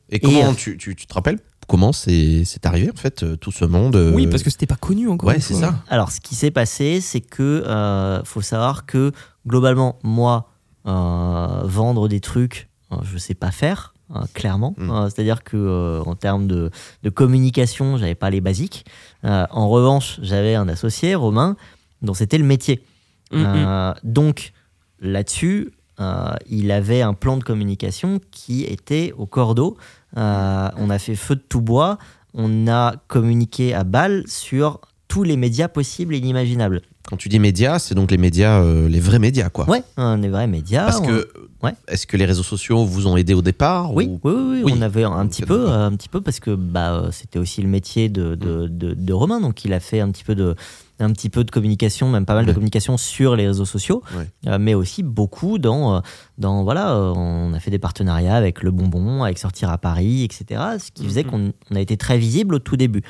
[0.10, 1.38] Et comment tu, tu, tu te rappelles
[1.68, 4.76] comment c'est c'est arrivé en fait tout ce monde euh, Oui, parce que c'était pas
[4.76, 5.30] connu encore.
[5.30, 5.76] ouais c'est ça.
[5.88, 9.12] Alors, ce qui s'est passé, c'est que euh, faut savoir que
[9.46, 10.49] globalement, moi, euh,
[10.86, 13.94] vendre des trucs, euh, je sais pas faire.
[14.14, 14.90] hein, clairement, Mm.
[14.90, 16.72] Euh, c'est-à-dire que euh, en termes de,
[17.04, 18.86] de communication, j'avais pas les basiques.
[19.24, 21.56] Euh, en revanche, j'avais un associé, Romain,
[22.02, 22.84] dont c'était le métier.
[23.32, 23.44] Mm, mm.
[23.46, 24.52] Euh, donc
[25.00, 29.78] là-dessus, euh, il avait un plan de communication qui était au cordeau.
[30.18, 31.98] Euh, on a fait feu de tout bois.
[32.34, 34.80] On a communiqué à balle sur
[35.10, 36.82] tous les médias possibles et inimaginables.
[37.10, 39.68] Quand tu dis médias, c'est donc les médias, euh, les vrais médias quoi.
[39.68, 40.86] Ouais, des vrais médias.
[40.86, 41.28] Parce On- que
[41.64, 41.74] Ouais.
[41.88, 44.74] est-ce que les réseaux sociaux vous ont aidé au départ Oui, ou- oui, oui, oui,
[44.78, 47.68] on avait un petit peu, euh, un petit peu parce que bah c'était aussi le
[47.68, 50.56] métier de, de, de, de Romain, donc il a fait un petit peu de
[51.02, 54.28] un petit peu de communication, même pas mal de communication sur les réseaux sociaux, Ouais.
[54.48, 56.02] euh, mais aussi beaucoup dans
[56.38, 60.62] dans voilà, on a fait des partenariats avec le Bonbon, avec Sortir à Paris, etc.
[60.78, 61.30] Ce qui faisait Mhm.
[61.32, 63.02] qu'on on a été très visible au tout début.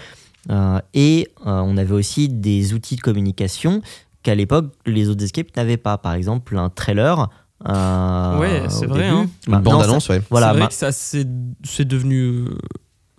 [0.49, 3.81] Euh, et euh, on avait aussi des outils de communication
[4.23, 5.97] qu'à l'époque les autres escapes n'avaient pas.
[5.97, 7.29] Par exemple, un trailer.
[7.67, 9.09] euh, Ouais, c'est vrai, début.
[9.15, 9.27] hein.
[9.47, 10.21] Une Maintenant, bande ça- annonce, ouais.
[10.29, 11.27] Voilà, c'est vrai ma- que ça c'est
[11.63, 12.57] c'est devenu euh,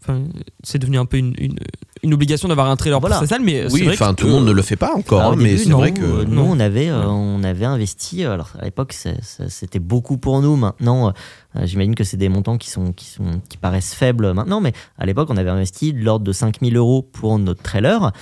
[0.02, 0.22] enfin
[0.62, 1.56] c'est devenu un peu une, une,
[2.02, 3.18] une obligation d'avoir un trailer Voilà.
[3.18, 4.76] pour sa salle mais c'est Oui, vrai enfin que, tout le monde ne le fait
[4.76, 7.64] pas encore, hein, mais c'est non, vrai que euh, nous, on avait, euh, on avait
[7.66, 8.24] investi.
[8.24, 8.92] Alors à l'époque,
[9.48, 10.56] c'était beaucoup pour nous.
[10.56, 11.08] Maintenant,
[11.56, 14.72] euh, j'imagine que c'est des montants qui sont, qui sont, qui paraissent faibles maintenant, mais
[14.98, 18.12] à l'époque, on avait investi de l'ordre de 5000 euros pour notre trailer.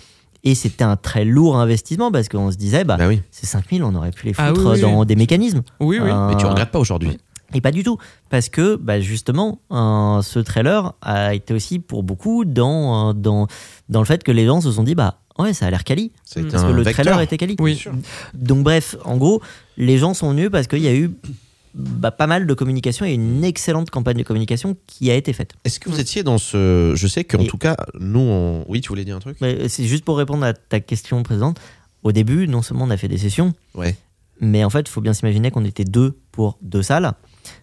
[0.44, 3.20] Et c'était un très lourd investissement parce qu'on se disait, bah, bah oui.
[3.32, 5.06] ces 5000, on aurait pu les Ah foutre oui, oui, dans oui.
[5.06, 5.62] des mécanismes.
[5.80, 7.18] oui oui Euh, Mais tu regrettes pas aujourd'hui.
[7.54, 7.96] Et pas du tout,
[8.28, 13.46] parce que bah, justement, euh, ce trailer a été aussi pour beaucoup dans, euh, dans,
[13.88, 16.12] dans le fait que les gens se sont dit, bah ouais, ça a l'air quali,
[16.34, 17.04] parce que le vecteur.
[17.06, 17.56] trailer était quali.
[17.58, 17.92] oui sûr.
[18.34, 19.40] Donc bref, en gros,
[19.78, 21.10] les gens sont venus parce qu'il y a eu
[21.74, 25.52] bah, pas mal de communication et une excellente campagne de communication qui a été faite.
[25.64, 28.64] Est-ce que vous étiez dans ce Je sais qu'en Et- tout cas, nous, on...
[28.68, 29.38] oui, tu voulais dire un truc?
[29.40, 31.58] Mais c'est juste pour répondre à ta question présente.
[32.02, 33.96] Au début, non seulement on a fait des sessions, Ouais.
[34.40, 37.12] mais en fait, il faut bien s'imaginer qu'on était deux pour deux salles.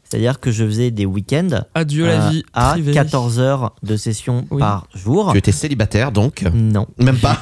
[0.07, 2.93] C'est-à-dire que je faisais des week-ends adieu la euh, vie à privée.
[2.93, 4.59] 14 heures de session Oui.
[4.59, 5.31] par jour.
[5.31, 7.41] Tu étais célibataire donc Non, Même pas.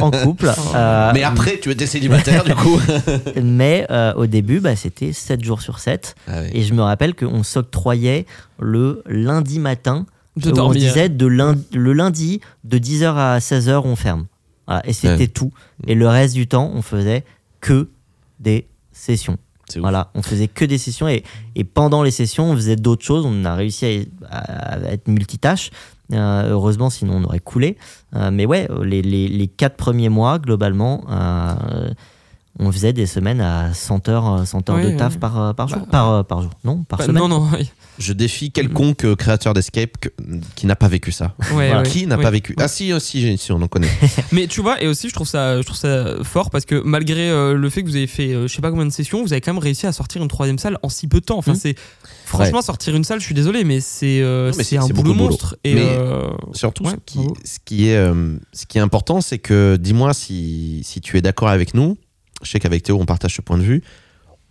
[0.00, 0.48] en couple.
[0.74, 2.78] euh, Mais après, tu étais célibataire du coup.
[3.42, 6.14] mais, euh, au début, bah, c'était 7 jours sur 7.
[6.28, 6.42] Ah.
[6.52, 8.26] Et je me rappelle qu'on s'octroyait
[8.60, 13.82] le lundi matin de où on disait de lundi, le lundi de 10h à 16h
[13.84, 14.26] on ferme.
[14.68, 15.26] Voilà, et c'était Ouais.
[15.26, 15.50] tout.
[15.88, 17.24] Et le reste du temps, on faisait
[17.60, 17.88] que
[18.38, 19.36] des sessions.
[19.76, 21.24] Voilà, on faisait que des sessions et,
[21.74, 23.26] pendant les sessions, on faisait d'autres choses.
[23.26, 25.70] On a réussi à, être multitâche.
[26.12, 27.76] Euh, heureusement, sinon on aurait coulé.
[28.16, 31.90] Euh, mais ouais, les quatre premiers mois, globalement, euh,
[32.58, 35.78] on faisait des semaines à 100 heures, 100 heures Ouais, de taf par, par jour.
[35.78, 37.22] Bah, par, euh, par jour, non, par Bah, semaine.
[37.22, 37.70] non non oui.
[37.98, 40.08] Je défie quiconque euh, créateur d'escape que-
[40.54, 41.34] qui n'a pas vécu ça.
[41.40, 41.82] Ouais, Voilà.
[41.82, 43.88] ouais, qui n'a pas vécu Ah si, aussi, j'ai- si, on en connaît.
[44.32, 47.28] Mais tu vois, et aussi je trouve ça, je trouve ça fort parce que malgré
[47.28, 49.32] euh, le fait que vous avez fait, euh, je sais pas combien de sessions, vous
[49.32, 51.38] avez quand même réussi à sortir une troisième salle en si peu de temps.
[51.38, 51.58] Enfin, Mhm.
[51.58, 51.74] c'est
[52.24, 53.18] franchement sortir une salle.
[53.20, 55.56] Je suis désolé, mais c'est euh, c'est un boulot monstre.
[55.64, 59.20] Et Mais- euh, Surtout, Ouais, ce, qui, ce, qui est, euh, ce qui est important,
[59.20, 61.96] c'est que, dis-moi si, si tu es d'accord avec nous.
[62.42, 63.82] Je sais qu'avec Théo, on partage ce point de vue.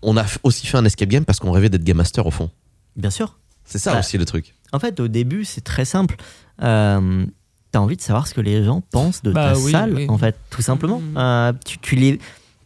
[0.01, 2.49] On a aussi fait un escape game parce qu'on rêvait d'être game master au fond.
[2.95, 3.37] Bien sûr.
[3.65, 3.99] C'est ça Ouais.
[3.99, 4.53] aussi le truc.
[4.71, 6.15] En fait, au début, c'est très simple.
[6.63, 7.25] Euh,
[7.73, 10.05] T'as envie de savoir ce que les gens pensent de Bah ta oui, salle, oui.
[10.09, 10.99] en fait, tout simplement.
[11.01, 11.17] Mhm.
[11.17, 12.17] Euh, tu, tu les,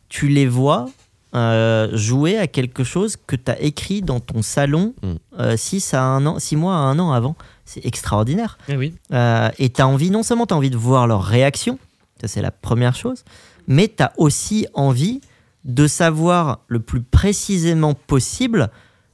[0.09, 0.89] tu les vois
[1.33, 5.17] euh, jouer à quelque chose que tu as écrit dans ton salon Mhm.
[5.39, 7.35] euh, six, à un an, six mois à un an avant.
[7.65, 8.59] C'est extraordinaire.
[8.69, 8.93] oui.
[9.11, 11.79] Euh, et tu as envie, non seulement tu as envie de voir leur réaction,
[12.21, 13.23] ça c'est la première chose,
[13.71, 15.21] mais tu as aussi envie
[15.63, 18.69] de savoir le plus précisément possible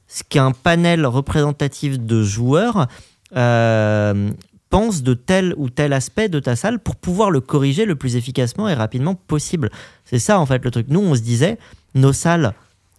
[0.08, 2.88] ce qu'un panel représentatif de joueurs
[3.36, 4.30] euh,
[4.68, 8.16] pense de tel ou tel aspect de ta salle pour pouvoir le corriger le plus
[8.16, 9.70] efficacement et rapidement possible.
[10.04, 10.86] C'est ça en fait le truc.
[10.88, 11.58] Nous on se disait,
[11.94, 12.52] nos salles,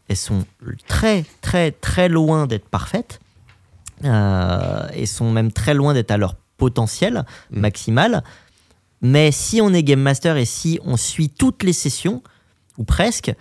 [0.08, 0.46] elles sont
[0.88, 3.20] très très très loin d'être parfaites
[4.06, 7.60] euh, et sont même très loin d'être à leur potentiel Mm.
[7.60, 8.24] maximal.
[9.02, 12.22] Mais si on est Game Master et si on suit toutes les sessions,
[12.78, 13.34] ou presque,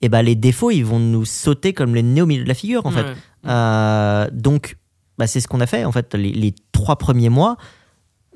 [0.00, 2.54] et ben les défauts, ils vont nous sauter comme les nez au milieu de la
[2.54, 3.04] figure, en fait.
[3.46, 4.76] Euh, donc,
[5.18, 7.56] bah, c'est ce qu'on a fait, en fait, les, les trois premiers mois.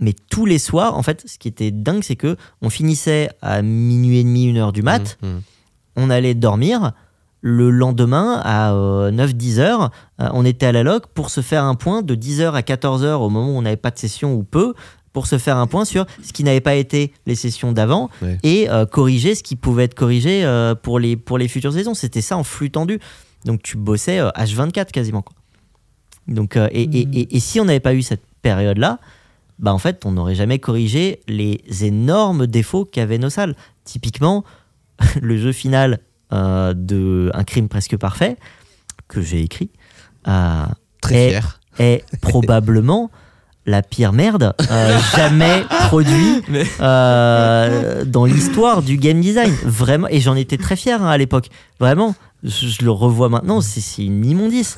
[0.01, 3.63] Mais tous les soirs, en fait, ce qui était dingue, c'est que on finissait à
[3.63, 5.41] minuit et demi, une heure du mat, Mhm, mhm.
[5.97, 6.93] on allait dormir.
[7.41, 8.73] Le lendemain, à
[9.11, 9.91] 9-10 heures,
[10.21, 12.63] euh, on était à la loc pour se faire un point de 10 heures à
[12.63, 14.75] 14 heures au moment où on n'avait pas de session ou peu,
[15.13, 18.39] pour se faire un point sur ce qui n'avait pas été les sessions d'avant Ouais.
[18.43, 21.95] et euh, corriger ce qui pouvait être corrigé euh, pour, les, pour les futures saisons.
[21.95, 22.99] C'était ça en flux tendu.
[23.45, 25.23] Donc tu bossais euh, H24 quasiment.
[25.23, 25.35] quoi.
[26.29, 28.99] Donc, euh, et, et- et- et si on n'avait pas eu cette période-là,
[29.59, 33.55] bah en fait, on n'aurait jamais corrigé les énormes défauts qu'avaient nos salles.
[33.85, 34.45] Typiquement,
[35.21, 35.99] le jeu final
[36.33, 38.37] euh, de Un crime presque parfait,
[39.09, 39.71] que j'ai écrit,
[40.29, 40.65] euh,
[41.03, 41.61] Très fier.
[41.79, 43.11] est probablement
[43.67, 49.53] la pire merde euh, jamais produit Mais- euh, dans l'histoire du game design.
[49.65, 51.49] Vraiment, et j'en étais très fier hein, à l'époque.
[51.79, 54.77] Vraiment, je, je le revois maintenant, c'est c'est une immondice.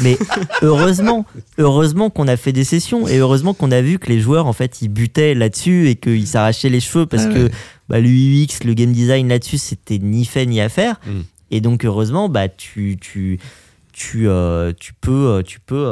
[0.00, 0.18] Mais
[0.62, 1.24] heureusement,
[1.58, 4.52] heureusement qu'on a fait des sessions et heureusement qu'on a vu que les joueurs en
[4.52, 7.50] fait ils butaient là-dessus et qu'ils s'arrachaient les cheveux parce Ah que
[7.88, 10.96] bah, le UX, le game design là-dessus c'était ni fait ni à faire.
[11.06, 11.20] Mm.
[11.52, 13.38] Et donc heureusement bah tu tu
[13.92, 15.86] tu euh, tu peux tu peux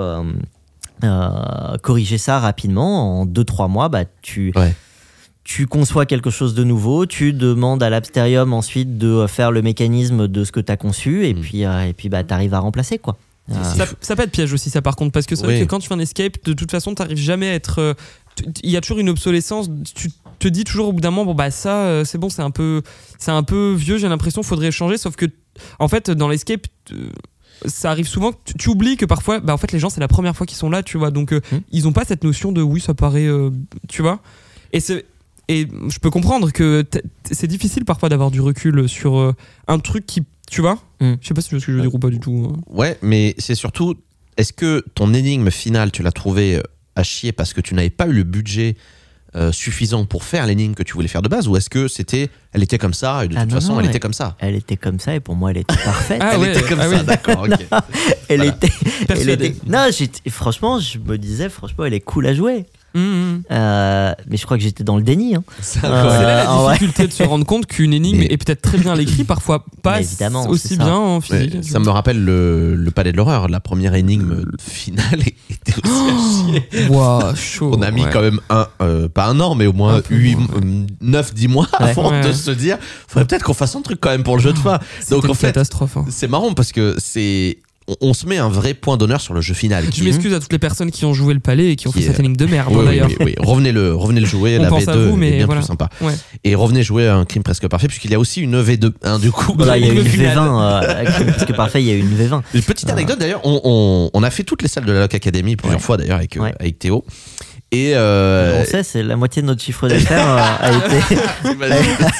[1.05, 4.75] euh, corriger ça rapidement en 2-3 mois bah tu Ouais.
[5.45, 10.29] tu conçois quelque chose de nouveau, tu demandes à l'Absterium ensuite de faire le mécanisme
[10.29, 11.41] de ce que tu as conçu, et Mm.
[11.41, 12.99] puis, euh, et puis bah, tu arrives à remplacer.
[12.99, 13.17] quoi.
[13.51, 15.61] Euh, Ça, ça peut être piège aussi, ça par contre, parce que c'est vrai Oui.
[15.61, 17.97] que quand tu fais un escape, de toute façon, t'arrives jamais à être.
[18.37, 19.69] tu- Il y a toujours une obsolescence.
[19.95, 22.51] Tu te dis toujours au bout d'un moment, bon bah ça, c'est bon, c'est un
[22.53, 22.83] peu,
[23.19, 23.99] c'est un peu vieux.
[23.99, 24.97] J'ai l'impression, faudrait changer.
[24.97, 25.27] Sauf que,
[25.81, 26.67] en fait, dans l'escape.
[27.67, 30.09] Ça arrive souvent tu, tu oublies que parfois bah en fait les gens c'est la
[30.09, 31.59] première fois qu'ils sont là tu vois donc euh, Hmm.
[31.71, 33.51] ils ont pas cette notion de oui ça paraît euh,
[33.89, 34.21] tu vois
[34.73, 35.05] et c'est
[35.49, 36.85] et je peux comprendre que
[37.31, 39.33] c'est difficile parfois d'avoir du recul sur euh,
[39.69, 41.15] un truc qui tu vois Hmm.
[41.21, 42.53] je sais pas si tu vois ce que je veux dire ou pas du tout
[42.55, 42.61] hein.
[42.71, 43.97] Ouais, mais c'est surtout,
[44.37, 46.63] est-ce que ton énigme finale, tu l'as trouvé euh,
[46.95, 48.77] à chier parce que tu n'avais pas eu le budget
[49.35, 52.29] euh, suffisant pour faire l'énigme que tu voulais faire de base, ou est-ce que c'était,
[52.53, 54.37] elle était comme ça et de Ah toute non, façon, non, elle était comme ça?
[54.41, 56.21] Elle était comme ça, et pour moi, elle était parfaite.
[56.25, 57.05] Ah Elle ouais, était comme ah ça, oui.
[57.05, 57.67] d'accord, ok.
[58.29, 58.53] elle voilà.
[58.55, 58.73] était.
[59.01, 59.47] elle Persuadé.
[59.47, 59.89] était- Non,
[60.31, 62.67] franchement, je me disais, franchement, elle est cool à jouer.
[62.95, 63.43] Hum, hum.
[63.51, 65.35] Euh, mais je crois que j'étais dans le déni.
[65.35, 65.43] hein.
[65.49, 65.63] Euh, ouais.
[66.19, 66.73] C'est la ouais.
[66.73, 70.01] difficulté de se rendre compte qu'une énigme Mais- est peut-être très bien écrite, parfois pas
[70.49, 71.65] aussi bien en Ouais, physique.
[71.65, 73.49] ça me rappelle le, le palais de l'horreur.
[73.49, 75.21] La première énigme finale
[75.51, 76.89] était aussi à chier.
[76.89, 77.73] Ouah, chaud.
[77.77, 78.11] On a mis ouais.
[78.13, 80.49] quand même un, euh, pas un an, mais au moins peu 8, moins.
[81.01, 81.91] 9, 10 mois Ouais.
[81.91, 82.33] avant de Ouais.
[82.33, 82.79] se dire,
[83.09, 84.79] faudrait peut-être qu'on fasse un truc quand même pour le jeu de fin.
[85.01, 85.97] C'était Donc en une fait, catastrophe.
[85.97, 86.05] hein.
[86.11, 87.59] c'est marrant parce que c'est,
[87.89, 89.85] on, on se met un vrai point d'honneur sur le jeu final.
[89.95, 91.99] Je m'excuse à toutes les personnes qui ont joué le palais et qui ont Qui
[92.01, 93.09] fait est- cette énigme de merde Oui, oui, d'ailleurs.
[93.09, 93.35] oui, oui.
[93.39, 94.57] Revenez le, revenez le jouer.
[94.61, 95.61] On la pense à V2 vous, est mais bien voilà.
[95.61, 95.89] plus sympa.
[96.01, 96.15] Ouais.
[96.45, 98.93] Et revenez jouer à un crime presque parfait puisqu'il y a aussi une V2.
[99.03, 100.37] hein, du coup, Voilà, il y a eu une Le final.
[100.39, 100.83] V20.
[100.85, 102.43] euh, parce que parfait, il y a eu une V20.
[102.55, 105.15] Une petite anecdote d'ailleurs, on, on- on a fait toutes les salles de la Loc
[105.15, 105.85] Academy plusieurs Ouais.
[105.85, 106.55] fois d'ailleurs avec, euh, Ouais.
[106.59, 107.05] avec Théo.
[107.75, 111.17] Et euh, On sait, c'est la moitié de notre chiffre d'affaires euh, a, été,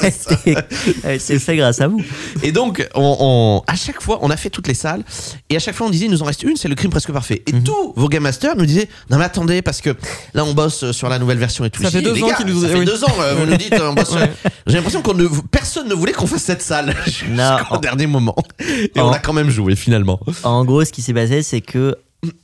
[0.01, 0.57] a, été,
[1.05, 2.01] a été fait grâce à vous.
[2.43, 5.05] Et donc, on, on- à chaque fois, on a fait toutes les salles,
[5.51, 7.13] et à chaque fois, on disait, il nous en reste une, c'est le crime presque
[7.13, 7.43] parfait.
[7.47, 7.65] Et Mhm.
[7.65, 9.91] tous vos game masters nous disaient, non mais attendez, parce que
[10.33, 11.83] là, on bosse sur la nouvelle version et tout.
[11.83, 12.85] Ça fait deux ans gars, qu'ils nous- ça fait oui.
[12.87, 14.09] deux ans, euh, vous nous dites, on bosse.
[14.11, 14.31] sur- Ouais.
[14.67, 17.79] J'ai l'impression qu'on ne, personne ne voulait qu'on fasse cette salle jusqu'au Non.
[17.83, 18.37] dernier moment.
[18.61, 20.19] Et En- on a quand même joué finalement.
[20.45, 21.95] En gros, ce qui s'est passé, c'est que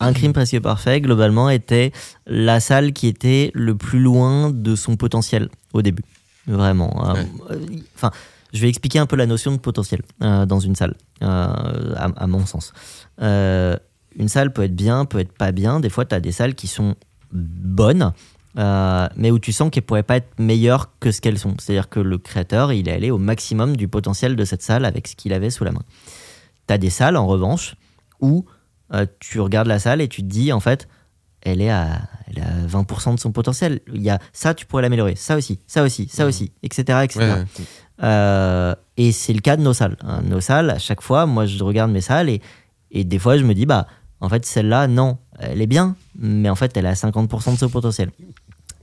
[0.00, 1.92] Un crime presque parfait, globalement, était
[2.26, 6.02] la salle qui était le plus loin de son potentiel au début.
[6.48, 7.14] Vraiment.
[7.14, 8.10] Euh, euh, Enfin,
[8.52, 12.06] je vais expliquer un peu la notion de potentiel euh, dans une salle, euh, à,
[12.16, 12.72] à mon sens.
[13.20, 15.78] Une salle peut être bien, peut être pas bien.
[15.78, 16.96] Des fois, tu as des salles qui sont
[17.30, 18.12] bonnes,
[18.56, 21.54] mais où tu sens qu'elles pourraient pas être meilleures que ce qu'elles sont.
[21.60, 25.06] C'est-à-dire que le créateur, il est allé au maximum du potentiel de cette salle avec
[25.06, 25.82] ce qu'il avait sous la main.
[26.66, 27.76] Tu as des salles, en revanche,
[28.20, 28.44] où
[28.92, 30.88] euh, tu regardes la salle et tu te dis, en fait,
[31.42, 33.80] elle est à, elle est à 20% de son potentiel.
[33.92, 37.00] Il y a ça, tu pourrais l'améliorer, ça aussi, ça aussi, ça aussi, etc.
[37.04, 37.20] etc.
[37.20, 37.64] Ouais.
[38.02, 39.96] Euh, et c'est le cas de nos salles.
[40.02, 40.22] hein.
[40.24, 42.40] Nos salles, à chaque fois, moi, je regarde mes salles et,
[42.90, 43.86] et des fois, je me dis, bah,
[44.20, 47.68] en fait, celle-là, non, elle est bien, mais en fait, elle a 50% de son
[47.68, 48.10] potentiel.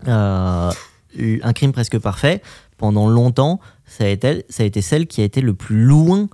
[0.08, 0.72] Euh,
[1.44, 2.42] un crime presque parfait,
[2.78, 6.28] pendant longtemps, ça a, été, ça a été celle qui a été le plus loin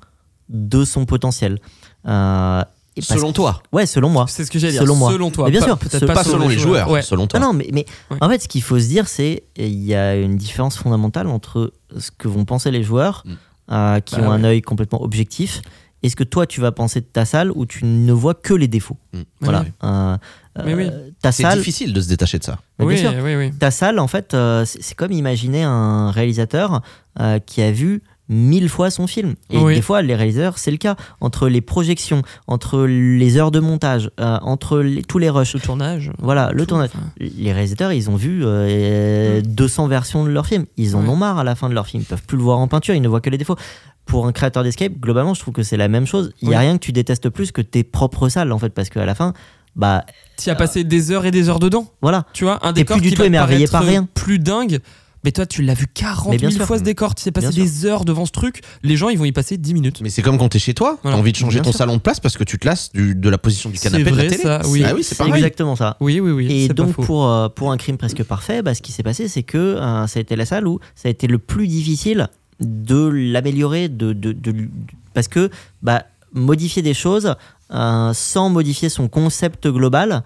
[0.49, 1.59] de son potentiel.
[2.07, 2.63] Euh,
[2.97, 3.61] et Selon toi.
[3.71, 4.25] Ouais, selon moi.
[4.27, 4.81] C'est ce que j'allais dire.
[4.81, 5.11] Selon moi.
[5.11, 5.45] Selon toi.
[5.45, 7.01] Mais bien pas- sûr, Peut-être pas, Pas selon les joueurs, Ouais.
[7.01, 7.39] selon toi.
[7.39, 8.17] Non, non, mais, mais Ouais.
[8.19, 11.71] en fait, ce qu'il faut se dire, c'est il y a une différence fondamentale entre
[11.97, 13.31] ce que vont penser les joueurs, Mm.
[13.73, 15.61] euh, qui Bah ont un œil complètement objectif,
[16.03, 18.53] et ce que toi, tu vas penser de ta salle où tu ne vois que
[18.53, 18.97] les défauts.
[19.13, 19.19] Mm.
[19.39, 19.61] Voilà.
[19.61, 19.67] Oui.
[19.83, 20.17] Euh,
[20.65, 20.89] Mais oui.
[20.91, 22.59] euh, C'est difficile de se détacher de ça.
[22.77, 23.13] Mais bien Oui, sûr.
[23.23, 23.51] oui, oui.
[23.57, 26.81] ta salle, en fait, euh, c'est comme imaginer un réalisateur
[27.21, 28.01] euh, qui a vu
[28.31, 29.35] mille fois son film.
[29.51, 29.75] Et Oui.
[29.75, 30.95] des fois, les réalisateurs, c'est le cas.
[31.19, 35.59] Entre les projections, entre les heures de montage, euh, entre les- tous les rushs, Le
[35.59, 36.11] tournage.
[36.17, 36.89] voilà, le tout, tournage.
[36.95, 37.03] enfin.
[37.19, 40.65] Les réalisateurs, ils ont vu euh, 200 versions de leur film.
[40.77, 41.09] Ils en Ouais.
[41.09, 42.01] ont marre à la fin de leur film.
[42.03, 43.57] Ils peuvent plus le voir en peinture, ils ne voient que les défauts.
[44.05, 46.31] Pour un créateur d'escape, globalement, je trouve que c'est la même chose.
[46.41, 48.89] Il n'y a rien que tu détestes plus que tes propres salles, en fait, parce
[48.89, 49.33] qu'à la fin,
[49.75, 50.03] bah
[50.37, 51.85] Tu as passé des heures et des heures dedans.
[52.01, 52.25] voilà.
[52.33, 54.07] Tu vois, un décor plus du qui tout émerveillé par rien.
[54.13, 54.79] plus dingue.
[55.23, 56.67] Mais toi, tu l'as vu 40 Mais bien 000 sûr.
[56.67, 57.13] fois ce décor.
[57.13, 58.61] Tu sais passer Bien des heures devant ce truc.
[58.81, 60.01] Les gens, ils vont y passer 10 minutes.
[60.01, 61.15] Mais c'est comme quand t'es chez toi, Voilà.
[61.15, 61.77] t'as envie de changer Bien ton sûr.
[61.77, 64.09] salon de place parce que tu te lasses du- de la position du canapé de
[64.15, 64.37] la télé.
[64.37, 64.83] ça, oui.
[64.85, 65.97] Ah oui, c'est exactement ça.
[65.99, 66.51] Oui, oui, oui.
[66.51, 69.43] Et donc pour, euh, pour un crime presque parfait, bah, ce qui s'est passé, c'est
[69.43, 72.27] que euh, ça a été la salle où ça a été le plus difficile
[72.59, 74.69] de l'améliorer, de, de, de- de-
[75.13, 75.49] parce que
[75.83, 76.03] bah,
[76.33, 77.35] modifier des choses
[77.73, 80.23] euh, sans modifier son concept global,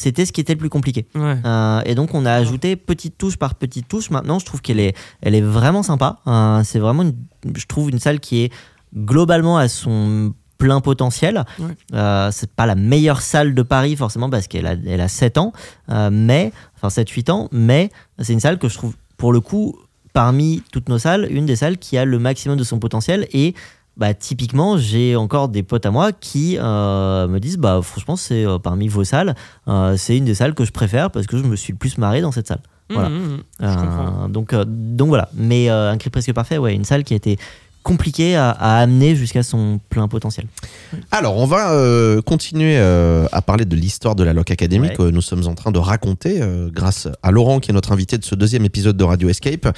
[0.00, 1.06] c'était ce qui était le plus compliqué.
[1.16, 1.36] Ouais.
[1.44, 4.10] Euh, et donc on a ajouté petite touche par petite touche.
[4.10, 6.18] Maintenant, je trouve qu'elle est, elle est vraiment sympa.
[6.28, 7.16] Euh, c'est vraiment, une-
[7.56, 8.52] je trouve, une salle qui est
[8.94, 11.44] globalement à son plein potentiel.
[11.58, 11.66] Ouais.
[11.94, 15.36] Euh, c'est pas la meilleure salle de Paris forcément parce qu'elle a, elle a 7
[15.38, 15.52] ans,
[15.90, 17.90] euh, mais enfin 7-8 ans, mais
[18.20, 19.76] c'est une salle que je trouve pour le coup
[20.12, 23.54] parmi toutes nos salles une des salles qui a le maximum de son potentiel et
[23.98, 28.44] bah, typiquement, j'ai encore des potes à moi qui euh, me disent bah franchement c'est
[28.46, 29.34] euh, parmi vos salles,
[29.66, 31.98] euh, c'est une des salles que je préfère parce que je me suis le plus
[31.98, 32.60] marré dans cette salle.
[32.90, 33.08] Voilà.
[33.10, 33.42] Mmh, mmh, mmh.
[33.60, 34.28] Je Euh, comprends.
[34.28, 35.28] donc euh, donc voilà.
[35.34, 37.36] Mais euh, un cri presque parfait, ouais, une salle qui a été
[37.82, 40.46] compliquée à, à amener jusqu'à son plein potentiel.
[41.10, 44.94] Alors, on va euh, continuer euh, à parler de l'histoire de la Loc Academy Ouais.
[44.94, 48.18] que nous sommes en train de raconter euh, grâce à Laurent qui est notre invité
[48.18, 49.68] de ce deuxième épisode de Radio Escape.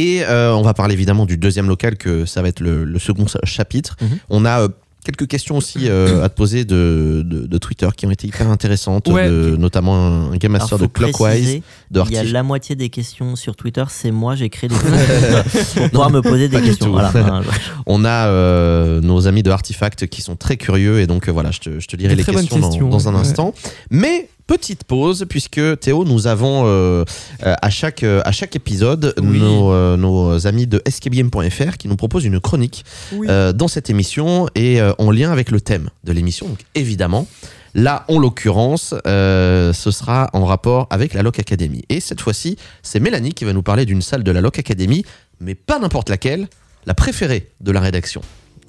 [0.00, 2.98] Et euh, on va parler évidemment du deuxième local que ça va être le, le
[2.98, 3.96] second chapitre.
[4.00, 4.08] Mhm.
[4.30, 4.68] On a euh,
[5.04, 8.48] quelques questions aussi euh, à te poser de, de, de Twitter qui ont été hyper
[8.50, 9.26] intéressantes, Ouais.
[9.28, 12.90] de- notamment un Game Master de Clockwise, préciser, de Il y a la moitié des
[12.90, 14.76] questions sur Twitter, c'est moi, j'ai créé des
[15.74, 16.90] pour pouvoir me poser des questions.
[16.92, 17.10] Voilà.
[17.86, 21.50] On a euh, nos amis de Artifact qui sont très curieux et donc euh, voilà,
[21.50, 23.20] je te, je te dirai Des les questions, dans- un ouais.
[23.20, 23.54] instant.
[23.90, 27.04] Mais petite pause puisque Théo, nous avons euh,
[27.46, 29.38] euh, à chaque euh, à chaque épisode Oui.
[29.38, 33.28] nos, nos amis de escapegame.fr qui nous proposent une chronique Oui.
[33.54, 36.48] dans cette émission et en lien avec le thème de l'émission.
[36.48, 37.28] Donc évidemment.
[37.74, 41.84] Là, en l'occurrence, euh, ce sera en rapport avec la Loc Academy.
[41.90, 45.04] Et cette fois-ci, c'est Mélanie qui va nous parler d'une salle de la Loc Academy,
[45.38, 46.48] mais pas n'importe laquelle,
[46.86, 48.22] la préférée de la rédaction.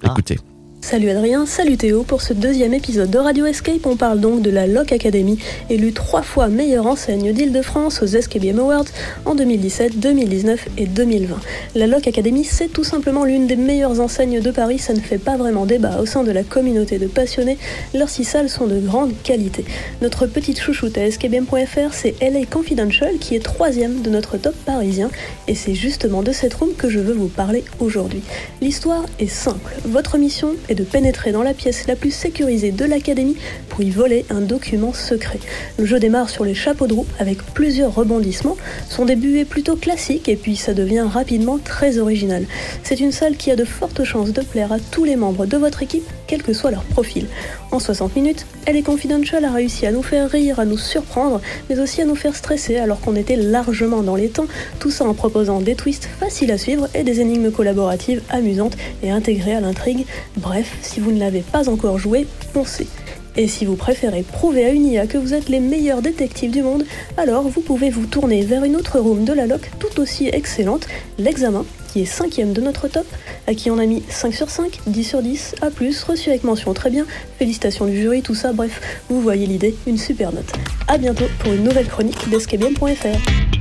[0.04, 0.10] Ah.
[0.12, 0.38] Écoutez.
[0.82, 2.04] Salut Adrien, salut Théo.
[2.04, 5.38] Pour ce deuxième épisode de Radio Escape, on parle donc de la Loc Academy,
[5.70, 8.86] élue trois fois meilleure enseigne d'Île-de-France aux Escape Game Awards
[9.26, 11.36] en 2017, 2019 et 2020.
[11.76, 15.20] La Loc Academy, c'est tout simplement l'une des meilleures enseignes de Paris, ça ne fait
[15.20, 17.58] pas vraiment débat au sein de la communauté de passionnés,
[17.94, 19.66] leurs six salles sont de grande qualité.
[20.02, 25.12] Notre petite chouchoute à escapegame.fr, c'est LA Confidential qui est troisième de notre top parisien,
[25.48, 28.22] et c'est justement de cette room que je veux vous parler aujourd'hui.
[28.62, 29.76] L'histoire est simple.
[29.86, 33.38] Votre mission est de pénétrer dans la pièce la plus sécurisée de l'académie
[33.70, 35.40] pour y voler un document secret.
[35.78, 38.58] Le jeu démarre sur les chapeaux de roue avec plusieurs rebondissements.
[38.90, 42.46] Son début est plutôt classique et puis ça devient rapidement très original.
[42.84, 45.58] C'est une salle qui a de fortes chances de plaire à tous les membres de
[45.58, 47.28] votre équipe, quel que soit leur profil.
[47.72, 51.42] En 60 minutes, Elle est Confidential a réussi à nous faire rire, à nous surprendre,
[51.70, 54.48] mais aussi à nous faire stresser alors qu'on était largement dans les temps,
[54.80, 59.12] tout ça en proposant des twists faciles à suivre et des énigmes collaboratives amusantes et
[59.12, 60.06] intégrées à l'intrigue.
[60.38, 62.88] Bref, si vous ne l'avez pas encore joué, foncez.
[63.36, 66.62] Et si vous préférez prouver à une IA que vous êtes les meilleurs détectives du
[66.62, 66.84] monde,
[67.16, 70.88] alors vous pouvez vous tourner vers une autre room de la LOC tout aussi excellente,
[71.18, 73.06] l'examen, qui est cinquième de notre top,
[73.48, 75.70] à qui on a mis 5 sur 5, 10 sur 10, A+,
[76.08, 77.06] reçu avec mention très bien,
[77.38, 80.52] félicitations du jury, tout ça, bref, vous voyez l'idée, une super note.
[80.88, 83.59] A bientôt pour une nouvelle chronique d'escabium.fr.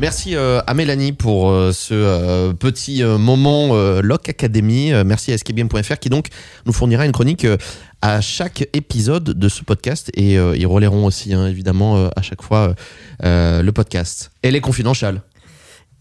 [0.00, 4.92] Merci euh, à Mélanie pour euh, ce euh, petit moment Loc Academy.
[5.04, 6.28] Merci à escapegame.fr qui donc
[6.66, 7.46] nous fournira une chronique
[8.00, 12.74] à chaque épisode de ce podcast et ils relaieront aussi hein, évidemment à chaque fois
[13.22, 14.30] le podcast.
[14.42, 15.20] Elle est confidentielle,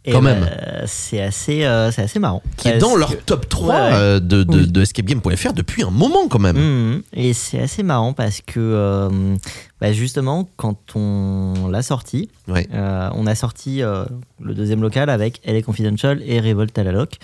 [0.10, 0.50] Et Quand bah, même.
[0.88, 2.42] c'est assez, euh, c'est assez marrant.
[2.56, 3.90] qui est dans que- leur top 3 Ouais, ouais.
[3.94, 4.68] euh, de, de, Oui.
[4.72, 6.56] de escapegame.fr depuis un moment quand même.
[6.58, 7.02] Mhm.
[7.12, 9.36] Et c'est assez marrant parce que euh,
[9.82, 12.70] bah, justement, quand on l'a sorti, Ouais.
[12.74, 17.18] euh, on a sorti le deuxième local avec LA Confidential et Revolt à la loc.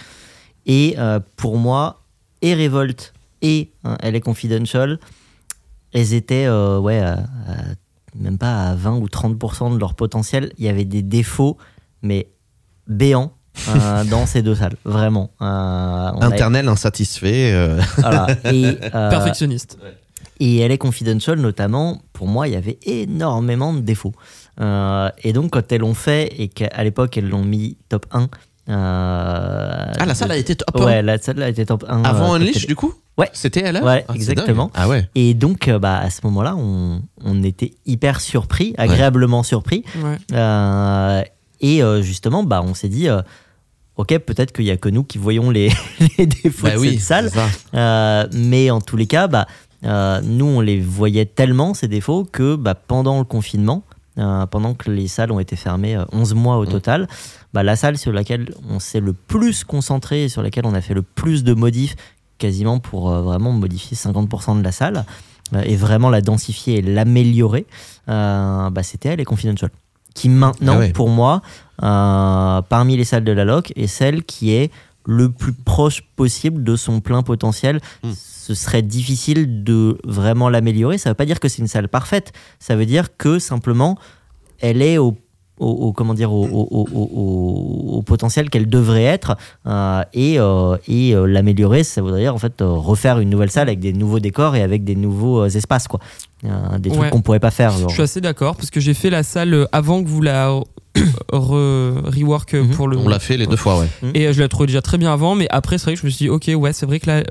[0.65, 0.97] Et
[1.38, 2.01] pour moi,
[2.41, 4.99] et Revolt et hein, LA Confidential,
[5.93, 7.14] elles étaient ouais, à-
[7.47, 7.64] à-
[8.19, 10.51] même pas à 20 ou 30% de leur potentiel.
[10.57, 11.57] Il y avait des défauts,
[12.01, 12.27] mais
[12.88, 13.31] béants.
[13.69, 15.30] euh, dans ces deux salles, vraiment.
[15.39, 17.51] Euh, a- Internel insatisfait.
[17.53, 18.27] euh, voilà.
[18.51, 18.65] Et,
[18.95, 19.77] euh, Perfectionniste.
[20.39, 24.14] et LA Confidential, notamment, pour moi, il y avait énormément de défauts.
[24.60, 28.27] Euh, et donc, quand elles l'ont fait, et qu'à l'époque, elles l'ont mis top 1.
[28.69, 32.03] euh, Ah, la salle a été top 1 Ouais, la salle a été top 1.
[32.03, 33.30] avant euh, Unleash du coup Ouais.
[33.34, 34.72] C'était elle Ouais, Ah, exactement.
[34.73, 35.07] Ah ouais.
[35.14, 39.84] Et donc, euh, bah, à ce moment-là, on, on était hyper surpris, agréablement surpris.
[40.03, 40.18] Ouais.
[41.64, 43.22] Et euh, justement, bah, on s'est dit, euh,
[43.98, 45.72] ok, peut-être qu'il y a que nous qui voyons les,
[46.18, 47.31] les défauts Bah de oui, cette salle.
[47.73, 49.48] Euh, mais en tous les cas, bah,
[49.85, 53.84] euh, nous, on les voyait tellement, ces défauts, que bah, pendant le confinement,
[54.18, 56.69] euh, pendant que les salles ont été fermées euh, 11 mois au Mm.
[56.69, 57.07] total,
[57.53, 60.81] bah, la salle sur laquelle on s'est le plus concentré et sur laquelle on a
[60.81, 61.95] fait le plus de modifs,
[62.40, 65.06] quasiment pour vraiment modifier 50% de la salle,
[65.64, 67.65] et vraiment la densifier et l'améliorer,
[68.07, 69.69] bah, c'était elle et Confidential.
[70.14, 70.91] Qui maintenant, Ah ouais.
[70.94, 71.41] pour moi,
[71.81, 74.72] euh, parmi les salles de la loc, est celle qui est
[75.06, 77.80] le plus proche possible de son plein potentiel.
[78.03, 78.11] Mm.
[78.15, 80.98] Ce serait difficile de vraiment l'améliorer.
[80.98, 82.31] Ça ne veut pas dire que c'est une salle parfaite.
[82.60, 83.98] Ça veut dire que simplement,
[84.60, 85.15] elle est au,
[85.60, 89.35] au- au- comment dire, au, potentiel qu'elle devrait être.
[89.65, 93.68] euh, et euh, et euh, l'améliorer, ça voudrait dire en fait refaire une nouvelle salle
[93.69, 95.88] avec des nouveaux décors et avec des nouveaux espaces.
[95.88, 95.99] Quoi.
[96.80, 97.10] Des trucs Ouais.
[97.10, 97.72] qu'on pourrait pas faire.
[97.78, 97.90] genre.
[97.90, 100.49] Je suis assez d'accord parce que j'ai fait la salle euh, avant que vous la
[101.32, 102.70] re- rework euh, Mhm.
[102.72, 102.98] pour le.
[102.98, 103.88] On l'a fait les deux fois, ouais.
[104.14, 106.06] Et euh, je la trouvais déjà très bien avant, mais après, c'est vrai que je
[106.06, 107.24] me suis dit, ok, ouais, c'est vrai que là,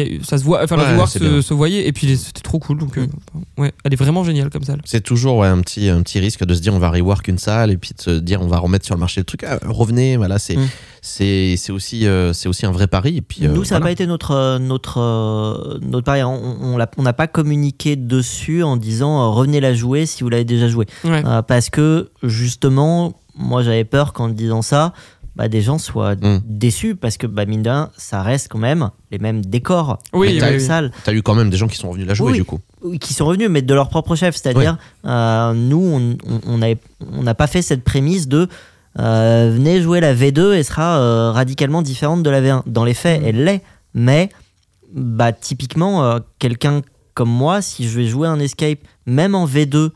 [0.00, 1.06] y a ça se voit, enfin, Ouais, bien.
[1.06, 3.06] se, se voyait, et puis les- c'était trop cool, donc, euh,
[3.58, 4.80] ouais, elle est vraiment géniale comme salle.
[4.84, 7.38] C'est toujours ouais, un, petit, un petit risque de se dire on va rework une
[7.38, 9.44] salle et puis de se dire on va remettre sur le marché le truc.
[9.44, 10.68] Ah, revenez, voilà, c'est Mm.
[11.02, 13.16] c'est c'est aussi, euh, c'est aussi un vrai pari.
[13.18, 13.86] Et puis, euh, Nous, ça n'a voilà.
[13.88, 16.22] pas été notre, notre, euh, notre pari.
[16.22, 20.22] On on l'a- on n'a pas communiqué dessus en disant euh, revenez la jouer si
[20.22, 20.86] vous l'avez déjà joué.
[21.04, 21.22] Ouais.
[21.24, 24.92] Euh, parce que justement, moi j'avais peur qu'en disant ça,
[25.36, 26.40] bah, des gens soient Mm.
[26.44, 30.28] déçus parce que bah, mine de rien, ça reste quand même les mêmes décors, Oui,
[30.28, 30.60] les oui, mêmes oui.
[30.60, 32.38] salles T'as eu quand même des gens qui sont revenus la jouer Oui.
[32.38, 32.60] du coup.
[32.82, 34.36] oui, qui sont revenus, mais de leur propre chef.
[34.36, 36.16] C'est-à-dire, euh, nous, on-
[36.46, 36.60] on
[37.12, 38.48] on n'a pas fait cette prémisse de
[39.00, 42.62] euh, venez jouer la V2 et sera euh, radicalement différente de la V1.
[42.66, 43.62] Dans les faits, elle l'est,
[43.92, 44.28] mais
[44.92, 46.82] bah, typiquement, euh, quelqu'un
[47.14, 49.90] comme moi, si je vais jouer un escape, même en V2,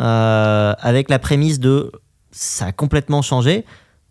[0.00, 1.90] euh, avec la prémisse de
[2.30, 3.64] ça a complètement changé,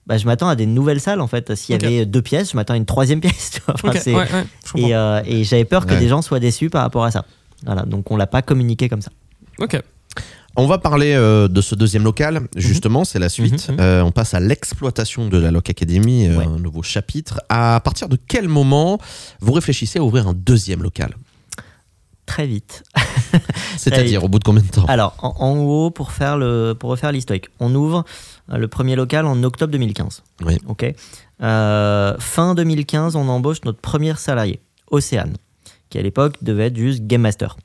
[0.07, 1.55] bah, je m'attends à des nouvelles salles en fait.
[1.55, 3.51] S'il y avait deux pièces, je m'attends à une troisième pièce.
[3.53, 3.75] tu vois.
[3.75, 4.87] Enfin, Ok, c'est- ouais, ouais, je comprends.
[4.89, 5.99] et, euh, et j'avais peur que Ouais.
[5.99, 7.25] des gens soient déçus par rapport à ça.
[7.65, 9.11] Voilà, donc on l'a pas communiqué comme ça.
[9.59, 9.79] Ok.
[10.55, 13.69] On va parler euh, de ce deuxième local, justement, c'est la suite.
[13.69, 13.79] Mhm, mhm.
[13.81, 16.45] Euh, on passe à l'exploitation de la Loc Academy, euh, Ouais.
[16.45, 17.41] un nouveau chapitre.
[17.49, 18.99] À partir de quel moment
[19.39, 21.15] vous réfléchissez à ouvrir un deuxième local?
[22.27, 22.83] Très vite.
[23.77, 24.85] C'est-à-dire au bout de combien de temps?
[24.85, 28.01] Alors, en, en gros, pour, faire le, pour refaire l'historique, on ouvre euh,
[28.49, 30.23] le premier local en octobre 2015.
[30.45, 30.57] Oui.
[30.67, 30.93] Ok.
[31.41, 34.61] Euh, fin 2015, on embauche notre premier salarié,
[34.91, 35.33] Océane,
[35.89, 37.57] qui à l'époque devait être juste Game Master.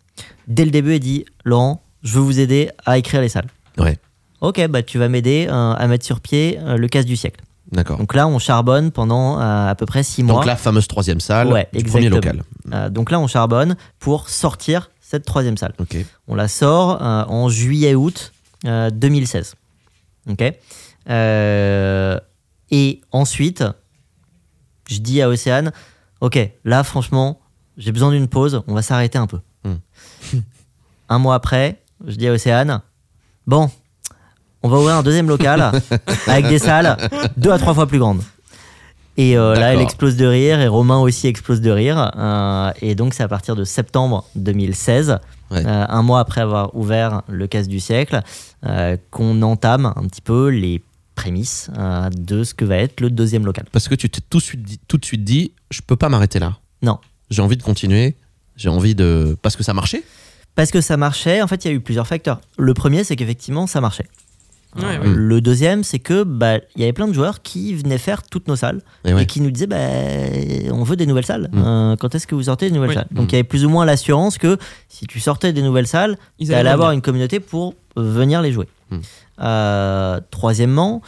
[0.46, 3.48] Dès le début, il dit Laurent, je veux vous aider à écrire les salles.
[3.76, 3.98] Ouais.
[4.40, 7.40] Ok, bah tu vas m'aider euh, à mettre sur pied euh, le casse du siècle.
[7.72, 7.98] D'accord.
[7.98, 10.36] Donc là, on charbonne pendant euh, à peu près six mois.
[10.36, 12.42] Donc la fameuse troisième salle Ouais, du premier local.
[12.72, 15.74] Euh, donc là, on charbonne pour sortir cette troisième salle.
[15.78, 15.96] Ok.
[16.28, 18.32] On la sort euh, en juillet-août
[18.64, 19.54] euh, 2016.
[20.28, 20.42] Ok
[21.08, 22.18] Euh,
[22.70, 23.64] Et ensuite,
[24.88, 25.72] je dis à Océane,
[26.20, 27.40] ok, là franchement,
[27.76, 29.38] j'ai besoin d'une pause, on va s'arrêter un peu.
[29.64, 29.76] Hmm.
[31.08, 32.82] un mois après, je dis à Océane,
[33.46, 33.70] bon,
[34.62, 35.72] on va ouvrir un deuxième local
[36.26, 36.96] avec des salles
[37.36, 38.22] deux à trois fois plus grandes.
[39.18, 42.12] Et euh, là, elle explose de rire, et Romain aussi explose de rire.
[42.16, 45.18] euh, et donc, c'est à partir de septembre 2016,
[45.50, 45.64] Ouais.
[45.66, 48.20] euh, un mois après avoir ouvert le casse du siècle,
[48.66, 50.82] euh, qu'on entame un petit peu les
[51.14, 53.64] prémices euh, de ce que va être le deuxième local.
[53.72, 56.08] Parce que tu t'es tout, de suite dit- tout de suite dit, je peux pas
[56.08, 56.56] m'arrêter là.
[56.82, 56.98] Non.
[57.30, 58.14] J'ai envie de continuer.
[58.56, 59.36] J'ai envie de.
[59.42, 60.04] Parce que ça marchait?
[60.54, 62.40] Parce que ça marchait, en fait, il y a eu plusieurs facteurs.
[62.58, 64.06] Le premier, c'est qu'effectivement, ça marchait.
[64.78, 64.98] Ouais, ouais.
[65.04, 68.48] Le deuxième, c'est que bah, il y avait plein de joueurs qui venaient faire toutes
[68.48, 69.22] nos salles Et ouais.
[69.22, 69.76] et qui nous disaient bah,
[70.72, 71.48] on veut des nouvelles salles.
[71.52, 71.62] Mm.
[71.64, 72.94] Euh, quand est-ce que vous sortez des nouvelles Oui.
[72.96, 73.08] salles?
[73.10, 74.56] Donc il y avait plus ou moins l'assurance que
[74.88, 78.68] si tu sortais des nouvelles salles, tu allais avoir une communauté pour venir les jouer.
[78.90, 78.98] Mm.
[79.40, 81.02] Euh, troisièmement,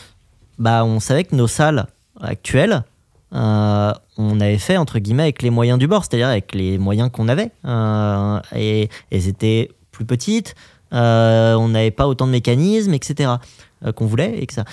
[0.59, 1.87] bah, on savait que nos salles
[2.21, 2.83] actuelles,
[3.33, 7.11] euh, on avait fait entre guillemets avec les moyens du bord, c'est-à-dire avec les moyens
[7.13, 7.51] qu'on avait.
[7.65, 10.55] Euh, et elles étaient plus petites,
[10.93, 13.33] euh, on n'avait pas autant de mécanismes, etc.
[13.85, 14.39] euh, qu'on voulait.
[14.41, 14.65] Et, que ça.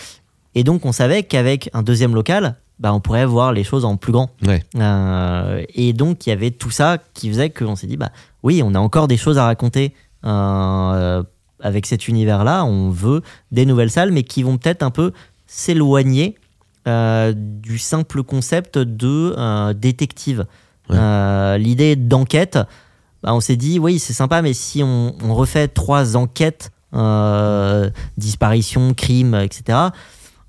[0.55, 3.97] et donc on savait qu'avec un deuxième local, bah, on pourrait voir les choses en
[3.97, 4.29] plus grand.
[4.45, 4.63] Ouais.
[4.75, 8.11] Euh, et donc, il y avait tout ça qui faisait qu'on s'est dit, bah
[8.43, 12.65] oui, on a encore des choses à raconter avec cet univers-là.
[12.65, 13.21] On veut
[13.51, 15.11] des nouvelles salles, mais qui vont peut-être un peu
[15.47, 16.35] s'éloigner
[16.85, 20.45] du simple concept de détective.
[20.89, 21.57] Ouais.
[21.57, 22.59] L'idée d'enquête,
[23.27, 27.89] bah, on s'est dit, oui, c'est sympa, mais si on, on refait trois enquêtes, euh,
[28.15, 29.77] disparition, crime, etc.,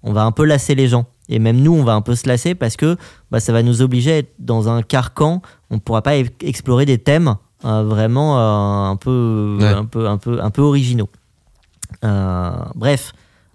[0.05, 1.07] on va un peu lasser les gens.
[1.29, 2.97] Et même nous, on va un peu se lasser parce que
[3.33, 5.43] bah, ça va nous obliger à être dans un carcan.
[5.71, 7.35] On ne pourra pas e- explorer des thèmes
[7.65, 9.67] euh, vraiment euh, un, peu, Ouais.
[9.67, 11.09] un, peu, un, peu, un peu originaux.
[12.03, 13.13] Bref,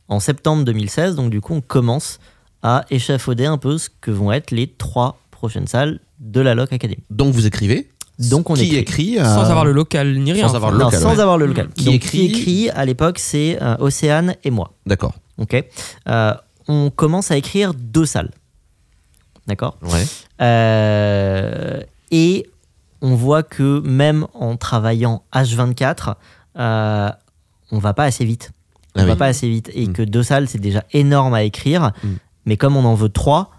[0.10, 2.20] en septembre 2016, donc du coup, on commence
[2.62, 6.74] à échafauder un peu ce que vont être les trois prochaines salles de la Loc
[6.74, 7.04] Academy.
[7.10, 7.90] Donc vous écrivez.
[8.30, 8.78] Donc on qui écrit.
[8.78, 10.48] écrit euh, Sans avoir le local ni rien.
[10.48, 11.20] sans avoir le Non, local, sans ouais.
[11.20, 11.70] avoir le local.
[11.76, 14.72] Qui Donc, écrit qui écrit à l'époque, c'est euh, Océane et moi.
[14.86, 15.14] D'accord.
[15.38, 15.64] Ok.
[16.08, 16.34] Euh,
[16.68, 18.32] on commence à écrire deux salles.
[19.48, 19.78] D'accord?
[19.82, 20.06] Ouais.
[20.41, 21.82] Euh,
[22.12, 22.48] et
[23.02, 26.16] on voit que même en travaillant H24,
[26.58, 27.10] euh,
[27.72, 28.52] on va pas assez vite.
[28.95, 29.18] On Ah va oui.
[29.18, 29.70] pas assez vite.
[29.74, 29.94] Et Mm.
[29.94, 31.91] que deux salles, c'est déjà énorme à écrire.
[32.04, 32.08] Mm.
[32.45, 33.50] Mais comme on en veut trois.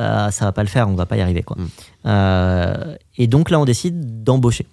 [0.00, 0.88] Euh, ça va pas le faire.
[0.88, 1.42] On va pas y arriver.
[1.42, 1.56] Quoi.
[1.58, 1.66] Mm.
[2.06, 4.66] Euh, et donc là, on décide d'embaucher.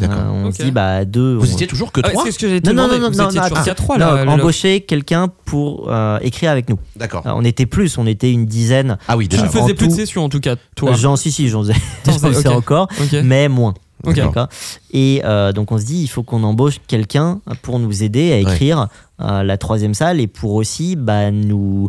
[0.00, 1.34] Euh, on se dit, bah, deux.
[1.34, 2.98] Vous on- étiez toujours que Ah, trois ce que Non, non, demandé.
[2.98, 3.70] non, Vous non, étiez non, sur attends.
[3.70, 4.30] 4-3 Non, là.
[4.32, 6.78] embaucher quelqu'un pour euh, écrire avec nous.
[6.96, 7.22] D'accord.
[7.26, 8.96] On était plus, on était une dizaine.
[9.06, 9.42] Ah oui, Tu déjà.
[9.44, 10.94] ne faisais plus de sessions en tout cas, toi.
[10.94, 12.88] J'en si si, j'en faisais, encore,
[13.22, 13.74] mais moins.
[14.04, 14.16] Ok.
[14.16, 14.48] D'accord.
[14.92, 18.38] Et euh, donc on se dit, il faut qu'on embauche quelqu'un pour nous aider à
[18.38, 18.88] écrire
[19.20, 21.88] euh, la troisième salle et pour aussi bah, nous,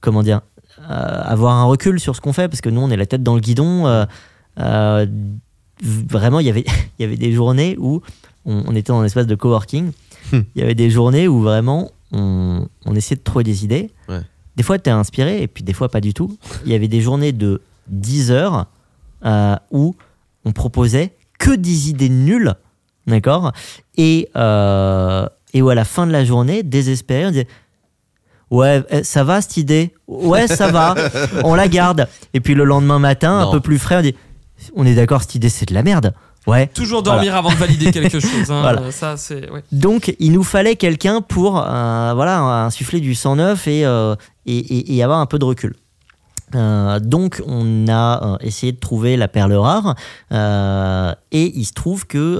[0.00, 0.40] comment dire,
[0.88, 3.34] avoir un recul sur ce qu'on fait parce que nous on est la tête dans
[3.34, 3.86] le guidon.
[3.86, 4.04] euh,
[4.58, 5.06] euh,
[5.82, 6.64] vraiment, il y avait,
[6.98, 8.02] il y avait des journées où
[8.44, 9.92] on, on était dans un espace de coworking.
[10.32, 10.40] Hmm.
[10.54, 13.90] Il y avait des journées où vraiment on, on essayait de trouver des idées.
[14.08, 14.20] Ouais.
[14.56, 16.36] Des fois, tu es inspiré et puis des fois pas du tout.
[16.66, 18.66] Il y avait des journées de 10 heures
[19.24, 19.94] euh, où
[20.44, 22.54] on proposait que des idées nulles,
[23.06, 23.52] d'accord?
[23.96, 27.48] Et, euh, et où à la fin de la journée, désespéré, on disait
[28.50, 29.94] Ouais, eh, ça va cette idée?
[30.08, 30.94] Ouais, ça va,
[31.44, 32.08] on la garde.
[32.34, 33.48] Et puis le lendemain matin, Non.
[33.48, 34.14] un peu plus frais, on dit
[34.74, 36.12] On est d'accord, cette idée c'est de la merde.
[36.46, 36.66] Ouais.
[36.68, 38.50] Toujours dormir avant de valider quelque chose.
[38.50, 38.60] hein.
[38.62, 38.90] Voilà.
[38.92, 39.50] Ça, c'est.
[39.50, 39.62] ouais.
[39.72, 44.14] Donc, il nous fallait quelqu'un pour euh, voilà, insuffler du sang neuf et, euh,
[44.46, 45.74] et, et- et avoir un peu de recul.
[46.54, 49.94] Euh, donc, on a euh, essayé de trouver la perle rare
[50.32, 52.38] euh, et il se trouve que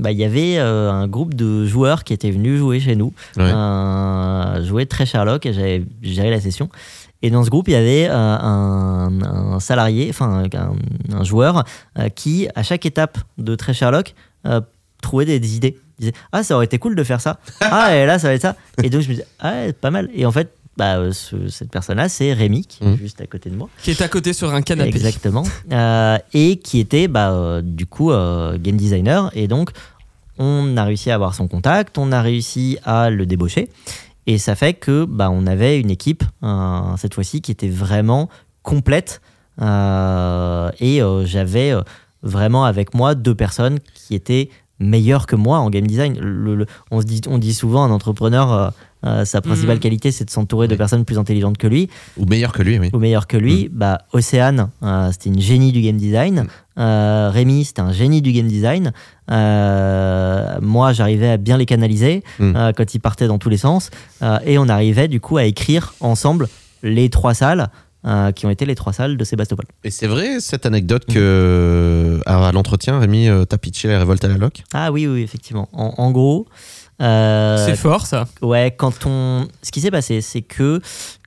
[0.00, 4.64] bah, il y avait un groupe de joueurs qui étaient venus jouer chez nous, Ouais.
[4.64, 6.68] jouer très Sherlock et j'avais géré la session.
[7.22, 11.64] Et dans ce groupe, il y avait un, un salarié, enfin un, un joueur
[12.14, 14.14] qui, à chaque étape de très Sherlock,
[15.02, 15.78] trouvait des, des idées.
[15.98, 17.38] Il disait Ah, ça aurait été cool de faire ça.
[17.60, 18.54] Ah, et là, ça va être ça.
[18.84, 20.08] Et donc, je me disais Ah, pas mal.
[20.14, 22.96] Et en fait, bah, euh, ce- cette personne-là, c'est Rémi, qui est Mhm.
[22.96, 23.68] juste à côté de moi.
[23.82, 24.88] Qui est à côté sur un canapé.
[24.90, 25.42] Exactement.
[25.72, 29.30] Euh, et qui était, bah, euh, du coup, euh, game designer.
[29.34, 29.70] Et donc,
[30.38, 33.68] on a réussi à avoir son contact, on a réussi à le débaucher.
[34.26, 38.28] Et ça fait que bah, on avait une équipe, euh, cette fois-ci, qui était vraiment
[38.62, 39.20] complète.
[39.60, 41.82] Euh, et euh, j'avais euh,
[42.22, 46.18] vraiment avec moi deux personnes qui étaient meilleures que moi en game design.
[46.20, 48.72] Le- le- on, se dit, on dit souvent, un entrepreneur,
[49.04, 49.80] euh, sa principale Mhm.
[49.80, 52.90] qualité, c'est de s'entourer de personnes plus intelligentes que lui Ou meilleur que lui, oui.
[52.92, 56.46] ou meilleur que lui, bah, Océane, euh, c'était une génie du game design.
[56.78, 58.92] Euh, Rémi, c'était un génie du game design.
[60.60, 62.72] Moi, j'arrivais à bien les canaliser Mm.
[62.76, 63.90] quand ils partaient dans tous les sens.
[64.44, 66.48] Et on arrivait du coup à écrire ensemble
[66.82, 67.68] les trois salles
[68.06, 69.64] euh, qui ont été les trois salles de Sébastopol.
[69.82, 74.28] Et c'est vrai cette anecdote que à l'entretien, Rémi, euh, t'as pitché la révolte à
[74.28, 75.68] la loc Ah oui, oui, effectivement.
[75.72, 76.46] En, en gros,
[77.00, 78.26] euh, C'est fort ça.
[78.42, 79.46] Ouais, quand on.
[79.62, 80.80] Ce qui s'est passé, c'est que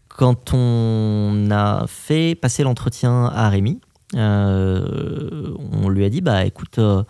[0.07, 3.79] quand on a fait passer l'entretien à Rémi,
[4.15, 7.03] euh, on lui a dit bah écoute, euh,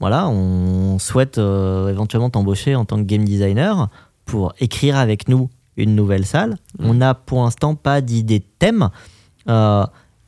[0.00, 3.88] voilà, on souhaite éventuellement t'embaucher en tant que game designer
[4.24, 6.56] pour écrire avec nous une nouvelle salle.
[6.78, 8.90] On n'a pour l'instant pas d'idée de thème.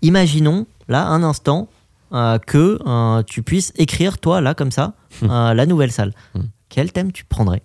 [0.03, 1.69] Imaginons là un instant
[2.13, 6.13] que tu puisses écrire toi là comme ça euh, la nouvelle salle.
[6.69, 7.63] Quel thème tu prendrais?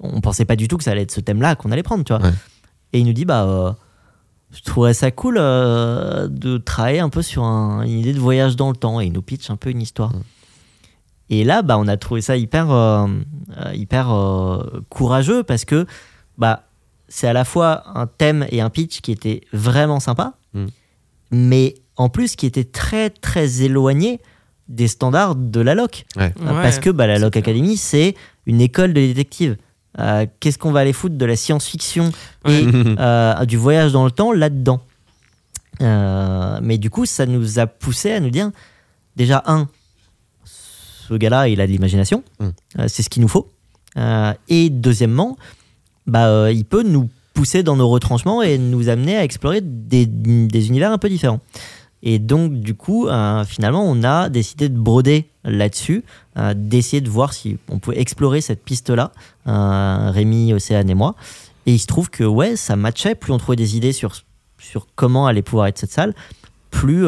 [0.00, 2.12] On pensait pas du tout que ça allait être ce thème-là qu'on allait prendre, tu
[2.12, 2.22] vois.
[2.22, 2.32] Ouais.
[2.92, 3.72] Et il nous dit bah euh,
[4.50, 8.56] je trouverais ça cool euh, de travailler un peu sur un- une idée de voyage
[8.56, 10.12] dans le temps et il nous pitch un peu une histoire.
[11.30, 13.06] Et là, bah, on a trouvé ça hyper, euh,
[13.72, 15.86] hyper euh, courageux parce que
[16.36, 16.64] bah,
[17.08, 20.66] c'est à la fois un thème et un pitch qui était vraiment sympa, Mm.
[21.30, 24.20] mais en plus qui était très très éloigné
[24.68, 26.04] des standards de la LOC.
[26.16, 26.24] Ouais.
[26.24, 26.32] Ouais,
[26.62, 27.36] parce que bah, la Loc.
[27.36, 28.14] Academy, c'est
[28.46, 29.56] une école de détectives.
[29.98, 32.10] Euh, Qu'est-ce qu'on va aller foutre de la science-fiction
[32.48, 32.64] et
[32.98, 34.80] euh, du voyage dans le temps là-dedans
[35.80, 38.50] Euh, Mais du coup, ça nous a poussé à nous dire
[39.16, 39.68] déjà, un,
[40.44, 42.48] ce gars-là, il a de l'imagination, Mm.
[42.88, 43.50] C'est ce qu'il nous faut.
[44.48, 45.36] Et deuxièmement,
[46.06, 50.68] bah, il peut nous pousser dans nos retranchements et nous amener à explorer des, des
[50.68, 51.40] univers un peu différents.
[52.02, 56.04] Et donc, du coup, euh, finalement, on a décidé de broder là-dessus,
[56.36, 59.12] euh, d'essayer de voir si on pouvait explorer cette piste-là,
[59.46, 61.14] euh, Rémi, Océane et moi.
[61.66, 63.14] Et il se trouve que, ouais, ça matchait.
[63.14, 64.16] Plus on trouvait des idées sur,
[64.58, 66.14] sur comment allait pouvoir être cette salle,
[66.70, 67.06] plus,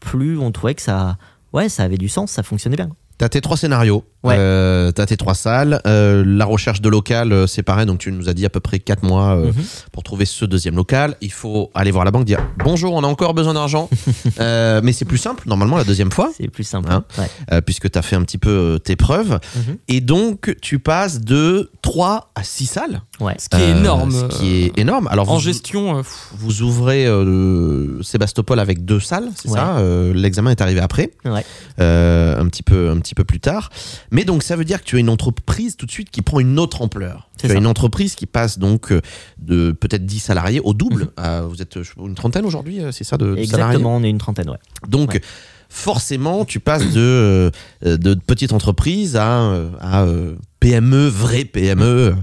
[0.00, 1.16] plus on trouvait que ça,
[1.52, 2.90] ouais, ça avait du sens, ça fonctionnait bien.
[3.16, 4.34] T'as tes trois scénarios, Ouais.
[4.38, 5.80] euh, t'as tes trois salles.
[5.86, 7.86] Euh, la recherche de local, euh, c'est pareil.
[7.86, 9.64] Donc tu nous as dit à peu près quatre mois euh, Mhm.
[9.92, 11.16] pour trouver ce deuxième local.
[11.20, 13.88] Il faut aller voir la banque, dire bonjour, on a encore besoin d'argent.
[14.40, 16.90] Euh, mais c'est plus simple normalement la deuxième fois, C'est plus simple.
[16.90, 17.26] Hein Ouais.
[17.52, 19.38] euh, puisque t'as fait un petit peu euh, tes preuves.
[19.54, 19.76] Mhm.
[19.88, 23.00] Et donc tu passes de 3 à 6 salles.
[23.20, 23.34] Ouais.
[23.38, 24.10] Ce qui est énorme.
[24.10, 25.06] Ce qui est énorme.
[25.08, 26.02] Alors En vous, gestion, euh,
[26.36, 29.58] vous ouvrez euh, Sébastopol avec deux salles, c'est Ouais.
[29.58, 31.44] ça Euh, L'examen est arrivé après, Ouais.
[31.80, 33.70] euh, un petit peu, un petit peu plus tard.
[34.10, 36.40] Mais donc ça veut dire que tu as une entreprise tout de suite qui prend
[36.40, 37.28] une autre ampleur.
[37.38, 39.00] Tu as une entreprise qui passe donc euh,
[39.38, 41.04] de peut-être 10 salariés au double.
[41.04, 41.10] Mhm.
[41.18, 43.44] à- vous êtes une trentaine aujourd'hui, euh, c'est ça de, de salariés
[43.76, 44.58] Exactement, on est une trentaine, ouais.
[44.88, 45.20] donc, Ouais.
[45.68, 47.50] forcément, tu passes de,
[47.84, 52.14] euh, de petite entreprise à, euh, à euh, PME, vraie PME.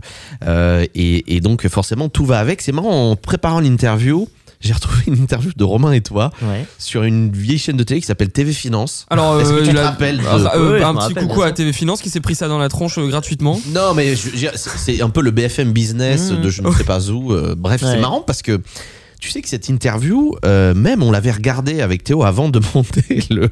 [0.46, 2.62] euh, et, et donc, forcément, tout va avec.
[2.62, 4.28] C'est marrant, en préparant l'interview,
[4.62, 6.66] j'ai retrouvé une interview de Romain et toi ouais.
[6.78, 9.06] sur une vieille chaîne de télé qui s'appelle TV Finance.
[9.10, 11.14] Alors, Est-ce que euh, tu te la- rappelles de- Ah, euh, oui, je un petit
[11.28, 11.52] coucou à.
[11.52, 13.60] TV Finance qui s'est pris ça dans la tronche euh, gratuitement.
[13.70, 16.42] Non, mais c'est un peu le BFM business Mmh.
[16.42, 17.34] de je ne sais pas où.
[17.34, 18.62] euh, bref, c'est marrant parce que
[19.20, 23.24] tu sais que cette interview, euh, même on l'avait regardée avec Théo avant de monter
[23.30, 23.50] le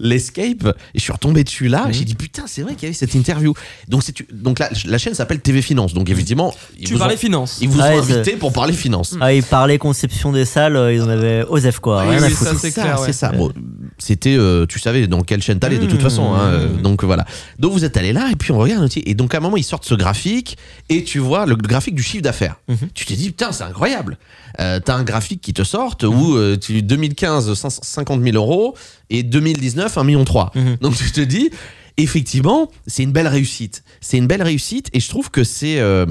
[0.00, 1.92] l'escape et je suis retombé dessus là et Mmh.
[1.92, 3.52] j'ai dit putain c'est vrai qu'il y avait cette interview
[3.88, 7.14] donc c'est donc la, la chaîne s'appelle TV Finance donc évidemment ils Tu vous parlais
[7.14, 7.58] ont, finance.
[7.60, 11.02] ils vous ont invité pour parler finance Ah, ils parlaient conception des salles, euh, ils
[11.02, 13.06] en avaient Osef quoi, Oui, rien à oui, ça, c'est ça, clair, ouais.
[13.06, 13.32] c'est ça.
[13.32, 13.52] Bon,
[13.98, 16.02] c'était, euh, tu savais dans quelle chaîne t'allais de toute Mmh.
[16.02, 16.32] façon.
[16.34, 17.24] hein, euh, donc voilà.
[17.58, 18.88] Donc vous êtes allé là et puis on regarde.
[19.04, 20.56] Et donc à un moment ils sortent ce graphique
[20.88, 22.56] et tu vois le graphique du chiffre d'affaires.
[22.68, 22.76] Mhm.
[22.94, 24.16] Tu t'es dit putain c'est incroyable.
[24.58, 28.74] Euh, T'as un graphique qui te sorte où euh, tu 2015 50 000 euros
[29.10, 30.52] et 2019 1 million 3.
[30.54, 30.76] Mhm.
[30.80, 31.50] Donc tu te dis
[31.96, 33.84] effectivement c'est une belle réussite.
[34.00, 36.06] C'est une belle réussite et je trouve que c'est euh,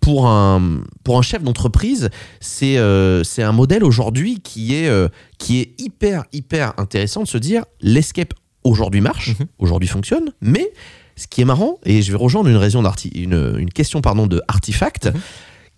[0.00, 2.08] pour un, pour un chef d'entreprise,
[2.40, 5.08] c'est euh, un modèle aujourd'hui qui, est euh,
[5.38, 8.32] qui est hyper, hyper intéressant de se dire l'escape
[8.64, 9.46] aujourd'hui marche, Mhm.
[9.58, 10.70] aujourd'hui fonctionne, mais
[11.16, 15.06] ce qui est marrant, et je vais rejoindre une, raison une question pardon, de Artifact,
[15.06, 15.20] Mhm.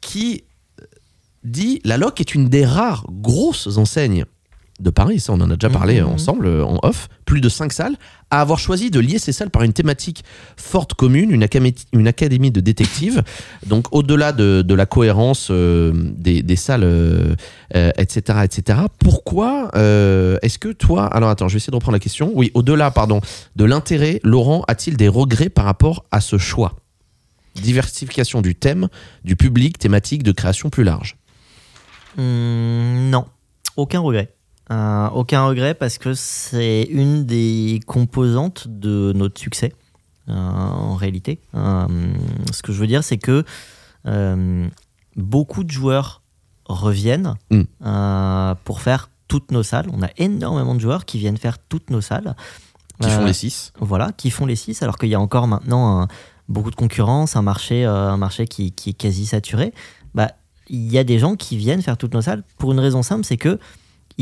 [0.02, 0.44] qui
[1.44, 4.24] dit la loc est une des rares grosses enseignes
[4.80, 6.08] de Paris, ça on en a déjà parlé Mhm.
[6.08, 7.96] ensemble euh, en off, plus de 5 salles,
[8.30, 10.24] à avoir choisi de lier ces salles par une thématique
[10.56, 13.22] forte commune, une, acamé- une académie de détectives.
[13.66, 17.34] Donc au-delà de, de la cohérence euh, des, des salles, euh,
[17.76, 21.06] euh, etc., etc., pourquoi euh, est-ce que toi...
[21.06, 22.30] Alors attends, je vais essayer de reprendre la question.
[22.34, 23.20] Oui, au-delà, pardon,
[23.56, 26.76] de l'intérêt, Laurent a-t-il des regrets par rapport à ce choix?
[27.56, 28.88] Diversification du thème,
[29.24, 31.16] du public, thématique, de création plus large.
[32.18, 33.26] Hum, non,
[33.76, 34.32] aucun regret.
[34.70, 39.72] Euh, aucun regret parce que c'est une des composantes de notre succès
[40.28, 41.40] euh, en réalité.
[41.54, 41.86] Euh,
[42.52, 43.44] ce que je veux dire, c'est que
[45.16, 46.22] beaucoup de joueurs
[46.66, 48.54] reviennent Mm.
[48.64, 49.88] pour faire toutes nos salles.
[49.92, 52.34] On a énormément de joueurs qui viennent faire toutes nos salles.
[53.00, 56.02] Qui font les 6 voilà, qui font les six, alors qu'il y a encore maintenant
[56.02, 56.08] un-
[56.48, 59.72] beaucoup de concurrence, un marché, un marché qui, qui est quasi saturé.
[60.14, 60.32] Bah,
[60.68, 63.24] il y a des gens qui viennent faire toutes nos salles pour une raison simple,
[63.24, 63.58] c'est que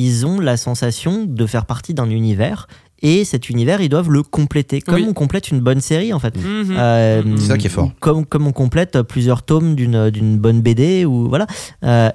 [0.00, 2.68] ils ont la sensation de faire partie d'un univers
[3.00, 5.06] et cet univers, ils doivent le compléter, comme Oui.
[5.08, 6.36] on complète une bonne série en fait.
[6.36, 6.76] Mhm.
[6.76, 7.92] Euh, C'est ça qui est fort.
[8.00, 11.46] Comme, comme on complète plusieurs tomes d'une bonne BD ou voilà,
[11.84, 12.10] Euh,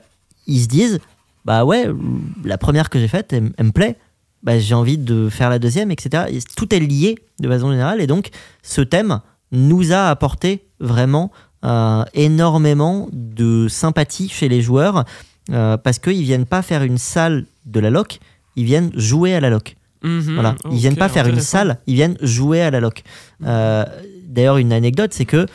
[0.47, 0.99] ils se disent
[1.45, 1.89] bah ouais,
[2.45, 3.95] la première que j'ai faite, elle, elle me plaît.
[4.43, 6.23] Bah, j'ai envie de faire la deuxième, etc.
[6.29, 8.29] Et tout est lié de façon générale et donc
[8.61, 9.21] ce thème
[9.53, 11.31] nous a apporté vraiment
[11.63, 15.05] euh, énormément de sympathie chez les joueurs
[15.83, 18.19] parce qu'ils viennent pas faire une salle de la loc,
[18.55, 19.75] ils viennent jouer à la loc.
[20.03, 20.33] Mhm.
[20.33, 20.55] Voilà.
[20.71, 23.03] Ils viennent pas faire une salle, ils viennent jouer à la loc.
[23.45, 23.85] Euh,
[24.27, 25.45] D'ailleurs, une anecdote, c'est que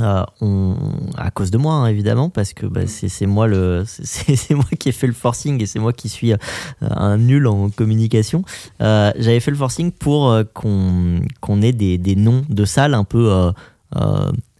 [0.00, 0.74] euh, on,
[1.18, 4.88] à cause de moi hein, évidemment parce que bah, c'est moi le c'est moi qui
[4.88, 6.38] ai fait le forcing et c'est moi qui suis euh,
[6.80, 8.42] un nul en communication
[8.80, 13.52] Euh, j'avais fait le forcing pour qu'on ait des, des noms de salles un peu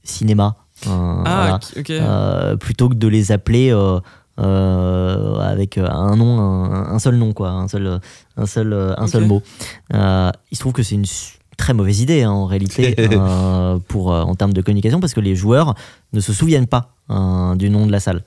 [0.05, 1.23] cinéma voilà.
[1.25, 1.61] Ah.
[1.91, 3.73] Euh, plutôt que de les appeler
[4.41, 8.01] euh, avec euh, un nom, un, un seul nom, quoi, un seul,
[8.37, 9.43] un seul, un seul mot.
[9.95, 11.05] Euh, il se trouve que c'est une
[11.57, 15.37] très mauvaise idée hein, en réalité euh, pour, en termes de communication parce que les
[15.37, 15.75] joueurs
[16.13, 16.91] ne se souviennent pas
[17.57, 18.23] du nom de la salle.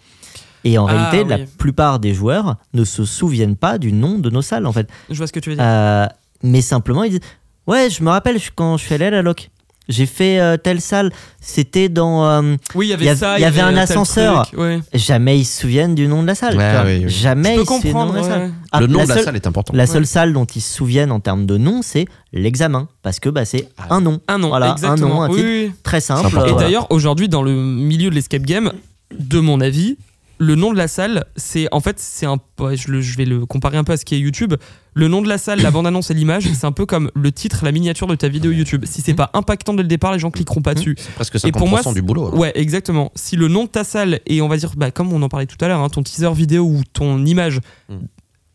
[0.64, 4.30] Et en Ah, réalité, la plupart des joueurs ne se souviennent pas du nom de
[4.30, 4.90] nos salles en fait.
[5.10, 6.10] Je vois ce que tu veux dire.
[6.44, 7.20] Mais simplement, ils disent
[7.68, 9.50] Ouais, je me rappelle quand je suis allé à la loc.
[9.88, 11.12] J'ai fait euh, telle salle.
[11.40, 12.26] C'était dans.
[12.26, 13.38] euh, oui, il y avait il y a- ça.
[13.38, 14.48] il y avait un ascenseur.
[14.48, 14.80] truc, ouais.
[14.94, 16.58] jamais ils se souviennent du nom de la salle.
[16.58, 16.86] Ouais, tu vois.
[16.86, 17.10] oui, oui.
[17.10, 18.16] Jamais ils se souviennent du nom de comprendre.
[18.16, 18.42] la salle.
[18.48, 18.52] ouais.
[18.72, 19.74] Ah, Le nom de la seule- salle est important.
[19.76, 20.06] La seule Ouais.
[20.08, 22.88] salle dont ils se souviennent en termes de nom, c'est l'examen.
[23.04, 23.94] Parce que bah, c'est Ah.
[23.96, 24.20] un nom.
[24.28, 25.08] Un nom, Voilà, un exactement.
[25.16, 25.42] nom, un titre.
[25.44, 25.72] oui, oui.
[25.84, 26.28] Très simple.
[26.28, 26.54] Et voilà.
[26.54, 28.72] d'ailleurs, aujourd'hui, dans le milieu de l'escape game,
[29.18, 29.98] de mon avis,
[30.38, 32.38] le nom de la salle, c'est en fait, c'est un,
[32.74, 34.54] je, le- je vais le comparer un peu à ce qui est YouTube.
[34.94, 37.64] Le nom de la salle, la bande-annonce et l'image, c'est un peu comme le titre,
[37.66, 38.86] la miniature de ta vidéo YouTube.
[38.86, 40.96] Si c'est pas impactant dès le départ, les gens cliqueront pas dessus.
[40.98, 42.28] C'est presque Et 50% pour moi, du boulot.
[42.34, 42.38] hein.
[42.38, 43.12] Ouais, exactement.
[43.16, 45.46] Si le nom de ta salle et on va dire, bah, comme on en parlait
[45.48, 47.60] tout à l'heure, hein, ton teaser vidéo ou ton image
[47.90, 47.96] Mm.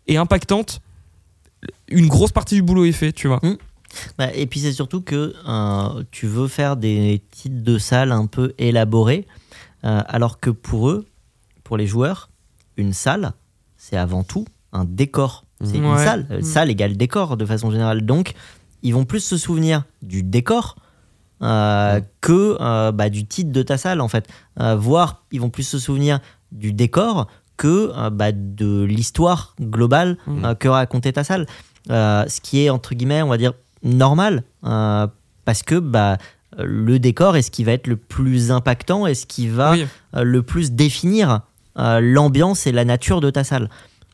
[0.09, 0.81] est impactante,
[1.89, 3.41] une grosse partie du boulot est fait, tu vois.
[4.19, 8.27] Bah, et puis c'est surtout que euh, tu veux faire des titres de salle un
[8.27, 9.27] peu élaborés,
[9.85, 11.07] euh, alors que pour eux,
[11.71, 12.31] pour les joueurs,
[12.77, 13.31] une salle,
[13.77, 15.45] c'est avant tout un décor.
[15.63, 16.05] C'est une Ouais.
[16.05, 16.27] salle.
[16.33, 16.43] Euh, Mm.
[16.43, 18.05] Salle égale décor de façon générale.
[18.05, 18.33] Donc,
[18.83, 20.75] ils vont plus se souvenir du décor
[21.43, 24.27] euh, que euh, bah, du titre de ta salle, en fait.
[24.59, 26.19] Euh, voire, ils vont plus se souvenir
[26.51, 30.55] du décor que euh, bah, de l'histoire globale Mm.
[30.59, 31.47] que racontait ta salle.
[31.89, 33.53] Ce qui est, entre guillemets, on va dire,
[33.85, 34.43] normal.
[34.61, 36.19] parce que bah,
[36.59, 39.87] le décor est ce qui va être le plus impactant et ce qui va Oui.
[40.15, 41.43] le plus définir
[42.01, 43.69] l'ambiance et la nature de ta salle.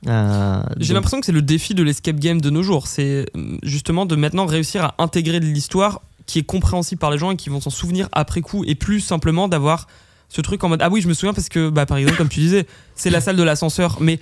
[0.07, 2.87] Euh, J'ai donc- l'impression que c'est le défi de l'escape game de nos jours.
[2.87, 7.19] C'est euh, justement de maintenant réussir à intégrer de l'histoire qui est compréhensible par les
[7.19, 9.87] gens et qui vont s'en souvenir après coup et plus simplement d'avoir
[10.29, 12.29] ce truc en mode ah oui je me souviens parce que bah par exemple comme
[12.29, 12.67] tu disais
[12.97, 14.19] c'est la salle de l'ascenseur mais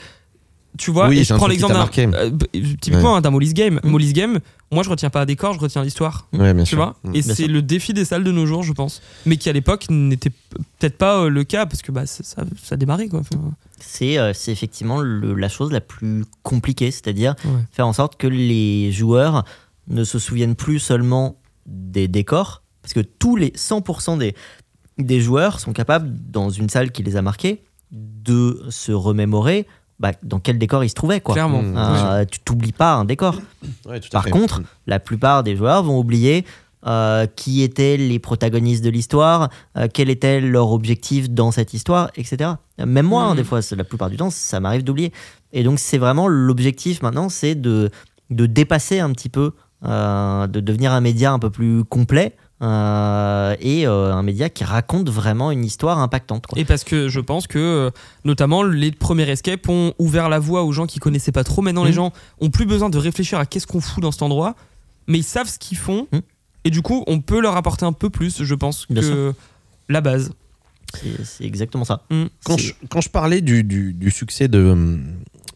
[0.79, 2.31] tu vois Oui, et je prends l'exemple d'un euh,
[2.81, 3.91] typiquement hein, d'un Molly's Game Mm.
[3.91, 4.41] Molly's Game
[4.73, 6.79] moi je retiens pas un décor je retiens l'histoire Ouais, bien tu sûr.
[6.79, 7.15] vois Mm.
[7.15, 9.87] et c'est le défi des salles de nos jours je pense mais qui à l'époque
[9.89, 13.53] n'était peut-être pas euh, le cas parce que bah ça, ça, ça démarrait quoi Enfin,
[13.81, 17.51] c'est euh, c'est effectivement le- la chose la plus compliquée, c'est-à-dire Ouais.
[17.71, 19.45] faire en sorte que les joueurs
[19.89, 21.37] ne se souviennent plus seulement
[21.67, 24.35] des décors, parce que tous les 100% des,
[24.99, 29.67] des joueurs sont capables, dans une salle qui les a marqués, de se remémorer
[30.05, 31.21] bah, dans quel décor ils se trouvaient.
[31.23, 31.33] Quoi.
[31.35, 31.75] clairement Mm.
[31.79, 33.41] Euh, tu t'oublies pas un décor.
[33.89, 34.31] Ouais, tout à Par fait.
[34.31, 36.45] contre, la plupart des joueurs vont oublier
[36.87, 39.49] euh, qui étaient les protagonistes de l'histoire,
[39.79, 42.51] euh, quel était leur objectif dans cette histoire, etc.
[42.79, 43.37] Même moi, hein, Mhm.
[43.39, 45.11] des fois, la plupart du temps, ça m'arrive d'oublier.
[45.55, 47.89] Et donc, c'est vraiment l'objectif maintenant, c'est de,
[48.29, 49.53] de dépasser un petit peu,
[49.87, 52.37] euh, de devenir un média un peu plus complet.
[52.63, 56.47] Euh, et euh, un média qui raconte vraiment une histoire impactante.
[56.47, 56.59] quoi.
[56.59, 57.91] Et parce que je pense que, euh,
[58.25, 61.63] notamment, les premiers escapes ont ouvert la voie aux gens qui connaissaient pas trop.
[61.63, 61.97] Maintenant, les Mhm.
[61.97, 64.55] gens ont plus besoin de réfléchir à qu'est-ce qu'on fout dans cet endroit,
[65.09, 66.07] mais ils savent ce qu'ils font.
[66.13, 66.21] Mhm.
[66.65, 69.35] Et du coup, on peut leur apporter un peu plus, je pense, Bien que
[69.89, 70.33] la base.
[71.25, 72.03] C'est exactement ça.
[72.11, 72.29] Mhm.
[72.45, 74.99] Quand je, quand je parlais du, du- du succès de,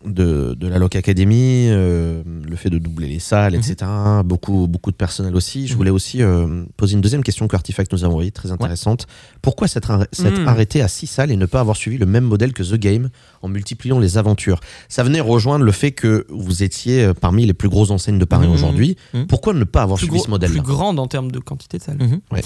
[0.04, 3.58] de, de la Loc Academy, euh, le fait de doubler les salles, Mhm.
[3.60, 3.90] etc.,
[4.24, 5.76] beaucoup, beaucoup de personnel aussi, je Mhm.
[5.76, 9.06] voulais aussi euh, poser une deuxième question que Artifact nous a envoyée, très intéressante.
[9.42, 10.46] Pourquoi s'être Mhm.
[10.48, 13.08] arrêté à six salles et ne pas avoir suivi le même modèle que The Game
[13.42, 14.60] en multipliant les aventures?
[14.88, 18.24] Ça venait rejoindre le fait que vous étiez euh, parmi les plus grosses enseignes de
[18.24, 18.54] Paris Mhm.
[18.54, 18.96] aujourd'hui.
[19.14, 19.26] Mhm.
[19.26, 20.62] Pourquoi ne pas avoir Plus, suivi gros- ce modèle-là?
[20.62, 21.98] plus grande en termes de quantité de salles.
[22.00, 22.20] Mhm.
[22.32, 22.42] Ouais.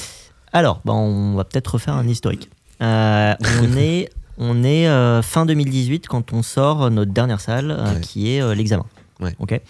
[0.55, 2.49] Alors, bah, on va peut-être refaire un historique.
[2.81, 3.43] Euh, on
[3.79, 8.00] est, on est euh, fin 2018 quand on sort notre dernière salle, euh, Ouais.
[8.00, 8.86] qui est euh, l'examen.
[9.20, 9.34] Ouais.
[9.38, 9.60] Ok.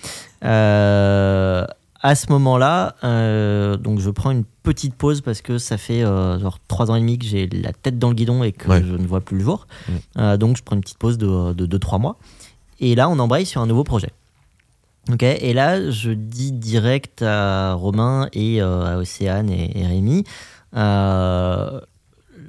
[0.45, 1.65] Euh,
[2.05, 6.39] à ce moment-là, euh, donc je prends une petite pause parce que ça fait euh,
[6.41, 8.83] genre trois ans et demi que j'ai la tête dans le guidon et que Ouais.
[8.85, 9.67] je ne vois plus le jour.
[10.19, 12.17] Euh, donc je prends une petite pause de 2-3 mois.
[12.81, 14.11] Et là, on embraye sur un nouveau projet.
[15.13, 20.25] Ok, et là, je dis direct à Romain et euh, à Océane et, et Rémi,
[20.77, 21.81] euh,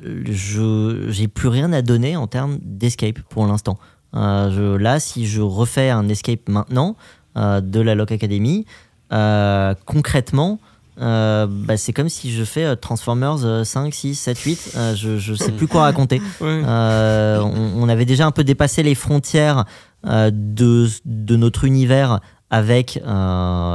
[0.04, 3.78] je j'ai plus rien à donner en termes d'escape pour l'instant.
[4.16, 6.96] Euh, là, si je refais un escape maintenant
[7.38, 8.66] euh, de la Lock Academy,
[9.12, 10.60] euh, concrètement,
[10.98, 14.72] bah, c'est comme si je fais Transformers euh, 5, 6, 7, 8.
[14.76, 16.22] euh, je, je sais plus quoi raconter.
[16.42, 16.62] Ouais.
[16.66, 19.66] On, on avait déjà un peu dépassé les frontières
[20.06, 22.20] de, de notre univers
[22.50, 23.00] avec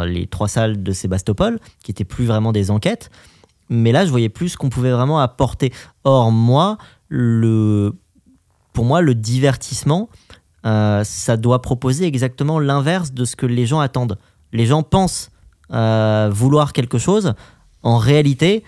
[0.06, 3.10] les trois salles de Sébastopol, qui étaient plus vraiment des enquêtes.
[3.68, 5.72] Mais là, je voyais plus ce qu'on pouvait vraiment apporter.
[6.04, 6.78] Or, moi,
[7.08, 7.92] le,
[8.72, 10.08] pour moi, le divertissement,
[10.66, 14.18] euh, ça doit proposer exactement l'inverse de ce que les gens attendent.
[14.52, 15.30] Les gens pensent
[15.72, 17.34] euh, vouloir quelque chose.
[17.82, 18.64] En réalité,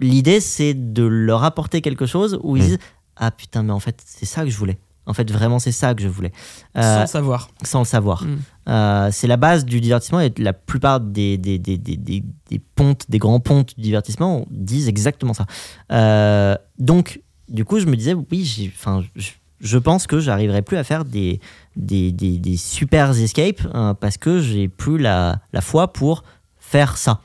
[0.00, 2.66] l'idée, c'est de leur apporter quelque chose où ils Mm.
[2.66, 2.78] disent
[3.16, 4.78] Ah putain, mais en fait, c'est ça que je voulais.
[5.06, 6.30] En fait, vraiment, c'est ça que je voulais.
[6.76, 7.48] Sans Euh, le savoir.
[7.64, 8.22] sans le savoir.
[8.24, 8.38] Mm.
[8.68, 12.58] Euh, c'est la base du divertissement et la plupart des, des, des, des, des- des
[12.76, 15.46] pontes, des grands pontes du divertissement disent exactement ça.
[15.90, 19.30] Euh, donc, du coup, je me disais, oui, enfin, je,
[19.60, 21.40] je pense que j'arriverai plus à faire des,
[21.74, 26.22] des, des, des super escapes euh, parce que j'ai plus la, la foi pour
[26.58, 27.20] faire ça.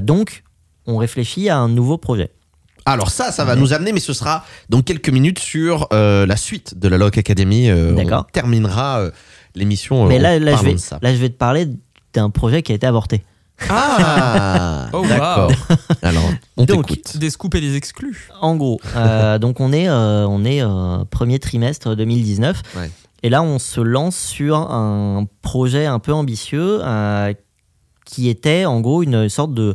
[0.00, 0.42] Donc,
[0.86, 2.30] on réfléchit à un nouveau projet.
[2.86, 6.36] Alors ça, ça va nous amener, mais ce sera dans quelques minutes sur euh, la
[6.36, 7.70] suite de la Loc Academy.
[7.70, 9.10] Euh, on terminera euh,
[9.54, 10.04] l'émission.
[10.04, 10.98] euh, Mais là, là, je vais, de ça.
[11.00, 11.66] là, je vais te parler
[12.12, 13.24] d'un projet qui a été avorté.
[13.70, 15.50] Ah Oh, D'accord.
[16.02, 16.24] Alors,
[16.56, 17.16] on Donc, t'écoute.
[17.16, 18.28] Des scoops et des exclus.
[18.40, 22.62] En gros, euh, donc on est, euh, on est euh, premier trimestre 2019.
[22.76, 22.90] Ouais.
[23.22, 27.32] Et là, on se lance sur un projet un peu ambitieux euh,
[28.04, 29.74] qui était en gros une sorte de,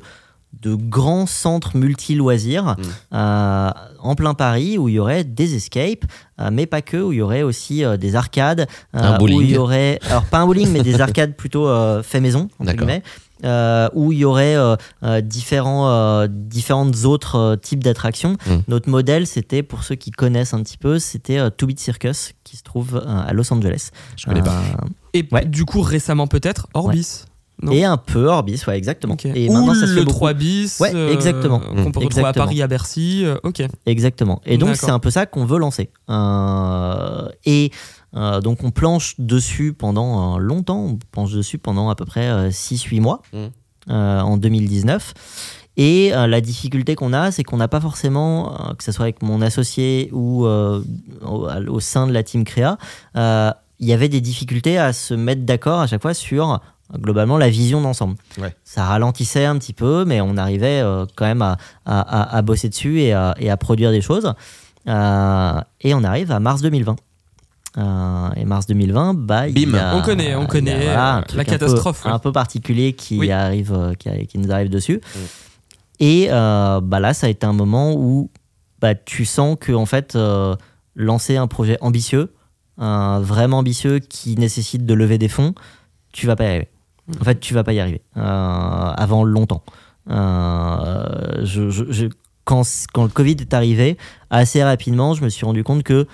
[0.61, 2.76] de grand centre multi-loisirs
[3.13, 3.69] euh,
[3.99, 6.05] en plein Paris où il y aurait des escapes,
[6.41, 8.67] euh, mais pas que, où il y aurait aussi euh, des arcades.
[8.93, 9.38] Un euh, bowling.
[9.38, 12.49] Où il y aurait, alors pas un bowling, mais des arcades plutôt euh, fait maison,
[12.59, 13.03] entre guillemets.
[13.45, 18.35] euh, où il y aurait euh, euh, différents, euh, différentes autres euh, types d'attractions.
[18.45, 18.55] Mm.
[18.67, 22.34] Notre modèle, c'était, pour ceux qui connaissent un petit peu, c'était euh, Two Beat Circus,
[22.43, 23.91] qui se trouve euh, à Los Angeles.
[24.17, 24.59] Je connais pas.
[25.13, 25.45] Et Ouais.
[25.45, 27.23] du coup, récemment peut-être, Orbis.
[27.61, 27.72] Non.
[27.73, 29.15] et un peu Orbis, ouais, exactement.
[29.15, 29.26] Ok.
[29.26, 30.18] Et Ou maintenant, ça se fait le beaucoup.
[30.18, 30.80] 3 bis.
[30.80, 31.60] Ouais, euh, exactement.
[31.60, 32.45] Qu'on peut retrouver à Exactement.
[32.45, 33.22] Paris, à Bercy.
[33.26, 33.64] euh, ok.
[33.86, 34.41] Exactement.
[34.45, 35.90] Et donc, c'est un peu ça qu'on veut lancer.
[36.10, 37.72] Euh, et
[38.15, 40.80] euh, donc, on planche dessus pendant euh, longtemps.
[40.86, 43.38] On planche dessus pendant à peu près 6-8 mois Mm.
[43.91, 45.14] euh, en 2019.
[45.77, 49.03] Et euh, la difficulté qu'on a, c'est qu'on n'a pas forcément, euh, que ce soit
[49.03, 50.81] avec mon associé ou euh,
[51.26, 52.77] au, au sein de la team créa,
[53.15, 56.57] euh, il y avait des difficultés à se mettre d'accord à chaque fois sur euh,
[56.98, 58.16] globalement la vision d'ensemble.
[58.40, 58.56] Ouais.
[58.64, 62.41] Ça ralentissait un petit peu, mais on arrivait euh, quand même à, à- à- à
[62.41, 64.34] bosser dessus et à, et à produire des choses.
[64.88, 66.95] Euh, et on arrive à mars 2020.
[67.78, 69.78] Euh, et mars 2020, bah, il Bim.
[69.78, 72.94] y a- On connaît, on a, connaît, voilà, la un peu- catastrophe, Un peu, particulier
[72.94, 73.32] qui, Oui.
[73.32, 74.99] arrive, qui, a- qui nous arrive dessus.
[75.99, 78.32] Et euh, bah là, ça a été un moment où
[78.82, 80.56] bah, tu sens que en fait, euh,
[80.95, 82.34] lancer un projet ambitieux,
[82.78, 85.53] un vraiment ambitieux qui nécessite de lever des fonds,
[86.14, 86.70] tu vas pas y arriver.
[87.19, 89.64] En fait, tu vas pas y arriver euh, avant longtemps.
[90.10, 92.06] Euh, je, je- je-
[92.45, 92.64] quand,
[92.94, 93.98] quand le Covid est arrivé,
[94.30, 96.07] assez rapidement, je me suis rendu compte que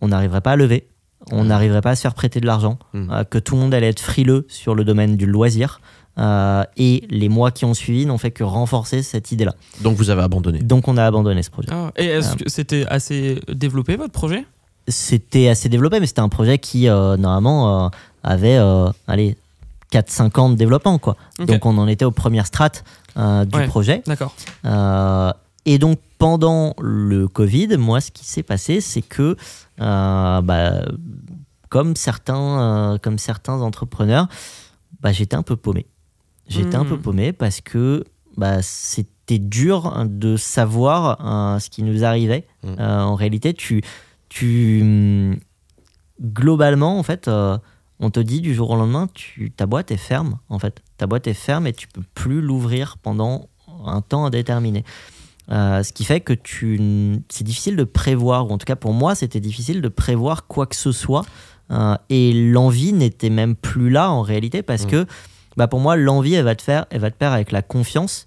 [0.00, 0.86] on n'arriverait pas à lever,
[1.30, 3.08] on n'arriverait pas à se faire prêter de l'argent, Mhm.
[3.10, 5.80] euh, que tout le monde allait être frileux sur le domaine du loisir.
[6.18, 9.54] euh, et les mois qui ont suivi n'ont fait que renforcer cette idée-là.
[9.80, 10.58] Donc vous avez abandonné.
[10.58, 11.68] Donc on a abandonné ce projet.
[11.72, 12.36] Ah, et est-ce Euh.
[12.36, 14.44] que c'était assez développé votre projet?
[14.88, 17.88] C'était assez développé, mais c'était un projet qui, euh, normalement, euh,
[18.22, 19.38] avait euh, allez,
[19.92, 20.98] 4-5 ans de développement.
[20.98, 21.16] Quoi.
[21.38, 22.82] Donc on en était aux premières strates
[23.16, 23.66] euh, du Ouais.
[23.66, 24.02] projet.
[24.06, 24.34] D'accord.
[24.64, 25.32] Euh,
[25.66, 29.36] et donc pendant le Covid, moi, ce qui s'est passé, c'est que,
[29.80, 30.72] euh, bah,
[31.68, 34.28] comme, certains, comme certains entrepreneurs,
[35.00, 35.86] bah, j'étais un peu paumé.
[36.48, 38.04] J'étais un peu paumé parce que
[38.36, 41.18] bah, c'était dur de savoir
[41.60, 42.46] ce qui nous arrivait.
[42.64, 43.82] Euh, en réalité, tu,
[44.28, 45.36] tu hum,
[46.20, 47.28] globalement, en fait,
[48.02, 50.38] on te dit du jour au lendemain, tu, ta boîte est ferme.
[50.48, 53.48] En fait, ta boîte est ferme et tu peux plus l'ouvrir pendant
[53.86, 54.84] un temps indéterminé.
[55.50, 58.92] Euh, ce qui fait que tu, c'est difficile de prévoir, ou en tout cas pour
[58.92, 61.24] moi, c'était difficile de prévoir quoi que ce soit.
[61.70, 64.90] Euh, et l'envie n'était même plus là en réalité parce Mm.
[64.90, 65.06] que
[65.56, 68.26] bah, pour moi, l'envie, elle va te faire, elle va te faire avec la confiance.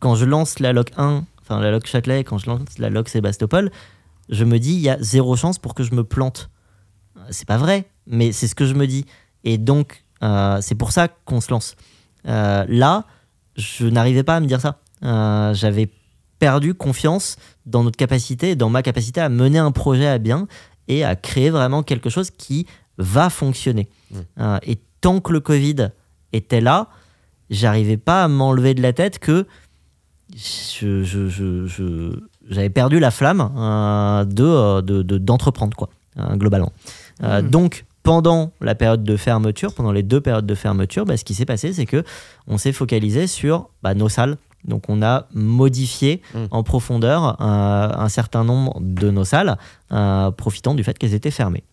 [0.00, 3.08] Quand je lance la LOC 1, enfin la LOC Châtelet, quand je lance la LOC
[3.08, 3.70] Sébastopol,
[4.28, 6.48] je me dis, il y a zéro chance pour que je me plante.
[7.30, 9.06] C'est pas vrai, mais c'est ce que je me dis.
[9.44, 11.76] Et donc, euh, c'est pour ça qu'on se lance.
[12.28, 13.04] Euh, là,
[13.56, 14.78] je n'arrivais pas à me dire ça.
[15.02, 15.88] Euh, J'avais
[16.38, 20.46] perdu confiance dans notre capacité, dans ma capacité à mener un projet à bien
[20.88, 22.66] et à créer vraiment quelque chose qui
[22.98, 23.88] va fonctionner.
[24.38, 25.88] Euh, et tant que le Covid
[26.32, 26.88] était là,
[27.48, 29.46] j'arrivais pas à m'enlever de la tête que
[30.34, 32.18] je, je- je- je-
[32.48, 35.88] j'avais perdu la flamme euh, de, de- de- d'entreprendre, quoi,
[36.36, 36.72] globalement.
[37.22, 37.48] Mhm.
[37.50, 41.34] Donc, pendant la période de fermeture, pendant les deux périodes de fermeture, bah, ce qui
[41.34, 42.02] s'est passé, c'est que
[42.46, 44.36] on s'est focalisé sur bah, nos salles.
[44.64, 46.48] Donc, on a modifié Mhm.
[46.50, 49.56] en profondeur euh, un certain nombre de nos salles,
[49.92, 51.64] euh, profitant du fait qu'elles étaient fermées.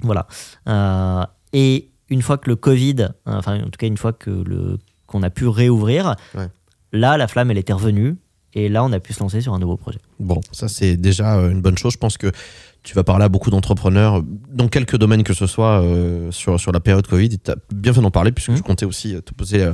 [0.00, 0.26] Voilà.
[0.68, 4.78] Euh, et une fois que le Covid, enfin, en tout cas, une fois que le
[5.06, 6.48] qu'on a pu réouvrir, Ouais.
[6.92, 8.16] là, la flamme, elle était revenue.
[8.54, 10.00] Et là, on a pu se lancer sur un nouveau projet.
[10.18, 11.92] Bon, ça c'est déjà une bonne chose.
[11.92, 12.32] Je pense que
[12.82, 16.72] tu vas parler à beaucoup d'entrepreneurs, dans quelques domaines que ce soit, euh, sur, sur
[16.72, 17.38] la période Covid.
[17.38, 18.56] Tu as bien fait d'en parler, puisque Mhm.
[18.56, 19.70] je comptais aussi euh, te poser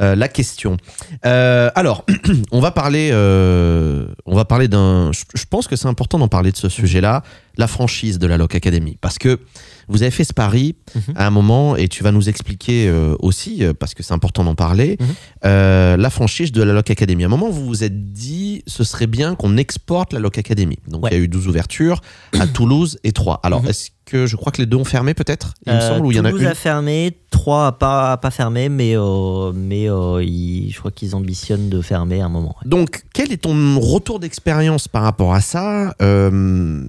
[0.00, 0.76] euh, la question.
[1.24, 2.04] Euh, alors,
[2.52, 5.10] on va parler, on va parler d'un.
[5.12, 7.22] Je, je pense que c'est important d'en parler de ce sujet-là,
[7.56, 8.96] la franchise de la Loc Academy.
[9.00, 9.40] Parce que
[9.88, 11.02] vous avez fait ce pari Mhm.
[11.16, 14.44] à un moment, et tu vas nous expliquer euh, aussi, euh, parce que c'est important
[14.44, 15.06] d'en parler, Mhm.
[15.44, 17.22] euh, la franchise de la Loc Academy.
[17.24, 20.78] À un moment, vous vous êtes dit, ce serait bien qu'on exporte la Loc Academy.
[20.88, 21.10] Donc, Ouais.
[21.12, 22.00] il y a eu 12 ouvertures
[22.38, 23.40] à Toulouse et 3.
[23.42, 23.68] Alors, Mhm.
[23.68, 26.12] est-ce que je crois que les deux ont fermé peut-être Il me Euh, semble, ou
[26.12, 29.52] il y en a une a fermé, trois a pas, a pas fermé, mais, euh,
[29.52, 32.56] mais euh, ils- je crois qu'ils ambitionnent de fermer à un moment.
[32.62, 32.68] ouais.
[32.70, 35.94] Donc, quel est ton retour d'expérience par rapport à ça?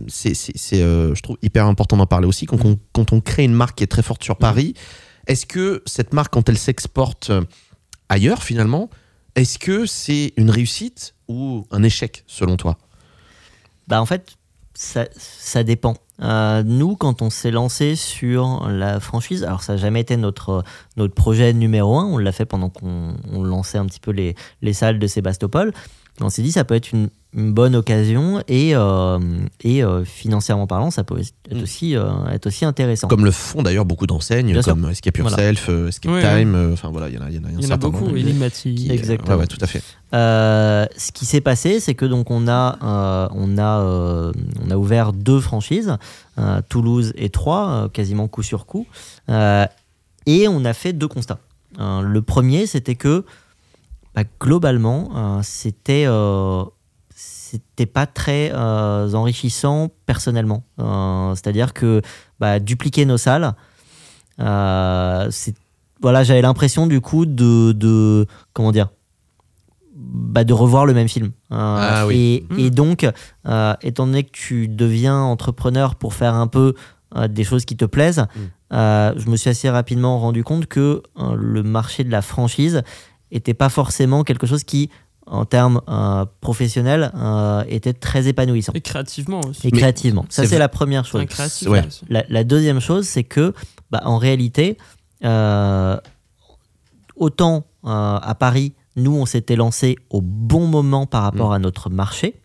[0.07, 2.45] C'est, je trouve, hyper important d'en parler aussi.
[2.45, 4.73] Quand, on, quand on crée une marque qui est très forte sur Paris,
[5.25, 7.31] est-ce que cette marque, quand elle s'exporte,
[8.09, 8.89] ailleurs finalement.
[9.35, 12.77] Est-ce que c'est une réussite ou un échec selon toi?
[13.87, 14.31] Bah en fait,
[14.73, 15.95] ça, ça dépend.
[16.21, 20.63] Euh, nous, quand on s'est lancé sur la franchise, alors ça n'a jamais été notre,
[20.95, 24.35] notre projet numéro un, on l'a fait pendant qu'on on lançait un petit peu les,
[24.61, 25.73] les salles de Sébastopol.
[26.19, 29.19] On s'est dit ça peut être une, une bonne occasion et, euh,
[29.63, 31.61] et euh, financièrement parlant, ça peut être Mm.
[31.63, 33.07] aussi, euh, être aussi intéressant.
[33.07, 34.73] Comme le font d'ailleurs beaucoup d'enseignes, sûr.
[34.73, 35.17] comme Escape.
[35.17, 37.51] Yourself, Escape Ouais, Time, enfin voilà, il y en a, il y en a, un
[37.59, 38.05] Il y en a beaucoup.
[38.75, 39.35] Qui- Exactement.
[39.35, 39.81] Ouais, ouais, tout à fait.
[40.13, 44.31] Euh, ce qui s'est passé, c'est que donc on a, euh, on a, euh,
[44.65, 45.95] on a ouvert deux franchises,
[46.39, 48.87] euh, Toulouse et Troyes, euh, quasiment coup sur coup,
[49.29, 49.65] Euh,
[50.25, 51.39] et on a fait deux constats.
[51.79, 53.23] Euh, le premier, c'était que
[54.15, 56.63] bah, globalement, euh, c'était euh,
[57.51, 60.63] c'était pas très euh, enrichissant personnellement.
[60.79, 62.01] Euh, C'est-à-dire que
[62.39, 63.53] bah, dupliquer nos salles,
[64.39, 65.29] euh,
[66.01, 68.89] voilà, j'avais l'impression du coup de, de comment dire
[69.95, 71.27] bah, de revoir le même film.
[71.51, 72.45] Euh, Ah oui.
[72.57, 73.03] et, et donc,
[73.81, 76.73] étant donné que tu deviens entrepreneur pour faire un peu
[77.29, 78.25] des choses qui te plaisent,
[78.73, 81.01] euh, je me suis assez rapidement rendu compte que
[81.35, 82.83] le marché de la franchise
[83.31, 84.89] était pas forcément quelque chose qui,
[85.29, 88.71] en termes euh, professionnels, euh, était très épanouissant.
[88.73, 89.67] Et créativement aussi.
[89.67, 90.25] Et Mais créativement.
[90.29, 91.25] Ça, c'est la première chose.
[91.67, 91.81] Ouais.
[92.09, 93.53] La, la deuxième chose, c'est que,
[93.91, 94.77] bah, en réalité,
[95.23, 95.97] euh,
[97.15, 101.53] autant euh, à Paris, nous, on s'était lancé au bon moment par rapport Mm.
[101.53, 102.41] à notre marché.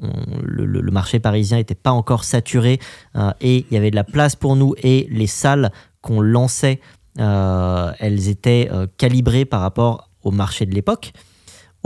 [0.00, 0.12] On-
[0.42, 2.78] le, le- le marché parisien n'était pas encore saturé
[3.16, 6.80] euh, et il y avait de la place pour nous et les salles qu'on lançait,
[7.18, 11.12] euh, elles étaient euh, calibrées par rapport au marché de l'époque.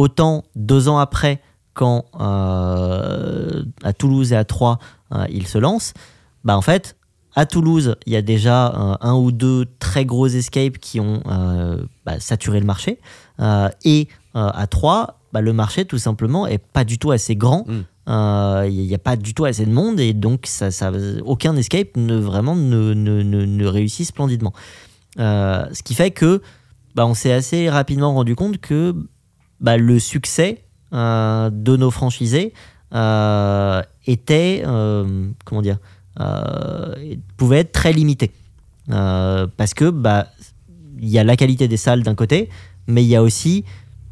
[0.03, 1.41] Autant deux ans après,
[1.75, 4.81] quand euh, à Toulouse et à Troyes,
[5.15, 5.95] euh, ils se lancent,
[6.43, 6.97] bah en fait,
[7.37, 11.23] à Toulouse, il y a déjà euh, un ou deux très gros escapes qui ont
[11.27, 12.99] euh, bah, saturé le marché.
[13.85, 17.65] Et à Troyes, bah, le marché, tout simplement, est pas du tout assez grand.
[17.69, 18.65] Mm.
[18.67, 20.91] Il n'y a pas du tout assez de monde et donc ça, ça,
[21.25, 24.53] aucun escape ne vraiment ne, ne, ne, ne réussit splendidement.
[25.17, 26.43] Ce qui fait que
[26.97, 28.95] bah, on s'est assez rapidement rendu compte que
[29.63, 32.53] bah, le succès euh, de nos franchisés
[32.93, 35.79] euh, était euh, comment dire
[37.39, 38.31] pouvait être très limité.
[38.87, 40.27] Parce que bah
[41.01, 42.51] il y a la qualité des salles d'un côté
[42.87, 43.65] mais il y a aussi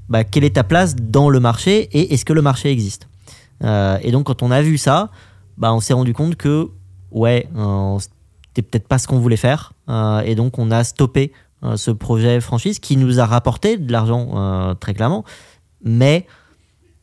[0.08, 3.08] bah, quelle est ta place dans le marché et est-ce que le marché existe?
[3.62, 5.10] Et donc quand on a vu ça
[5.60, 6.70] on s'est rendu compte que
[7.10, 7.46] ouais
[8.48, 9.74] c'était peut-être pas ce qu'on voulait faire
[10.24, 11.32] et donc on a stoppé
[11.76, 15.24] ce projet franchise qui nous a rapporté de l'argent euh, très clairement.
[15.84, 16.26] Mais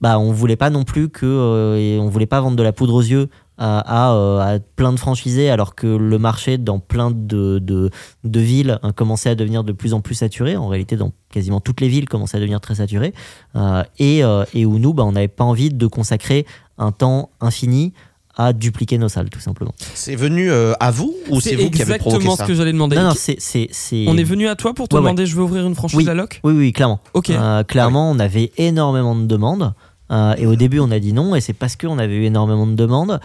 [0.01, 2.93] bah on voulait pas non plus que euh, on voulait pas vendre de la poudre
[2.93, 8.39] aux yeux à, euh, plein de franchisés alors que le marché dans plein de, de,
[8.39, 10.55] villes hein, commençait à devenir de plus en plus saturé.
[10.55, 13.13] En réalité dans quasiment toutes les villes commençaient à devenir très saturé.
[13.55, 16.45] Euh, et, euh, et où nous bah, on n'avait pas envie de consacrer
[16.77, 17.93] un temps infini
[18.39, 21.81] à dupliquer nos salles tout simplement C'est venu euh, à vous ou c'est vous qui
[21.81, 22.95] avez provoqué exactement ça ce que j'allais demander.
[22.95, 25.05] non non c'est c'est c'est- On est venu à toi pour te Ouais, ouais.
[25.05, 26.07] demander je veux ouvrir une franchise Oui.
[26.07, 27.31] à Loc oui oui clairement Ok.
[27.31, 29.73] Euh, clairement, on avait énormément de demandes.
[30.11, 31.35] euh, et au début, on a dit non.
[31.35, 33.19] Et c'est parce qu'on avait eu énormément de demandes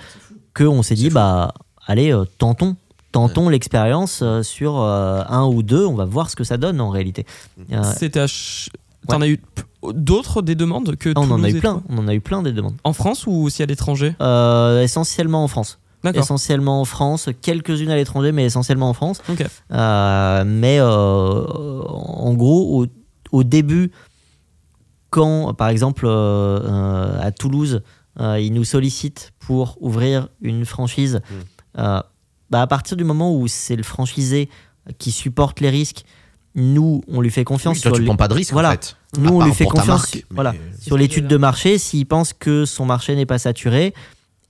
[0.57, 1.55] qu'on s'est dit, bah,
[1.87, 2.75] allez, euh, tentons.
[3.13, 5.85] Tentons l'expérience euh, sur euh, un ou deux.
[5.85, 7.27] On va voir ce que ça donne en réalité.
[7.71, 8.71] Euh, C'était à ch-
[9.09, 9.41] T'en as eu
[9.95, 11.83] d'autres des demandes que ah, on en a eu plein.
[11.89, 12.77] On en a eu plein des demandes.
[12.85, 14.15] En France ou aussi à l'étranger?
[14.21, 15.79] Euh, essentiellement en France.
[16.05, 16.23] D'accord.
[16.23, 17.29] Essentiellement en France.
[17.41, 19.21] Quelques-unes à l'étranger, mais essentiellement en France.
[19.29, 19.45] Ok.
[19.73, 22.87] Euh, mais euh, en gros, au,
[23.33, 23.93] au début,
[25.11, 27.83] quand, par exemple, à Toulouse,
[28.21, 31.21] euh, ils nous sollicitent pour ouvrir une franchise,
[31.79, 32.01] euh,
[32.51, 34.51] bah, à partir du moment où c'est le franchisé
[34.99, 36.05] qui supporte les risques,
[36.55, 38.69] nous, on lui fait confiance Oui, toi, sur tu les- prends pas de risque Voilà.
[38.69, 38.97] en fait.
[39.19, 41.79] Nous, À on lui fait confiance marque, voilà, sur l'étude de marché.
[41.79, 43.93] S'il pense que son marché n'est pas saturé,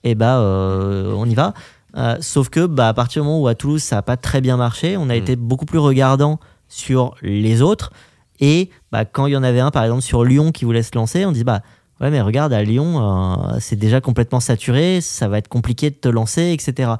[0.03, 1.53] eh bah, euh, on y va.
[1.95, 4.41] Euh, sauf que bah, à partir du moment où à Toulouse ça n'a pas très
[4.41, 5.17] bien marché, on a Mm.
[5.17, 6.39] été beaucoup plus regardant
[6.69, 7.91] sur les autres.
[8.39, 10.95] Et bah, quand il y en avait un, par exemple sur Lyon qui voulait se
[10.95, 11.61] lancer, on dit bah
[12.01, 15.95] ouais mais regarde à Lyon euh, c'est déjà complètement saturé, ça va être compliqué de
[15.95, 16.93] te lancer, etc.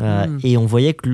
[0.00, 0.38] Euh, Mm.
[0.44, 1.08] Et on voyait que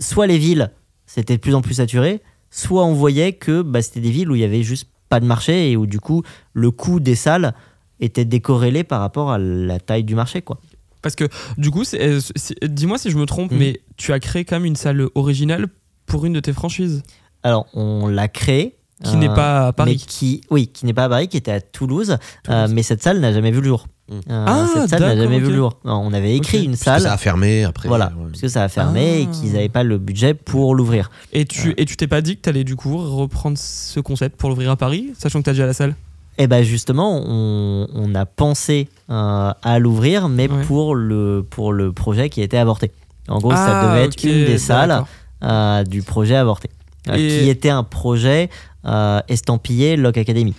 [0.00, 0.70] soit les villes
[1.06, 2.20] c'était de plus en plus saturé,
[2.50, 5.26] soit on voyait que bah, c'était des villes où il y avait juste pas de
[5.26, 6.22] marché et où du coup
[6.52, 7.54] le coût des salles
[8.00, 10.58] était décorrélé par rapport à la taille du marché quoi.
[11.02, 11.24] Parce que
[11.56, 12.20] du coup, euh,
[12.62, 13.58] dis-moi si je me trompe, Mhm.
[13.58, 15.68] mais tu as créé quand même une salle originale
[16.06, 17.02] pour une de tes franchises?
[17.42, 19.92] Alors on l'a créé, Qui n'est pas à Paris.
[19.92, 22.18] Mais qui, oui, qui n'est pas à Paris, qui était à Toulouse.
[22.50, 23.86] Euh, mais cette salle n'a jamais vu le jour.
[24.10, 24.14] Mm.
[24.30, 25.78] Euh, Ah, cette salle n'a jamais vu le jour.
[25.84, 27.00] Non, on avait écrit une Parce que salle.
[27.02, 27.88] ça a fermé après.
[27.88, 28.26] Voilà, ouais.
[28.30, 29.32] parce que ça a fermé et Ah.
[29.32, 31.10] qu'ils n'avaient pas le budget pour l'ouvrir.
[31.32, 34.50] Et tu et tu t'es pas dit que t'allais du coup reprendre ce concept pour
[34.50, 35.94] l'ouvrir à Paris, sachant que t'as déjà la salle?
[36.38, 40.62] Et ben justement, on, on a pensé euh, à l'ouvrir, mais Ouais.
[40.64, 42.92] pour, le, pour le projet qui a été avorté.
[43.28, 45.04] En gros, ça Ah, devait être une des salles
[45.44, 46.68] euh, du projet avorté,
[47.08, 48.48] euh, Et- qui était un projet
[48.86, 50.54] euh, estampillé Lock Academy.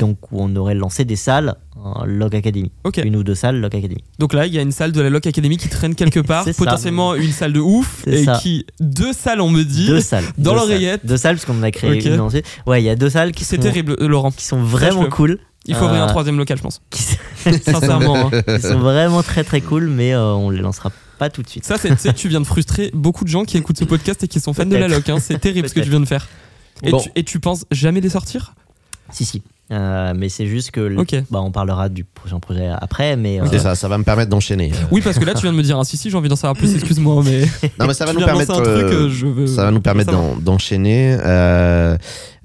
[0.00, 2.70] Donc où on aurait lancé des salles euh, Lock Academy,
[3.04, 4.02] une ou deux salles Lock Academy.
[4.18, 6.44] Donc là, il y a une salle de la Lock Academy qui traîne quelque part,
[6.44, 6.52] ça.
[6.54, 8.38] potentiellement une salle de ouf, et ça.
[8.42, 9.86] qui deux salles, on me dit.
[9.86, 10.24] Deux salles.
[10.38, 11.04] dans l'oreillette.
[11.04, 12.04] Deux salles parce qu'on a créé Ok.
[12.06, 12.46] une ensuite.
[12.66, 14.30] Ouais, il y a deux salles qui C'est sont, terrible, euh, Laurent.
[14.30, 15.38] qui sont vraiment cool.
[15.68, 16.80] Il faut ouvrir un Euh, troisième local, je pense.
[17.64, 18.30] Sincèrement.
[18.32, 18.42] hein.
[18.56, 21.64] qui sont vraiment très très cool, mais on les lancera pas tout de suite.
[21.64, 24.38] Ça, c'est, tu viens de frustrer beaucoup de gens qui écoutent ce podcast et qui
[24.40, 24.88] sont fans de la.
[24.88, 25.08] Lock.
[25.08, 25.18] hein.
[25.20, 26.26] C'est terrible ce que tu viens de faire.
[26.82, 26.98] Et, Bon.
[27.00, 28.54] tu, et tu penses jamais les sortir?
[29.10, 29.42] Si, si.
[29.72, 30.80] Euh, mais c'est juste que.
[30.80, 31.14] le- Ok.
[31.30, 33.40] bah, on parlera du prochain projet après, mais.
[33.40, 34.70] euh, C'est ça, ça va me permettre d'enchaîner.
[34.92, 36.36] Oui, parce que là, tu viens de me dire, ah, si, si, j'ai envie d'en
[36.36, 37.42] savoir plus, excuse-moi, mais.
[37.80, 38.52] Non, mais ça va nous permettre.
[38.52, 39.46] un truc, euh, je veux.
[39.46, 41.16] Ça va nous permettre d'enchaîner.
[41.20, 41.96] Euh,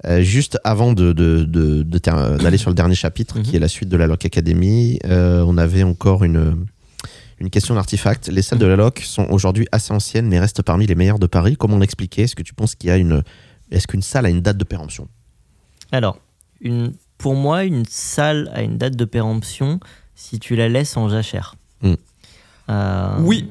[0.06, 3.42] euh, juste avant de, de- de- de ter- d'aller sur le dernier chapitre, Mhm.
[3.44, 6.56] qui est la suite de la Lock Academy, euh, on avait encore une,
[7.38, 8.28] une question d'artefact.
[8.28, 11.26] Les salles de la Lock sont aujourd'hui assez anciennes, mais restent parmi les meilleures de
[11.28, 11.56] Paris.
[11.56, 12.22] Comment l'expliquer?
[12.22, 13.22] Est-ce que tu penses qu'il y a une.
[13.72, 15.08] Est-ce qu'une salle a une date de péremption?
[15.90, 16.18] Alors,
[16.60, 19.80] une, pour moi, une salle a une date de péremption
[20.14, 21.56] si tu la laisses en jachère.
[21.82, 21.94] Mm.
[22.70, 23.50] Euh, Oui.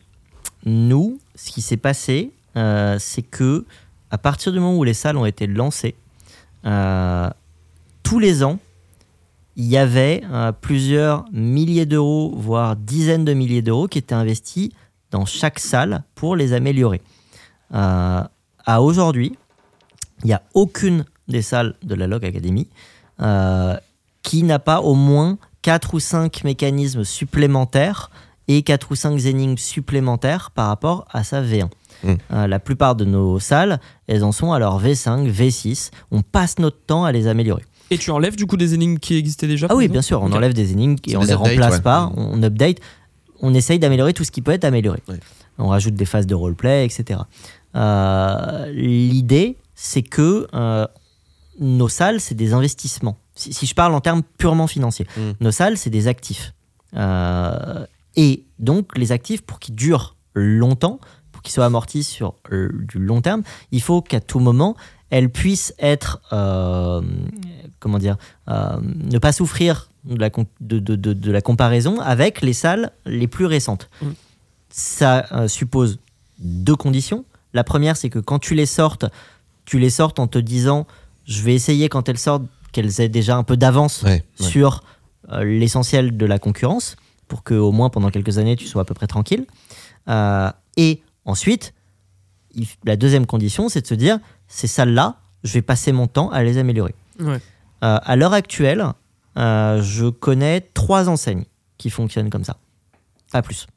[0.66, 3.66] Nous, ce qui s'est passé, euh, c'est que
[4.12, 5.96] à partir du moment où les salles ont été lancées,
[6.66, 7.30] euh,
[8.04, 8.60] tous les ans,
[9.56, 14.70] il y avait euh, plusieurs milliers d'euros, voire dizaines de milliers d'euros qui étaient investis
[15.12, 17.02] dans chaque salle pour les améliorer.
[17.74, 18.24] Euh,
[18.66, 19.38] à aujourd'hui,
[20.24, 22.68] il n'y a aucune des salles de la Log Academy
[23.22, 23.76] euh,
[24.24, 28.12] qui n'a pas au moins 4 ou 5 mécanismes supplémentaires
[28.48, 31.70] et 4 ou 5 énigmes supplémentaires par rapport à sa V1.
[32.04, 32.14] Mm.
[32.34, 35.92] Euh, la plupart de nos salles, elles en sont à leur V5, V6.
[36.12, 37.64] On passe notre temps à les améliorer.
[37.90, 40.32] Et tu enlèves du coup des énigmes qui existaient déjà Ah oui, bien sûr, on
[40.32, 41.82] enlève des énigmes et on les updates, remplace ouais.
[41.82, 42.78] pas, on, on update,
[43.42, 45.04] on essaye d'améliorer tout ce qui peut être amélioré.
[45.10, 45.20] Ouais.
[45.58, 47.20] On rajoute des phases de roleplay, etc.
[47.76, 50.88] Euh, L'idée, c'est que euh,
[51.60, 53.18] nos salles, c'est des investissements.
[53.36, 55.32] Si, si je parle en termes purement financiers, Mm.
[55.40, 56.54] nos salles, c'est des actifs.
[56.96, 57.86] Euh,
[58.16, 61.00] et donc, les actifs, pour qu'ils durent longtemps,
[61.32, 63.42] pour qu'ils soient amortis sur euh, du long terme,
[63.72, 64.76] il faut qu'à tout moment,
[65.10, 67.02] elles puissent être, euh,
[67.80, 68.18] comment dire,
[68.48, 72.92] ne pas souffrir de la, com- de, de- de- de la comparaison avec les salles
[73.06, 73.90] les plus récentes.
[74.02, 74.10] Mm.
[74.70, 76.00] Ça suppose
[76.40, 77.26] deux conditions.
[77.54, 79.06] La première, c'est que quand tu les sortes,
[79.72, 80.86] tu les sortes en te disant,
[81.26, 82.44] je vais essayer quand elles sortent
[82.74, 84.46] qu'elles aient déjà un peu d'avance Ouais, ouais.
[84.46, 84.84] sur
[85.32, 86.98] euh, l'essentiel de la concurrence,
[87.30, 89.46] pour que au moins pendant quelques années tu sois à peu près tranquille.
[90.10, 91.74] Euh, et ensuite,
[92.54, 94.20] il- la deuxième condition, c'est de se dire,
[94.50, 95.16] ces salles-là,
[95.46, 96.96] je vais passer mon temps à les améliorer.
[97.22, 97.40] Ouais.
[97.86, 98.84] Euh, à l'heure actuelle,
[99.38, 101.46] euh, je connais trois enseignes
[101.78, 102.58] qui fonctionnent comme ça.
[103.32, 103.68] Pas plus.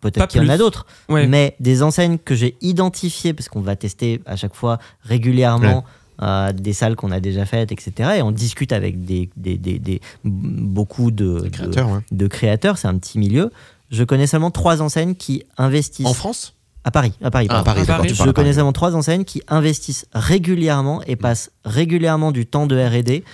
[0.00, 1.26] Peut-être qu'il y en a d'autres, Ouais.
[1.26, 5.84] mais des enseignes que j'ai identifiées, parce qu'on va tester à chaque fois régulièrement
[6.22, 8.10] euh, des salles qu'on a déjà faites, etc.
[8.18, 12.00] Et on discute avec des, des- des- des- beaucoup de, créateurs, ouais.
[12.12, 13.50] de, créateurs, c'est un petit milieu.
[13.90, 16.06] Je connais seulement trois enseignes qui investissent.
[16.06, 16.54] En France?
[16.84, 17.12] À Paris.
[17.22, 17.84] À Paris, Ah, à pardon.
[17.86, 22.66] Paris, À Je connais seulement trois enseignes qui investissent régulièrement et passent régulièrement du temps
[22.66, 23.24] de R&D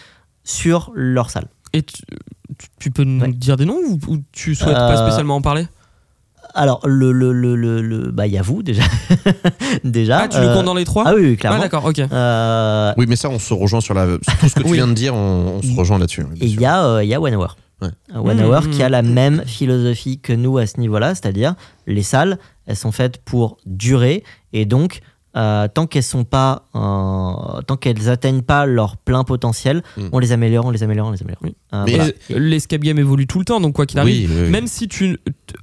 [0.44, 1.47] sur leur salle.
[1.72, 1.82] Et
[2.78, 3.32] tu, peux nous Ouais.
[3.32, 5.66] dire des noms ou, ou tu souhaites pas Euh, spécialement en parler?
[6.56, 8.82] Alors, le, le, le, le, le- bah, il y a vous déjà.
[9.84, 10.20] déjà.
[10.22, 11.58] Ah, tu le euh, comptes dans les trois Ah oui, oui, Ah, clairement.
[11.60, 11.98] d'accord, ok.
[12.00, 14.06] Euh, Oui, mais ça, on se rejoint sur la.
[14.06, 14.76] sur tout ce que tu Oui.
[14.76, 16.22] viens de dire, on, on se rejoint là-dessus.
[16.22, 16.62] oui, bien Et il sûr.
[16.62, 17.56] y a, euh, il y a One Hour.
[17.82, 17.88] Ouais.
[18.14, 21.14] Euh, One Mmh, Hour mmh, qui a la même philosophie que nous à ce niveau-là,
[21.14, 21.54] c'est-à-dire
[21.86, 24.24] les salles, elles sont faites pour durer
[24.54, 25.00] et donc
[25.36, 30.02] euh, tant qu'elles sont pas, euh, tant qu'elles atteignent pas leur plein potentiel, Mmh.
[30.12, 31.40] on les améliore, on les améliore, on les améliore.
[31.42, 31.54] Oui.
[31.74, 32.10] Euh, Mais- voilà.
[32.30, 34.30] Et l'escape game évolue tout le temps, donc quoi qu'il arrive.
[34.30, 34.50] Oui, oui, oui.
[34.50, 35.18] Même si tu.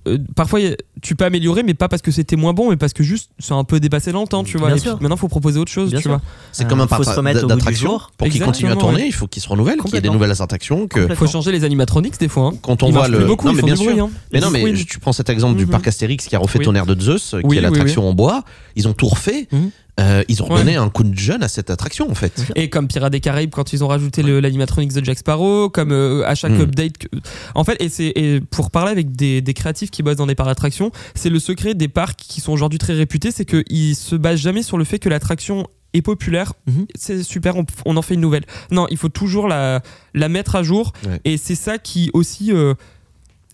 [0.07, 0.59] euh, parfois,
[1.01, 3.53] tu peux améliorer, mais pas parce que c'était moins bon, mais parce que juste c'est
[3.53, 4.67] un peu dépassé dans le temps, tu vois.
[4.67, 5.01] Bien et puis sûr.
[5.01, 6.11] maintenant, faut proposer autre chose, Bien tu sûr.
[6.11, 6.21] vois.
[6.51, 7.03] C'est comme un Euh, parc
[7.47, 7.99] d'attraction.
[8.17, 9.07] Pour qu'il continue à tourner, ouais.
[9.07, 10.87] il faut qu'il se renouvelle, qu'il y ait des nouvelles attractions.
[10.87, 11.13] Que.
[11.15, 12.51] Faut changer les animatronics des fois.
[12.53, 12.57] hein.
[12.61, 13.25] quand on Ils voit le.
[13.25, 13.85] beaucoup, non, mais bien sûr.
[13.91, 14.09] bruit, hein.
[14.31, 15.71] Mais non, mais tu prends cet exemple du Mhm.
[15.71, 16.59] parc Astérix qui a refait.
[16.59, 18.43] Tonnerre de Zeus, qui est l'attraction en bois.
[18.75, 19.47] Ils ont tout refait.
[19.64, 19.72] Mhm.
[19.99, 20.53] Euh, ils ont Ouais.
[20.56, 22.45] redonné un coup de jeune à cette attraction, en fait.
[22.56, 25.91] Et comme Pirates des Caraïbes quand ils ont rajouté le- l'animatronics de Jack Sparrow, comme
[25.91, 26.61] euh, à chaque Mm.
[26.61, 26.98] update.
[26.98, 27.07] que-
[27.53, 30.49] En fait, et c'est pour parler avec des, des créatifs qui bossent dans des parcs
[30.49, 34.40] d'attractions, c'est le secret des parcs qui sont aujourd'hui très réputés, c'est qu'ils se basent
[34.40, 36.88] jamais sur le fait que l'attraction est populaire, Mhm.
[36.95, 38.45] c'est super, on, on en fait une nouvelle.
[38.72, 39.84] Non, il faut toujours la,
[40.15, 40.91] la mettre à jour.
[41.06, 41.22] Ouais.
[41.23, 42.52] Et c'est ça qui aussi.
[42.52, 42.73] euh,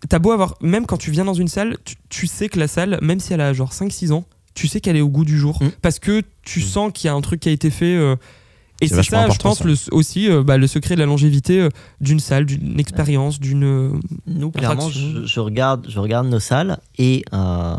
[0.07, 0.55] T'as beau avoir.
[0.61, 3.33] Même quand tu viens dans une salle, tu, tu sais que la salle, même si
[3.33, 4.23] elle a genre 5-6 ans,
[4.55, 5.57] tu sais qu'elle est au goût du jour.
[5.61, 5.71] Mhm.
[5.81, 6.65] Parce que tu Mhm.
[6.65, 7.95] sens qu'il y a un truc qui a été fait.
[7.95, 8.15] euh,
[8.81, 9.65] et C'est ça, je pense, ça.
[9.65, 11.69] le, aussi euh, bah, le secret de la longévité euh,
[11.99, 13.99] d'une salle, d'une expérience, d'une.
[14.25, 17.75] Nous, clairement, je, je regarde, je regarde nos salles et euh,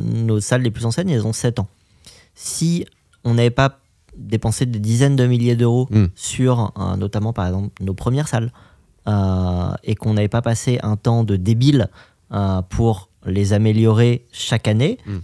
[0.00, 1.68] nos salles les plus anciennes, elles ont 7 ans.
[2.34, 2.86] Si
[3.24, 3.80] on n'avait pas
[4.16, 6.06] dépensé des dizaines de milliers d'euros Mm.
[6.14, 8.50] sur euh, notamment, par exemple, nos premières salles
[9.08, 11.88] euh, et qu'on n'avait pas passé un temps de débile
[12.32, 15.16] euh, pour les améliorer chaque année, Mm.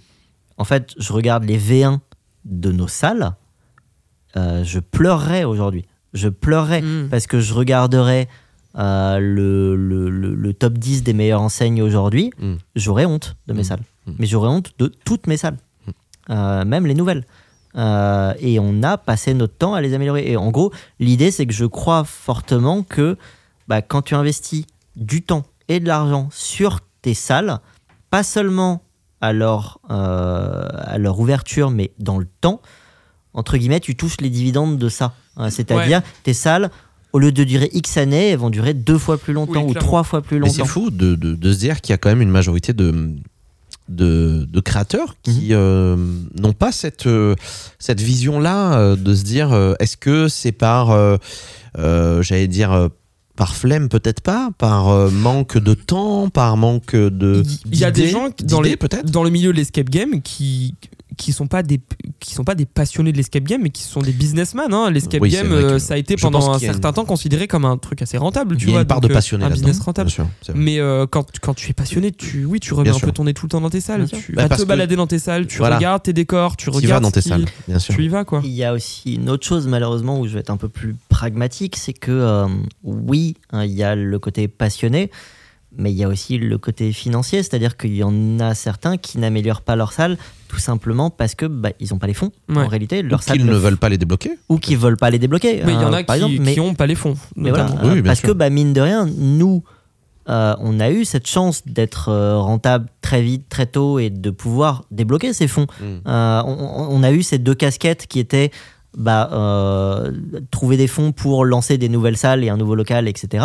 [0.59, 1.99] En fait, je regarde les V1
[2.45, 3.33] de nos salles,
[4.37, 5.85] euh, je pleurerais aujourd'hui.
[6.13, 7.09] Je pleurerais Mm.
[7.11, 8.29] parce que je regarderais
[8.77, 12.55] euh, le, le, le- le top 10 des meilleures enseignes aujourd'hui, Mm.
[12.75, 13.65] j'aurais honte de mes Mm.
[13.65, 13.83] salles.
[14.19, 15.57] Mais j'aurais honte de toutes mes salles,
[16.31, 17.25] Euh, même les nouvelles.
[17.77, 20.31] Et on a passé notre temps à les améliorer.
[20.31, 23.17] Et en gros, l'idée, c'est que je crois fortement que
[23.69, 24.65] bah, quand tu investis
[24.97, 27.59] du temps et de l'argent sur tes salles,
[28.11, 28.83] pas seulement
[29.25, 32.61] à leur, euh, à leur ouverture, mais dans le temps,
[33.33, 35.15] entre guillemets, tu touches les dividendes de ça.
[35.39, 36.71] Euh, C'est-à-dire, tes salles,
[37.13, 39.75] au lieu de durer X années, elles vont durer deux fois plus longtemps Oui, ou
[39.75, 40.71] trois fois plus Mais c'est longtemps.
[40.71, 43.15] fou de, de- de se dire qu'il y a quand même une majorité de,
[43.89, 45.49] de, de créateurs qui Mhm.
[45.53, 45.97] euh,
[46.41, 47.09] n'ont pas cette,
[47.79, 51.17] cette vision-là de se dire est-ce que c'est par, euh,
[52.23, 52.89] j'allais dire,
[53.37, 57.43] par flemme peut-être pas, par euh, manque de temps, par manque de.
[57.71, 59.11] Il y a des gens qui- dans, d'idées, les, peut-être?
[59.11, 60.75] dans le milieu de l'escape game qui
[61.17, 61.81] qui sont pas des
[62.21, 64.91] qui sont pas des passionnés de l'escape game mais qui sont des businessmen hein.
[64.91, 67.77] l'escape Oui, game que euh, ça a été pendant un certain temps considéré comme un
[67.79, 69.51] truc assez rentable tu Il y a vois une part donc, de euh, passionné un
[69.51, 72.95] business rentable sûr, mais euh, quand, quand tu es passionné tu oui tu remets Bien
[72.95, 73.07] un sûr.
[73.09, 74.67] peu ton nez tout le temps dans tes salles Bien tu Bah, vas te que-
[74.67, 75.77] balader dans tes salles tu Voilà.
[75.77, 77.95] regardes tes décors tu Tu regardes vas dans tes salles, bien sûr.
[77.95, 80.41] tu y vas quoi Il y a aussi une autre chose, malheureusement, où je vais
[80.41, 82.47] être un peu plus pragmatique, c'est que euh,
[82.83, 85.11] oui, hein, il y a le côté passionné,
[85.77, 89.19] mais il y a aussi le côté financier, c'est-à-dire qu'il y en a certains qui
[89.19, 90.17] n'améliorent pas leur salle
[90.49, 92.31] tout simplement parce que bah, ils n'ont pas les fonds.
[92.49, 92.59] Ouais.
[92.63, 94.31] En réalité, Ou leur salle qu'ils ne le- veulent pas les débloquer.
[94.49, 95.63] ou qui veulent pas les débloquer.
[95.67, 97.17] mais il y en euh, a par qui, exemple, mais qui ont pas les fonds
[97.37, 97.89] mais voilà, notamment.
[97.89, 98.29] Oui, bien parce sûr.
[98.29, 99.65] que bah, mine de rien, nous,
[100.29, 104.31] euh, on a eu cette chance d'être euh, rentable très vite, très tôt et de
[104.31, 105.67] pouvoir débloquer ces fonds.
[105.81, 105.85] Mm.
[106.07, 108.51] Euh, on, on a eu ces deux casquettes qui étaient
[108.97, 110.13] bah, euh,
[110.53, 113.45] trouver des fonds pour lancer des nouvelles salles et un nouveau local, etc.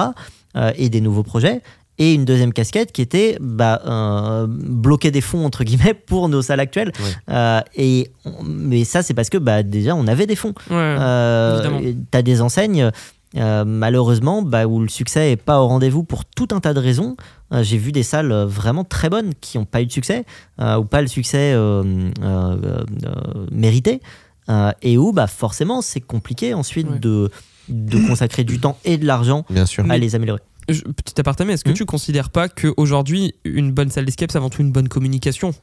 [0.56, 1.62] euh, et des nouveaux projets.
[2.02, 6.42] Et une deuxième casquette qui était bah, euh, bloquer des fonds entre guillemets pour nos
[6.42, 6.94] salles actuelles.
[6.98, 7.34] Ouais.
[7.36, 10.54] Euh, et on- mais ça c'est parce que bah, déjà on avait des fonds.
[10.70, 10.76] Ouais.
[10.78, 12.90] Euh, T'as des enseignes,
[13.38, 16.80] euh, malheureusement, bah, où le succès est pas au rendez-vous pour tout un tas de
[16.80, 17.18] raisons.
[17.54, 20.24] Euh, J'ai vu des salles vraiment très bonnes qui n'ont pas eu de succès,
[20.62, 21.84] euh, ou pas le succès euh,
[22.24, 24.02] euh, euh, mérité,
[24.50, 27.00] euh, et où bah, forcément c'est compliqué ensuite Ouais.
[27.00, 27.30] de,
[27.68, 29.46] de consacrer du temps et de l'argent
[29.92, 30.42] à les améliorer.
[30.74, 31.74] Je- petit aparté est-ce que Hmm.
[31.74, 35.54] tu considères pas qu'aujourd'hui une bonne salle d'escape c'est avant tout une bonne communication?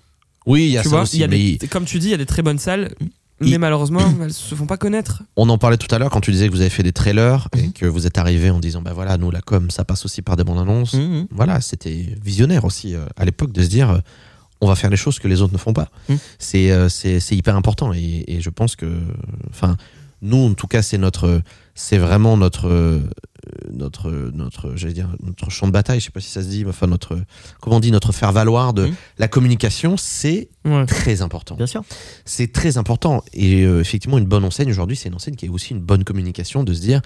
[0.46, 1.16] Oui, il y a tu ça vois aussi.
[1.16, 2.94] il y a mais des- comme tu dis il y a des très bonnes salles
[3.40, 6.20] mais Il- malheureusement elles se font pas connaître On en parlait tout à l'heure quand
[6.20, 7.72] tu disais que vous avez fait des trailers et Mhm.
[7.72, 10.36] que vous êtes arrivé en disant bah voilà nous la com ça passe aussi par
[10.36, 10.94] des bandes annonces.
[10.94, 11.26] Mhm.
[11.30, 13.98] Voilà c'était visionnaire aussi euh, à l'époque de se dire euh,
[14.62, 15.88] on va faire les choses que les autres ne font pas.
[16.38, 18.86] C'est euh, c'est hyper important et, et je pense que
[19.50, 19.76] enfin
[20.22, 21.42] nous en tout cas c'est notre
[21.74, 23.02] c'est vraiment notre
[23.70, 26.64] notre notre j'allais dire notre champ de bataille je sais pas si ça se dit
[26.64, 27.18] mais enfin notre
[27.60, 30.86] comment on dit notre faire valoir de la communication c'est ouais.
[30.86, 31.54] très important.
[31.56, 31.82] Bien sûr.
[32.24, 33.22] C'est très important.
[33.32, 36.04] Et euh, effectivement, une bonne enseigne aujourd'hui, c'est une enseigne qui a aussi une bonne
[36.04, 37.00] communication de se dire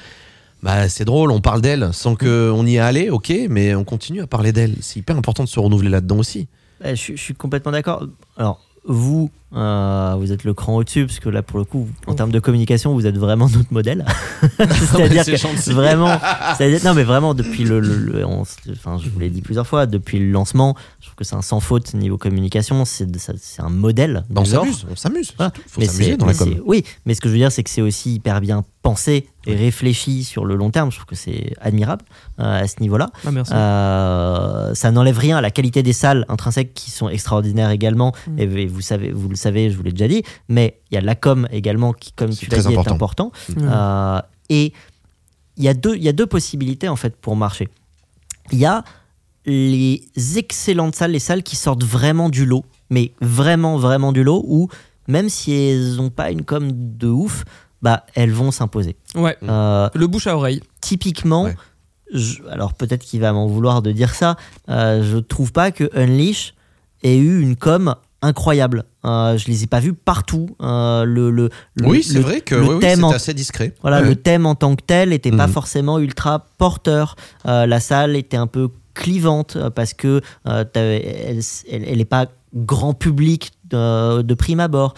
[0.63, 4.21] bah, c'est drôle, on parle d'elle sans qu'on y est allé, ok, mais on continue
[4.21, 4.77] à parler d'elle.
[4.81, 6.49] C'est hyper important de se renouveler là-dedans aussi.
[6.85, 8.07] Je, je suis complètement d'accord.
[8.37, 12.13] Alors, vous, euh, vous êtes le cran au-dessus, parce que là, pour le coup, en
[12.13, 12.15] Oh.
[12.15, 14.05] termes de communication, vous êtes vraiment notre modèle.
[14.59, 16.09] C'est-à-dire que vraiment,
[16.85, 19.67] non mais vraiment depuis le, le- le- on s- enfin je vous l'ai dit plusieurs
[19.67, 23.07] fois, depuis le lancement, je trouve que c'est un sans faute niveau communication, c'est
[23.59, 24.25] un modèle.
[24.35, 24.63] on du genre.
[24.65, 25.33] s'amuse, on s'amuse.
[25.37, 25.53] Voilà.
[25.69, 26.55] Faut s'amuser dans la com.
[26.65, 29.55] Oui, mais ce que je veux dire, c'est que c'est aussi hyper bien pensé et
[29.55, 30.91] réfléchi sur le long terme.
[30.91, 32.03] Je trouve que c'est admirable
[32.39, 33.11] euh, à ce niveau-là.
[33.27, 33.31] Ah.
[33.53, 38.13] Euh, ça n'enlève rien à la qualité des salles intrinsèques qui sont extraordinaires également.
[38.29, 38.39] Mm.
[38.39, 40.23] Et, et vous savez, vous le savez, je vous l'ai déjà dit.
[40.49, 42.91] Mais il y a la com également qui, comme tu l'as très dit, important.
[42.91, 43.33] est important.
[43.59, 44.73] Euh, et
[45.57, 47.69] il y, a deux- il y a deux possibilités en fait pour marcher.
[48.53, 48.85] Il y a
[49.47, 50.03] les
[50.37, 54.69] excellentes salles, les salles qui sortent vraiment du lot, mais vraiment, vraiment du lot, où
[55.09, 57.45] même si elles n'ont pas une com de ouf,
[57.83, 58.97] bah, elles vont s'imposer.
[59.15, 59.37] Ouais.
[59.43, 60.61] Euh, Le bouche à oreille.
[60.81, 61.57] typiquement, Ouais.
[62.13, 64.37] je- alors peut-être qu'il va m'en vouloir de dire ça,
[64.69, 66.55] euh, je trouve pas que Unleash
[67.03, 68.85] ait eu une com incroyables.
[69.05, 70.51] Euh, je les ai pas vus partout.
[70.61, 71.51] Euh, le, le,
[71.83, 73.75] Oui, c'est vrai que le oui, thème assez discret.
[73.83, 74.09] voilà, Ouais.
[74.09, 75.53] le thème en tant que tel n'était pas Mhm.
[75.53, 77.17] forcément ultra porteur.
[77.47, 82.27] Euh, la salle était un peu clivante euh, parce que elle, elle, elle est pas
[82.55, 84.95] grand public de, de prime abord.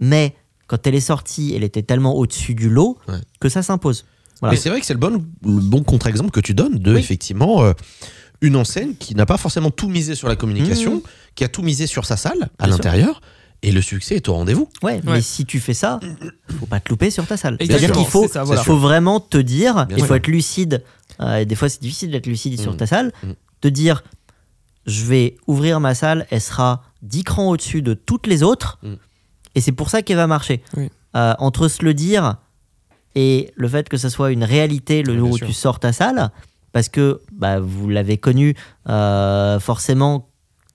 [0.00, 0.34] Mais
[0.66, 3.14] quand elle est sortie, elle était tellement au-dessus du lot Ouais.
[3.40, 4.06] que ça s'impose.
[4.40, 4.54] Voilà.
[4.54, 7.00] Mais c'est vrai que c'est le bon, le bon contre-exemple que tu donnes de, Oui.
[7.00, 7.62] effectivement,
[8.40, 11.00] une enseigne qui n'a pas forcément tout misé sur la communication, Mhm.
[11.34, 13.20] Qui a tout misé sur sa salle à l'intérieur,
[13.62, 14.68] et le succès est au rendez-vous.
[14.82, 15.00] Ouais, Ouais.
[15.04, 15.98] mais si tu fais ça,
[16.60, 17.56] faut pas te louper sur ta salle.
[17.60, 18.62] C'est-à-dire qu'il faut, ça, voilà.
[18.62, 20.84] faut vraiment te dire, Bien il faut être lucide.
[21.20, 22.76] euh, et des fois, c'est difficile d'être lucide sur Mm.
[22.76, 23.12] ta salle.
[23.22, 23.30] Mm.
[23.60, 24.04] Te dire,
[24.86, 28.94] je vais ouvrir ma salle, elle sera 10 crans au-dessus de toutes les autres, Mm.
[29.54, 30.62] et c'est pour ça qu'elle va marcher.
[30.76, 30.90] Oui.
[31.16, 32.36] Euh, entre se le dire
[33.14, 35.46] et le fait que ça soit une réalité le jour où sûr.
[35.46, 36.30] tu sors ta salle,
[36.72, 38.54] parce que bah, vous l'avez connu,
[38.88, 40.28] euh, forcément.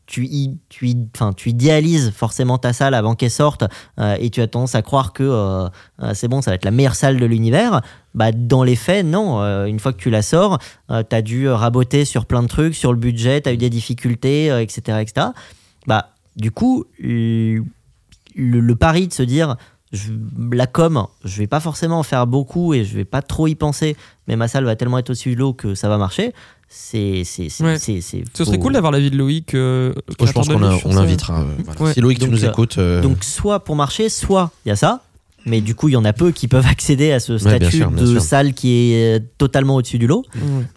[0.09, 0.91] Tu, y- tu,
[1.37, 3.65] tu idéalises forcément ta salle avant qu'elle sorte
[3.99, 5.69] euh, et tu as tendance à croire que euh,
[6.01, 7.81] euh, c'est bon, ça va être la meilleure salle de l'univers.
[8.15, 9.39] Bah, dans les faits, non.
[9.67, 10.57] Une fois que tu la sors,
[10.89, 13.69] tu as dû raboter sur plein de trucs, sur le budget, tu as eu des
[13.69, 15.27] difficultés, etc., etc.
[15.85, 19.57] Bah, du coup, le, pari de se dire
[20.51, 23.53] la com, je vais pas forcément en faire beaucoup et je vais pas trop y
[23.53, 23.95] penser,
[24.27, 26.33] mais ma salle va tellement être au-dessus de que ça va marcher.
[26.71, 27.79] C'est, c'est, c'est, Ouais.
[27.79, 29.55] c'est- c'est- Ce serait cool d'avoir l'avis de Loïc.
[29.55, 31.41] euh, Oh, je pense qu'on on l'invitera.
[31.41, 31.81] euh, voilà.
[31.81, 31.93] Ouais.
[31.93, 32.77] Si Loïc, tu Donc, nous euh, écoutes.
[32.77, 35.01] euh, Donc, soit pour marcher, soit il y a ça.
[35.47, 37.77] Mais du coup, il y en a peu qui peuvent accéder à ce bien statut
[37.77, 40.23] sûr, bien de salle qui est totalement au-dessus du lot.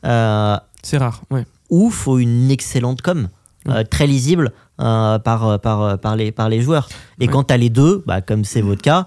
[0.05, 1.45] Euh, C'est rare, ouais.
[1.69, 3.29] ou faut une excellente com,
[3.69, 6.89] euh, très lisible euh, par, par, par, les, par les joueurs.
[7.21, 7.33] Et Ouais.
[7.33, 9.05] quand tu as les deux, bah, comme c'est votre cas,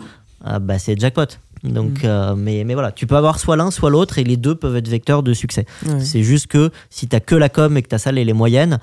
[0.48, 1.26] euh, bah, c'est jackpot.
[1.66, 2.06] Donc, Mm.
[2.06, 4.76] euh, mais, mais voilà, tu peux avoir soit l'un, soit l'autre, et les deux peuvent
[4.76, 5.66] être vecteurs de succès.
[5.86, 6.00] Ouais.
[6.00, 8.80] C'est juste que si tu que la com et que ta salle elle est moyenne,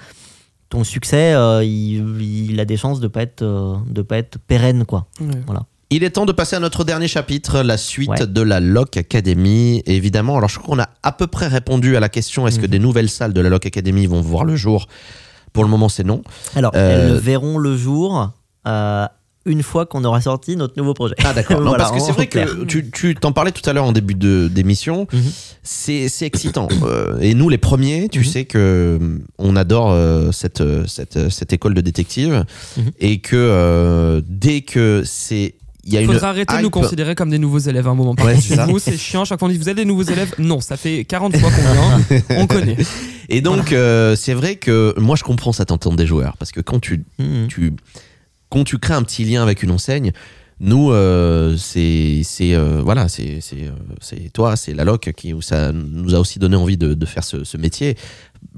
[0.69, 4.39] ton succès, euh, il, il a des chances de pas être, euh, de pas être
[4.39, 4.85] pérenne.
[4.85, 5.07] Quoi.
[5.21, 5.27] Ouais.
[5.91, 8.27] Il est temps de passer à notre dernier chapitre, la suite Ouais.
[8.27, 9.83] de la Lock Academy.
[9.85, 12.59] Et évidemment, alors je crois qu'on a à peu près répondu à la question est-ce
[12.59, 12.71] que Mhm.
[12.71, 14.87] des nouvelles salles de la Lock Academy vont voir le jour?
[15.53, 16.23] Pour le moment, c'est non.
[16.57, 18.31] Alors, Euh, elles verront le jour
[18.67, 19.07] euh,
[19.44, 21.14] une fois qu'on aura sorti notre nouveau projet.
[21.24, 21.56] Ah d'accord.
[21.60, 22.47] Non, Voilà, parce que c'est vrai clair.
[22.48, 25.06] que tu, tu t'en parlais tout à l'heure en début de, d'émission.
[25.12, 25.23] Mhm.
[25.62, 26.69] C'est, c'est excitant.
[26.85, 28.24] Euh, et nous, les premiers, tu Mhm.
[28.24, 28.59] sais que
[29.01, 32.44] euh, on adore euh, cette, cette, cette école de détective
[32.77, 32.90] Mhm.
[33.01, 35.55] et que euh, dès que c'est
[35.85, 37.97] il y a une Faudra arrêter de nous considérer comme des nouveaux élèves à un
[37.97, 38.14] moment.
[38.14, 39.24] Par Ouais, contre, vous, c'est chiant.
[39.24, 40.32] Chaque fois, on dit vous êtes des nouveaux élèves?
[40.39, 42.20] Non, ça fait 40 fois qu'on vient.
[42.39, 42.77] on connaît.
[43.28, 46.60] Et donc, euh, c'est vrai que moi, je comprends cette entente des joueurs parce que
[46.60, 47.02] quand tu,
[47.48, 47.73] tu,
[48.53, 50.12] quand tu crées un petit lien avec une enseigne,
[50.61, 56.19] nous, euh, c'est, euh, voilà, euh, c'est toi, c'est la loc qui, ça nous a
[56.19, 57.97] aussi donné envie de, faire ce, métier.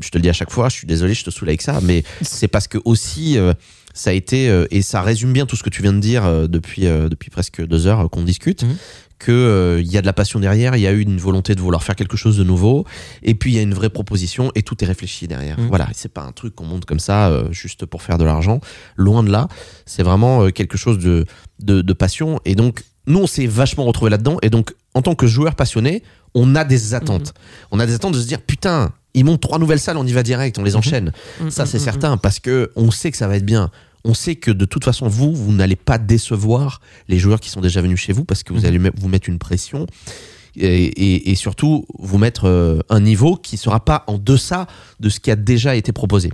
[0.01, 1.79] Je te le dis à chaque fois, je suis désolé, je te saoule avec ça,
[1.81, 3.55] mais c'est parce que aussi, euh,
[3.95, 6.83] ça a été, et ça résume bien tout ce que tu viens de dire depuis,
[6.83, 8.65] depuis presque deux heures qu'on discute.
[8.65, 8.77] Mhm.
[9.19, 11.61] Que euh, y a de la passion derrière, il y a eu une volonté de
[11.61, 12.85] vouloir faire quelque chose de nouveau,
[13.23, 15.59] et puis il y a une vraie proposition et tout est réfléchi derrière.
[15.59, 15.69] Mhm.
[15.69, 18.61] Voilà, c'est pas un truc qu'on monte comme ça euh, juste pour faire de l'argent.
[18.97, 19.49] Loin de là,
[19.87, 21.27] c'est vraiment euh, quelque chose de,
[21.61, 22.41] de, de passion.
[22.45, 24.39] Et donc, nous, on s'est vachement retrouvés là-dedans.
[24.43, 26.03] Et donc, en tant que joueur passionné,
[26.35, 27.35] on a des attentes.
[27.71, 30.13] On a des attentes de se dire, putain, ils montent trois nouvelles salles, on y
[30.13, 31.13] va direct, on les enchaîne.
[31.49, 33.71] Ça, c'est certain, parce que on sait que ça va être bien.
[34.05, 37.61] On sait que de toute façon, vous, vous n'allez pas décevoir les joueurs qui sont
[37.63, 38.67] déjà venus chez vous parce que vous Mhm.
[38.67, 39.87] allez me- vous mettre une pression
[40.57, 44.67] et, et- et surtout vous mettre euh, un niveau qui sera pas en deçà
[45.01, 46.31] de ce qui a déjà été proposé.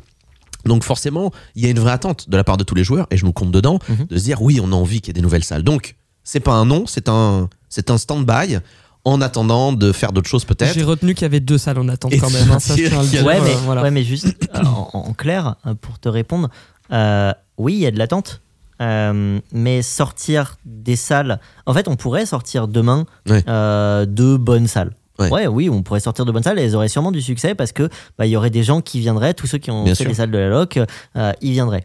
[0.66, 3.06] Donc forcément, il y a une vraie attente de la part de tous les joueurs,
[3.10, 4.06] et je nous compte dedans, Mhm.
[4.10, 5.62] de se dire oui, on a envie qu'il y ait des nouvelles salles.
[5.62, 5.94] Donc
[6.24, 8.58] c'est pas un non, c'est un, c'est un stand-by
[9.06, 10.74] en attendant de faire d'autres choses peut-être.
[10.74, 12.50] J'ai retenu qu'il y avait deux salles en attente Et quand même.
[12.50, 12.92] hein, ça, dire,
[13.24, 13.82] Ouais, euh, mais, voilà.
[13.82, 16.50] ouais, mais juste euh, en, en clair, euh, pour te répondre,
[16.92, 18.40] euh, oui, il y a de l'attente.
[18.82, 21.38] Euh, mais sortir des salles.
[21.66, 23.44] En fait, on pourrait sortir demain Ouais.
[23.46, 24.94] euh, de bonnes salles.
[25.18, 25.46] Ouais.
[25.46, 27.90] oui, on pourrait sortir de bonnes salles et elles auraient sûrement du succès parce que
[28.16, 30.10] bah, il y aurait des gens qui viendraient, tous ceux qui ont Bien fait sûr.
[30.10, 30.78] des salles de la loc,
[31.16, 31.84] euh, ils viendraient.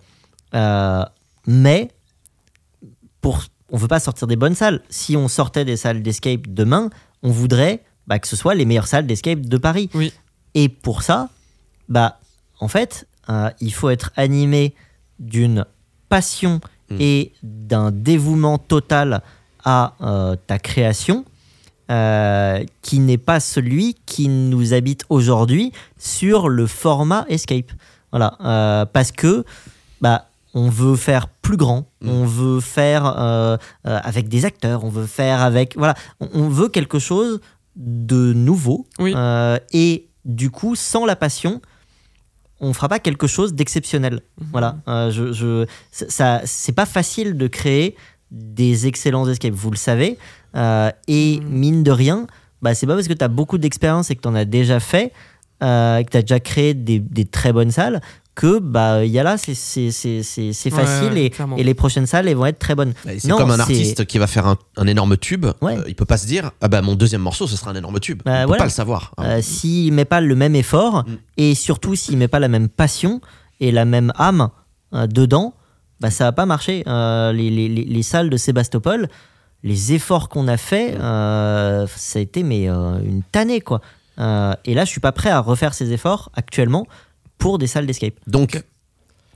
[0.53, 1.03] Euh,
[1.45, 1.91] mais
[3.19, 4.81] pour, on veut pas sortir des bonnes salles.
[4.89, 6.89] Si on sortait des salles d'escape demain,
[7.23, 9.89] on voudrait bah, que ce soit les meilleures salles d'escape de Paris.
[9.95, 10.13] Oui.
[10.53, 11.27] Et pour ça,
[11.89, 12.19] bah,
[12.61, 14.73] en fait, euh, il faut être animé
[15.19, 15.65] d'une
[16.09, 16.59] passion
[16.91, 16.97] Mm.
[16.99, 19.23] et d'un dévouement total
[19.63, 21.25] à euh, ta création,
[21.89, 27.71] euh, qui n'est pas celui qui nous habite aujourd'hui sur le format Escape.
[28.11, 29.43] Voilà, euh, parce que
[29.99, 32.09] bah, on veut faire plus grand, Mm.
[32.09, 36.49] on veut faire euh, euh, avec des acteurs, on veut faire avec voilà, on, on
[36.49, 37.39] veut quelque chose
[37.75, 39.13] de nouveau Oui.
[39.15, 41.61] euh, et du coup sans la passion
[42.59, 44.21] on fera pas quelque chose d'exceptionnel.
[44.51, 47.95] Voilà, Euh, je, je, ça, c'est pas facile de créer
[48.31, 50.17] des excellents escapes, vous le savez.
[50.55, 51.49] Euh, et Mhm.
[51.49, 52.27] mine de rien,
[52.61, 54.79] bah, c'est pas parce que tu as beaucoup d'expérience et que tu en as déjà
[54.79, 55.11] fait,
[55.63, 58.01] euh, que tu as déjà créé des, des très bonnes salles,
[58.35, 61.25] que bah, il y a là, c'est, c'est, c'est, c'est, c'est Ouais, facile ouais,
[61.57, 62.93] et, et les prochaines salles, elles vont être très bonnes.
[63.05, 65.45] Bah, C'est comme un artiste qui va faire un, un énorme tube.
[65.61, 65.77] Ouais.
[65.77, 67.99] euh, il peut pas se dire ah bah mon deuxième morceau ce sera un énorme
[68.01, 68.21] tube.
[68.25, 69.13] Bah, on peut pas le savoir.
[69.21, 71.15] Euh, s'il met pas le même effort Mm.
[71.37, 73.21] et surtout s'il met pas la même passion
[73.61, 74.49] et la même âme
[74.93, 75.53] euh, dedans,
[76.01, 76.83] bah ça va pas marcher.
[76.87, 79.07] Euh, les, les- les- les salles de Sébastopol,
[79.63, 83.79] les efforts qu'on a fait, euh, ça a été mais euh, une tannée quoi.
[84.19, 86.85] Euh, et là, je suis pas prêt à refaire ces efforts actuellement
[87.37, 88.13] pour des salles d'escape.
[88.27, 88.63] Donc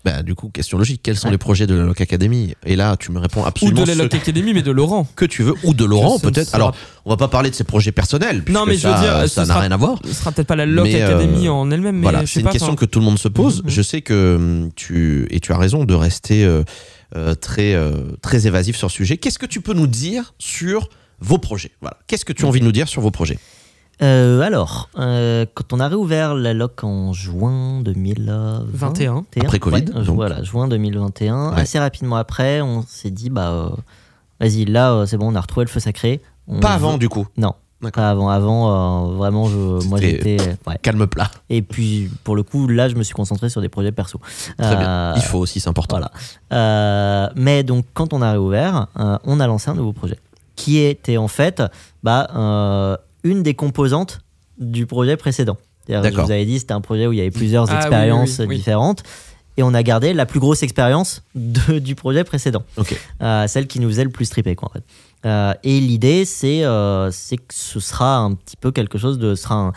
[0.05, 1.01] bah, du coup question logique.
[1.03, 1.31] Quels sont Ouais.
[1.33, 2.53] les projets de la Loc Academy?
[2.65, 5.05] Et là tu me réponds Ou absolument de la ce Lock Academy, mais de Laurent.
[5.17, 6.47] que tu veux ou de Laurent Ça peut-être.
[6.47, 8.43] sera- Alors on va pas parler de ses projets personnels.
[8.47, 9.99] Non, puisque mais je veux ça, dire, ça n'a sera- rien à voir.
[10.05, 12.39] Ce sera peut-être pas la Lock Mais, euh, Academy en elle-même, mais voilà, je c'est
[12.39, 12.51] une pas.
[12.53, 13.61] question enfin, que tout le monde se pose.
[13.63, 13.69] Mhm.
[13.69, 16.63] Je sais que hum, tu et tu as raison de rester euh,
[17.17, 19.17] euh, très euh, très évasif sur ce sujet.
[19.17, 20.87] Qu'est-ce que tu peux nous dire sur
[21.19, 21.71] vos projets?
[21.81, 21.97] Voilà.
[22.07, 23.37] Qu'est-ce que tu as envie de nous dire sur vos projets?
[24.01, 29.25] Euh, alors, euh, quand on a réouvert la loc en juin 2020, 21.
[29.41, 30.15] Après Covid, Ouais, donc.
[30.15, 31.51] voilà, juin 2021.
[31.51, 31.61] Ouais.
[31.61, 33.69] Assez rapidement après, on s'est dit, bah, euh,
[34.39, 36.21] vas-y, là, euh, c'est bon, on a retrouvé le feu sacré.
[36.47, 37.27] On Pas veut- avant du coup.
[37.37, 37.53] Non.
[37.93, 40.37] Pas avant, avant, euh, vraiment, je, moi j'étais.
[40.67, 40.77] ouais.
[40.81, 41.31] Calme plat.
[41.49, 44.19] Et puis, pour le coup, là, je me suis concentré sur des projets perso.
[44.57, 45.13] Très bien.
[45.15, 45.95] Il faut aussi, c'est important.
[45.97, 46.11] Voilà.
[46.51, 50.17] Euh, mais donc, quand on a réouvert, euh, on a lancé un nouveau projet
[50.57, 51.63] qui était en fait
[52.03, 54.21] bah, euh, une des composantes
[54.57, 55.57] du projet précédent.
[55.87, 56.25] Je D'accord.
[56.25, 58.45] vous avais dit, c'était un projet où il y avait plusieurs Ah oui, expériences oui,
[58.49, 58.55] oui.
[58.57, 59.03] différentes.
[59.57, 62.63] Et on a gardé la plus grosse expérience de- du projet précédent.
[62.77, 62.95] Ok.
[63.21, 64.83] Euh, celle qui nous faisait le plus triper, quoi, en fait.
[65.25, 69.35] Euh, et l'idée, c'est euh, c'est que ce sera un petit peu quelque chose de.
[69.35, 69.67] Ce sera un,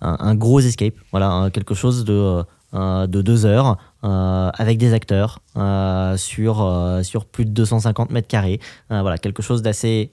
[0.00, 0.94] un- un gros escape.
[1.10, 2.42] Voilà, un- quelque chose de,
[2.74, 8.10] euh, de deux heures euh, avec des acteurs euh, sur, euh, sur plus de 250
[8.10, 8.60] mètres carrés.
[8.90, 10.12] Euh, voilà, quelque chose d'assez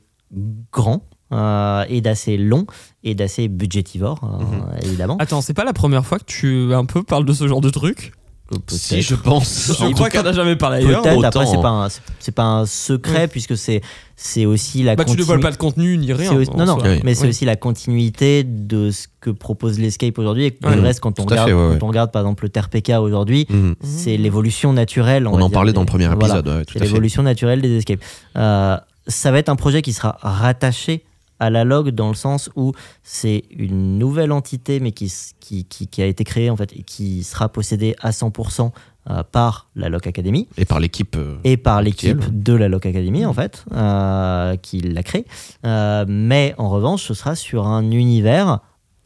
[0.72, 1.04] grand.
[1.32, 2.66] Euh, et d'assez long
[3.04, 4.86] et d'assez budgétivore euh, Mhm.
[4.86, 7.62] évidemment Attends, c'est pas la première fois que tu un peu parles de ce genre
[7.62, 8.14] de truc
[8.68, 9.72] Si je pense.
[9.80, 11.02] Je En crois qu'on a jamais parlé ailleurs.
[11.02, 11.88] peut-être après c'est pas un,
[12.20, 13.82] c'est- pas un secret puisque c'est
[14.16, 16.32] c'est aussi la Bah, tu continu- dévoiles pas de contenu ni rien.
[16.36, 16.78] Aussi- non, non.
[16.84, 17.00] Oui.
[17.04, 17.30] mais c'est Oui.
[17.30, 20.46] aussi la continuité de ce que propose l'escape aujourd'hui.
[20.46, 20.76] Et que Ouais.
[20.76, 21.78] le reste, quand on, regarde, fait, ouais, ouais.
[21.80, 23.76] quand on regarde par exemple le TRPK aujourd'hui, Mhm.
[23.82, 25.26] c'est l'évolution naturelle.
[25.26, 26.24] On, en dire, parlait des- dans le premier voilà.
[26.40, 26.48] épisode.
[26.48, 26.88] ouais, tout C'est à fait.
[26.90, 28.02] l'évolution naturelle des escapes.
[28.38, 28.78] Euh,
[29.08, 31.04] ça va être un projet qui sera rattaché
[31.44, 32.72] à la log dans le sens où
[33.04, 36.84] c'est une nouvelle entité mais qui, qui, qui, qui a été créée en fait et
[36.84, 38.72] qui sera possédée à 100%
[39.10, 41.16] euh, par la Loc Academy Et par l'équipe.
[41.18, 45.26] euh, et par l'équipe de la Loc Academy en fait euh, qui l'a créé
[45.66, 48.60] Euh, mais en revanche ce sera sur un univers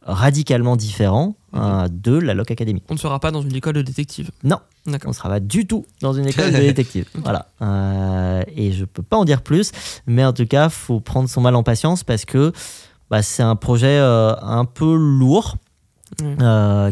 [0.07, 2.81] radicalement différent euh, de la Loc Academy.
[2.89, 4.31] On ne sera pas dans une école de détective.
[4.43, 4.57] non
[5.05, 7.09] on sera pas du tout dans une école de détective.
[7.15, 7.47] Voilà.
[7.61, 9.71] Euh, et je peux pas en dire plus
[10.07, 12.53] mais en tout cas faut prendre son mal en patience parce que
[13.09, 15.57] bah, c'est un projet euh, un peu lourd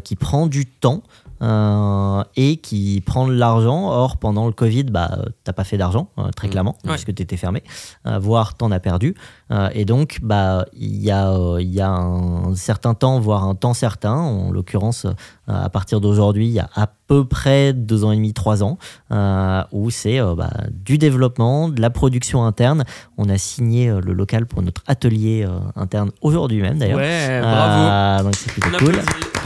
[0.04, 1.02] qui prend du temps
[1.42, 3.90] euh, et qui prend de l'argent.
[3.90, 6.52] Or, pendant le Covid, bah, t'as pas fait d'argent, euh, très Mmh.
[6.52, 6.92] clairement, Ouais.
[6.94, 7.64] puisque tu étais fermé,
[8.08, 9.16] euh, voire t'en as perdu.
[9.52, 13.74] Euh, et donc, bah, il y, a, y a un certain temps, voire un temps
[13.74, 15.06] certain, en l'occurrence,
[15.48, 18.78] à partir d'aujourd'hui, il y a à peu près deux ans et demi, trois ans,
[19.12, 22.84] euh, où c'est euh, bah, du développement, de la production interne.
[23.18, 26.98] On a signé euh, le local pour notre atelier euh, interne aujourd'hui même, d'ailleurs.
[26.98, 27.84] Ouais, bravo.
[27.84, 28.96] Euh, donc c'est plutôt cool.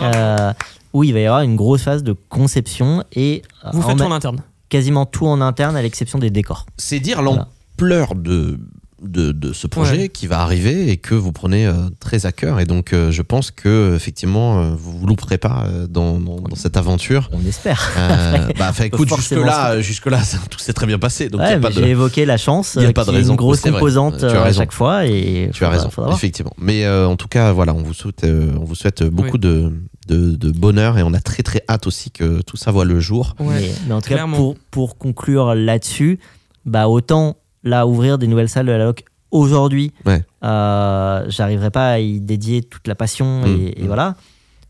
[0.02, 0.54] Euh,
[0.94, 3.98] où il va y avoir une grosse phase de conception et euh, Vous en faites
[3.98, 4.42] tout en interne.
[4.70, 6.66] quasiment tout en interne à l'exception des décors.
[6.78, 7.48] C'est dire Voilà.
[7.78, 8.60] l'ampleur de,
[9.02, 10.10] de, de ce projet Ouais.
[10.10, 12.60] qui va arriver et que vous prenez euh, très à cœur.
[12.60, 16.40] Et donc, euh, je pense que effectivement, euh, vous vous louperez pas euh, dans, dans,
[16.42, 17.30] dans cette aventure.
[17.32, 17.92] On espère.
[17.98, 20.20] Euh, bah, enfin, écoute, forcément jusque-là, jusque là,
[20.50, 21.30] tout s'est très bien passé.
[21.30, 21.82] Donc, il y Ouais, a pas mais de.
[21.84, 23.34] J'ai évoqué la chance, y a euh, pas de raison.
[23.34, 25.06] une grosse composante euh, à chaque fois.
[25.06, 26.54] Et Tu as raison, effectivement.
[26.58, 29.72] Mais euh, en tout cas, voilà, on vous souhaite, euh, on vous souhaite beaucoup de,
[30.08, 33.00] de, de bonheur et on a très très hâte aussi que tout ça voit le
[33.00, 33.36] jour.
[33.40, 33.56] Ouais.
[33.62, 34.34] Mais, mais en tout clairement.
[34.34, 36.20] cas, pour, pour conclure là-dessus,
[36.66, 40.24] bah autant là ouvrir des nouvelles salles de la loc aujourd'hui, Ouais.
[40.44, 43.88] euh, j'arriverai pas à y dédier toute la passion et, Mm, et mm.
[43.88, 44.16] voilà.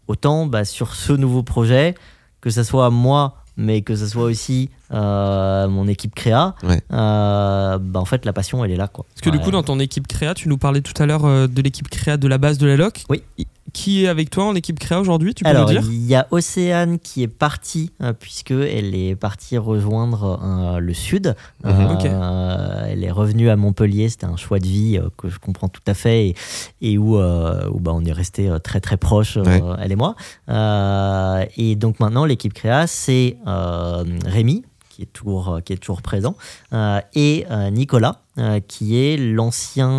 [0.07, 1.95] Autant bah, sur ce nouveau projet,
[2.41, 6.81] que ce soit moi, mais que ce soit aussi euh, mon équipe créa, Ouais.
[6.91, 8.87] euh, bah, en fait, la passion, elle est là.
[8.87, 9.05] Quoi.
[9.09, 11.47] Parce que du coup, dans ton équipe créa, tu nous parlais tout à l'heure euh,
[11.47, 13.03] de l'équipe créa de la base de la LOC.
[13.09, 13.23] Oui.
[13.71, 15.83] Qui est avec toi en équipe créa aujourd'hui Tu peux Alors, nous dire?
[15.91, 20.93] il y a Océane qui est partie, euh, puisque elle est partie rejoindre euh, le
[20.95, 21.35] sud.
[21.63, 21.97] Mhm.
[22.05, 22.85] Euh.
[22.89, 25.83] Elle est revenue à Montpellier, c'était un choix de vie euh, que je comprends tout
[25.85, 26.35] à fait et,
[26.81, 29.61] et où, euh, où bah, on est resté euh, très très proches, euh, Ouais.
[29.79, 30.15] elle et moi.
[30.49, 34.63] Euh, et donc maintenant, l'équipe créa, c'est euh, Rémi.
[34.99, 36.35] Qui est, toujours, euh, qui est toujours présent,
[36.73, 39.89] euh, et euh, Nicolas, euh, qui est l'ancien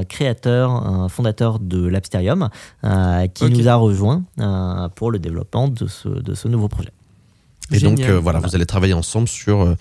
[0.00, 2.48] euh, créateur, euh, fondateur de l'Absterium,
[2.82, 6.90] euh, qui nous a rejoint euh, pour le développement de ce, de ce nouveau projet.
[7.70, 8.16] Et donc, Génial.
[8.16, 9.76] voilà, vous allez travailler ensemble sur, euh,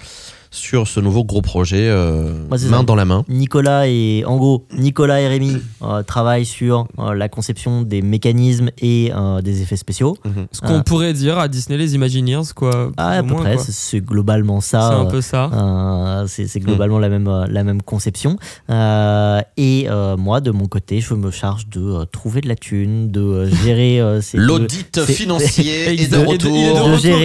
[0.52, 2.84] sur ce nouveau gros projet, euh, Ouais, c'est main ça.
[2.84, 3.24] dans la main.
[3.30, 8.70] Nicolas et en gros Nicolas et Rémi euh, travaillent sur euh, la conception des mécanismes
[8.82, 10.18] et euh, des effets spéciaux.
[10.52, 10.84] Ce qu'on Ah.
[10.84, 12.92] pourrait dire à Disney les Imagineers, quoi.
[12.98, 14.88] Ah, à peu moins, près, c'est- c'est globalement C'est ça.
[14.88, 15.50] un euh, peu ça.
[15.54, 18.38] euh, c'est c'est globalement la même euh, la même conception.
[18.70, 22.56] Euh, et euh, moi, de mon côté, je me charge de euh, trouver de la
[22.56, 26.56] thune, de euh, gérer euh, ces deux- L'audit c'est- financier Et de retour.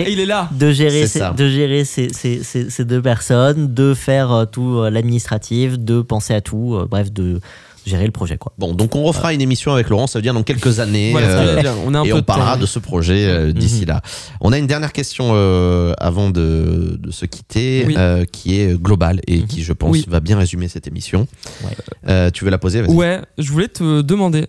[0.09, 0.49] il est là.
[0.53, 4.45] de gérer, C'est ces, de gérer ces, ces, ces, ces deux personnes, de faire euh,
[4.45, 7.41] tout euh, l'administratif, de penser à tout, euh, bref, de
[7.87, 8.39] gérer le projet.
[8.39, 8.53] Quoi.
[8.59, 11.11] Bon, donc on refera une émission avec Laurent, ça veut dire dans quelques années.
[11.13, 13.89] Voilà, euh, on a un et peu on parlera de ce projet euh, d'ici Mhm.
[13.89, 14.03] là.
[14.41, 17.95] On a une dernière question euh, avant de, de se quitter, Oui.
[17.99, 19.47] euh, qui est globale et Mhm.
[19.47, 20.05] qui, je pense, Oui.
[20.09, 21.27] va bien résumer cette émission.
[21.63, 21.77] Ouais.
[22.09, 22.95] Euh, tu veux la poser Vas-y.
[22.95, 24.47] Ouais, je voulais te demander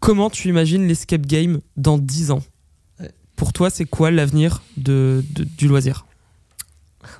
[0.00, 2.42] comment tu imagines l'escape game dans 10 ans?
[3.36, 6.04] Pour toi, c'est quoi l'avenir de, de- du loisir?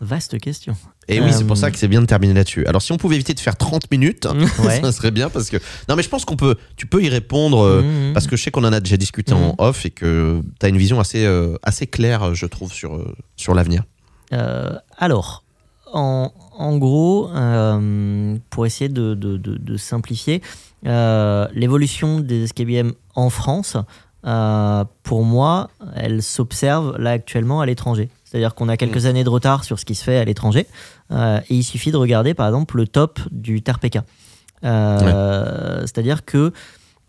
[0.00, 0.76] Vaste question.
[1.08, 2.66] Et oui, c'est pour Euh, ça que c'est bien de terminer là-dessus.
[2.66, 4.26] Alors, si on pouvait éviter de faire 30 minutes,
[4.64, 4.80] Ouais.
[4.80, 5.56] ça serait bien parce que.
[5.88, 6.56] Non, mais je pense qu'on peut.
[6.76, 7.60] Tu peux y répondre.
[7.60, 8.12] euh, Mhm.
[8.12, 9.54] Parce que je sais qu'on en a déjà discuté en Mhm.
[9.58, 13.02] off et que tu as une vision assez, euh, assez claire, je trouve, sur,
[13.36, 13.84] sur l'avenir.
[14.98, 15.44] Alors,
[15.92, 17.30] en, en gros,
[18.50, 20.42] pour essayer de, de- de- de simplifier,
[21.54, 23.76] l'évolution des games en France,
[25.02, 28.08] pour moi, elle s'observe là actuellement à l'étranger.
[28.30, 30.66] C'est-à-dire qu'on a quelques années de retard sur ce qui se fait à l'étranger.
[31.10, 33.98] euh, et il suffit de regarder, par exemple, le top du TRPK.
[34.64, 36.52] Euh, C'est-à-dire que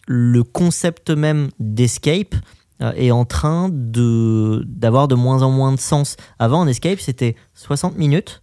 [0.08, 2.34] le concept même d'escape
[2.82, 6.18] euh, est en train de d'avoir de moins en moins de sens.
[6.40, 8.42] Avant, en escape, c'était 60 minutes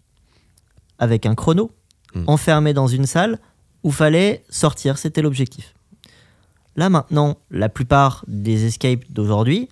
[0.99, 1.71] avec un chrono,
[2.15, 2.25] Mm.
[2.27, 3.39] enfermé dans une salle
[3.83, 5.75] où fallait sortir, c'était l'objectif.
[6.75, 9.69] Là maintenant, la plupart des escapes d'aujourd'hui,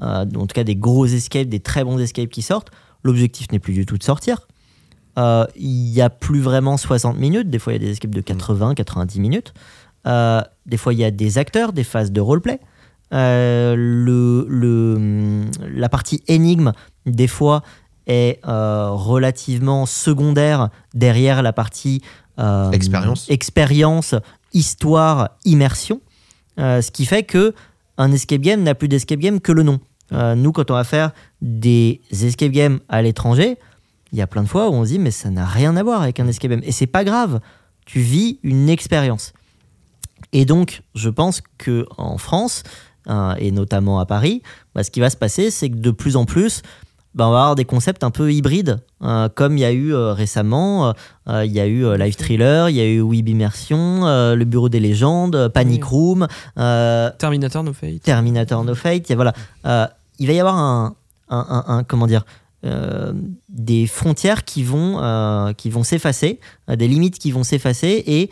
[0.00, 2.70] en tout cas des gros escapes, des très bons escapes qui sortent,
[3.04, 4.46] l'objectif n'est plus du tout de sortir.
[5.18, 8.14] Euh, Il n'y a plus vraiment 60 minutes, des fois il y a des escapes
[8.14, 9.52] de 80, 90 minutes.
[10.06, 12.60] Euh, des fois il y a des acteurs, des phases de roleplay.
[13.12, 15.44] Euh, le, le,
[15.74, 16.72] la partie énigme,
[17.06, 17.62] des fois,
[18.06, 22.02] est euh, relativement secondaire derrière la partie
[22.38, 23.26] euh, Expérience.
[23.30, 24.14] expérience,
[24.52, 26.00] histoire, immersion.
[26.58, 27.54] Euh, ce qui fait que
[27.98, 29.80] un escape game n'a plus d'escape game que le nom.
[30.12, 31.12] Euh, nous, quand on va faire
[31.42, 33.58] des escape games à l'étranger,
[34.12, 35.82] il y a plein de fois où on se dit mais ça n'a rien à
[35.82, 37.40] voir avec un escape game et c'est pas grave.
[37.84, 39.34] Tu vis une expérience.
[40.32, 42.62] Et donc, je pense que en France
[43.08, 44.42] euh, et notamment à Paris,
[44.74, 46.62] bah, ce qui va se passer, c'est que de plus en plus,
[47.14, 49.92] bah, on va avoir des concepts un peu hybrides, euh, comme il y a eu
[49.94, 50.92] euh, récemment.
[51.28, 54.34] euh, Il y a eu euh, Live Thriller, il y a eu Web Immersion, euh,
[54.34, 55.88] Le Bureau des légendes, euh, Panic Oui.
[55.90, 56.26] Room,
[56.58, 58.02] euh, Terminator No Fate.
[58.02, 59.08] Terminator No Fate.
[59.08, 59.32] il y a- voilà,
[59.66, 59.86] Euh,
[60.18, 60.94] il va y avoir un,
[61.30, 62.24] un- un- un- comment dire,
[62.64, 63.12] euh,
[63.48, 68.30] des frontières qui vont, euh, qui vont s'effacer, euh, des limites qui vont s'effacer et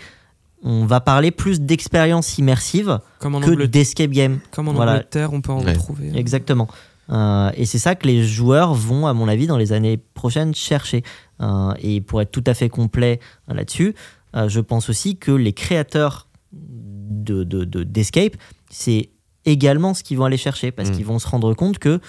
[0.65, 4.39] on va parler plus d'expérience immersive que d'escape game.
[4.51, 4.93] comme en voilà.
[4.95, 5.73] Angleterre, on peut en Ouais.
[5.73, 6.11] retrouver.
[6.17, 6.67] Exactement.
[7.11, 10.55] Euh, et c'est ça que les joueurs vont, à mon avis, dans les années prochaines
[10.55, 11.03] chercher.
[11.41, 13.21] Euh, et pour être tout à fait complet
[13.51, 13.95] euh, là-dessus,
[14.35, 18.35] euh, je pense aussi que les créateurs de, de- de- d'Escape,
[18.71, 19.11] c'est
[19.45, 20.93] également ce qu'ils vont aller chercher parce Mm.
[20.93, 22.01] qu'ils vont se rendre compte que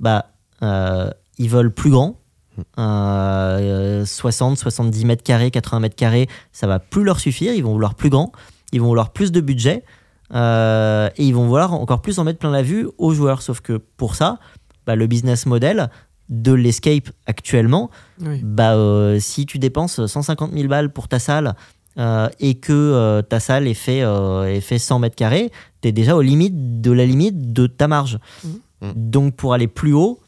[0.00, 0.26] bah,
[1.38, 2.20] ils veulent plus grand.
[2.78, 7.52] Euh, 60, 70 mètres carrés, 80 mètres carrés, ça va plus leur suffire.
[7.54, 8.32] Ils vont vouloir plus grand,
[8.72, 9.82] ils vont vouloir plus de budget.
[10.34, 13.42] Euh, et ils vont vouloir encore plus en mettre plein la vue aux joueurs.
[13.42, 14.38] Sauf que pour ça,
[14.86, 15.90] bah, le business model
[16.28, 17.90] de l'escape actuellement,
[18.20, 18.40] Oui.
[18.42, 21.54] bah, euh, si tu dépenses 150 000 balles pour ta salle
[21.98, 25.52] euh, et que euh, ta salle est fait, euh, est fait 100 mètres carrés,
[25.82, 28.18] tu es déjà aux limites de la limite de ta marge.
[28.42, 28.92] Mhm.
[28.96, 30.18] Donc pour aller plus haut,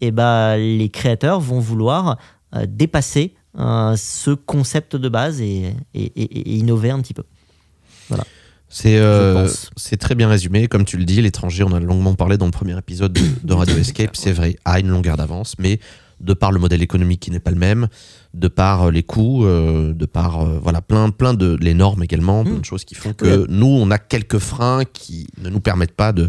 [0.00, 2.18] et bah, les créateurs vont vouloir
[2.54, 7.22] euh, dépasser euh, ce concept de base et, et- et- et innover un petit peu.
[8.74, 9.46] C'est euh,
[9.76, 10.66] c'est très bien résumé.
[10.66, 13.22] Comme tu le dis, l'étranger, on en a longuement parlé dans le premier épisode de,
[13.44, 15.78] de Radio Escape, c'est vrai, a une longueur d'avance, mais
[16.20, 17.86] de par le modèle économique qui n'est pas le même,
[18.34, 22.64] de par les coûts, de par voilà plein plein de les normes également, plein de
[22.64, 26.28] choses qui font que nous on a quelques freins qui ne nous permettent pas de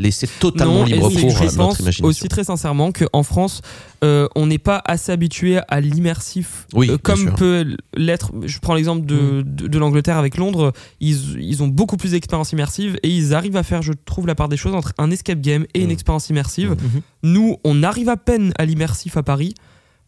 [0.00, 2.04] laisser totalement libre cours à notre imagination.
[2.04, 3.62] aussi très sincèrement qu'en France,
[4.02, 8.32] euh, on n'est pas assez habitué à l'immersif oui, euh, comme peut l'être.
[8.44, 9.42] Je prends l'exemple de, mm.
[9.44, 10.72] de, l'Angleterre avec Londres.
[11.00, 14.34] Ils, ils ont beaucoup plus d'expérience immersive et ils arrivent à faire, je trouve, la
[14.34, 15.92] part des choses entre un escape game et une mm.
[15.92, 16.72] expérience immersive.
[16.72, 17.02] Mm-hmm.
[17.24, 19.54] Nous, on arrive à peine à l'immersif à Paris.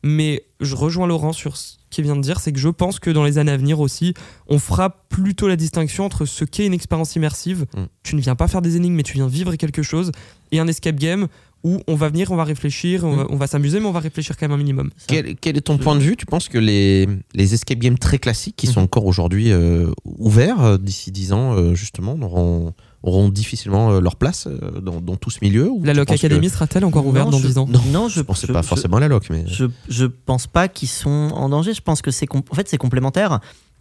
[0.04, 1.56] Mais je rejoins Laurent sur
[1.92, 3.78] ce qu'il vient de dire, c'est que je pense que dans les années à venir
[3.78, 4.14] aussi,
[4.48, 7.66] on fera plutôt la distinction entre ce qu'est une expérience immersive.
[7.76, 7.82] Mm.
[8.02, 10.10] Tu ne viens pas faire des énigmes, mais tu viens vivre quelque chose,
[10.52, 11.28] et un escape game
[11.64, 13.46] où on va venir, on va réfléchir, on va, mm.
[13.46, 14.90] s'amuser, mais on va réfléchir quand même un minimum.
[15.06, 16.16] Quel, est ton point de vue?
[16.16, 18.84] Tu penses que les, les escape games très classiques, qui sont mm-hmm.
[18.84, 22.72] encore aujourd'hui euh, ouverts euh, d'ici 10 ans, euh, justement, auront
[23.02, 27.06] auront difficilement euh, leur place euh, dans, tout ce milieu La Loc Academy sera-t-elle encore
[27.06, 27.68] ouverte dans 10 ans?
[27.92, 29.28] Non, je ne pensais pas forcément à la Loc.
[29.30, 29.44] Mais...
[29.46, 31.74] Je, je pense pas qu'ils sont en danger.
[31.74, 33.40] Je pense que c'est en fait, c'est complémentaire.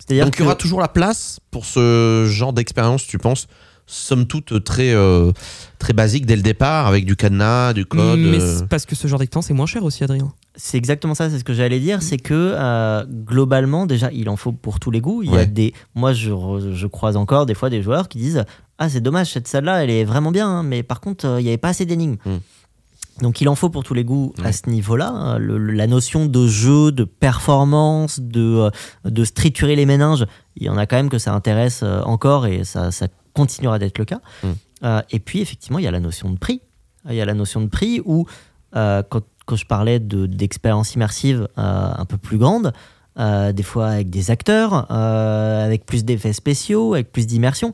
[0.10, 3.48] Donc il y aura toujours la place pour ce genre d'expérience, tu penses
[3.88, 5.32] somme toute très, euh,
[5.78, 8.20] très basique dès le départ, avec du cadenas, du code.
[8.20, 8.40] Mais
[8.70, 10.32] parce que ce genre d'expérience est moins cher aussi, Adrien.
[10.56, 14.54] C'est exactement ça, c'est ce que j'allais dire, c'est que globalement, déjà, il en faut
[14.54, 15.24] pour tous les goûts.
[15.24, 16.32] Il y a des, moi, je,
[16.74, 18.46] je, croise encore des fois des joueurs qui disent
[18.82, 21.40] ah c'est dommage cette salle là elle est vraiment bien hein, mais par contre euh,
[21.40, 23.22] il n'y avait pas assez d'énigmes hmm.
[23.22, 26.26] donc il en faut pour tous les goûts à ce niveau là hein, la notion
[26.26, 28.70] de jeu de performance de, euh,
[29.06, 30.26] de striturer les méninges
[30.56, 33.78] il y en a quand même que ça intéresse euh, encore et ça, ça continuera
[33.78, 35.02] d'être le cas hmm.
[35.12, 36.62] et puis effectivement il y a la notion de prix
[37.08, 38.26] il y a la notion de prix où
[38.74, 42.74] quand, quand, je parlais d'expérience immersive un peu plus grande
[43.18, 47.72] des fois avec des acteurs, avec plus d'effets spéciaux, avec plus d'immersion.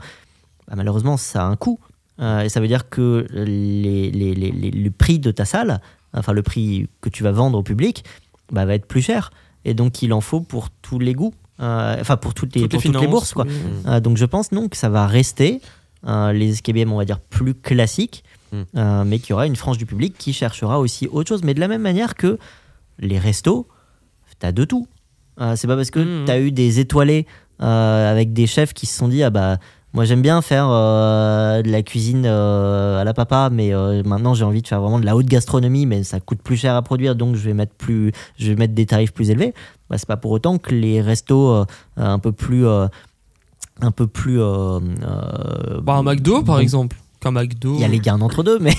[0.67, 1.79] Bah, malheureusement, ça a un coût.
[2.19, 5.81] Euh, et ça veut dire que les, les, les, le prix de ta salle,
[6.13, 8.03] enfin le prix que tu vas vendre au public,
[8.51, 9.31] bah, va être plus cher.
[9.65, 12.83] Et donc, il en faut pour tous les goûts, euh, enfin pour toutes les, toutes,
[12.83, 13.33] les bourses.
[13.33, 13.45] Quoi.
[13.85, 15.61] Euh, donc, je pense non que ça va rester
[16.05, 18.23] les escape on va dire, plus classiques,
[18.53, 19.03] mm.
[19.05, 21.43] mais qu'il y aura une frange du public qui cherchera aussi autre chose.
[21.43, 22.39] Mais de la même manière que
[22.97, 23.67] les restos,
[24.39, 24.87] tu as de tout.
[25.55, 26.25] c'est pas parce que mm.
[26.25, 27.27] tu as eu des étoilés
[27.59, 29.57] avec des chefs qui se sont dit, ah bah
[29.93, 34.33] moi, j'aime bien faire euh, de la cuisine euh, à la papa, mais euh, maintenant
[34.33, 36.81] j'ai envie de faire vraiment de la haute gastronomie, mais ça coûte plus cher à
[36.81, 39.53] produire, donc je vais mettre plus, je vais mettre des tarifs plus élevés.
[39.89, 41.65] Bah, c'est pas pour autant que les restos
[41.95, 44.37] un peu plus, un peu plus.
[44.37, 46.97] bah, un McDo, par exemple.
[47.21, 47.73] Qu'un McDo.
[47.75, 48.75] Il y a les gardes entre deux, mais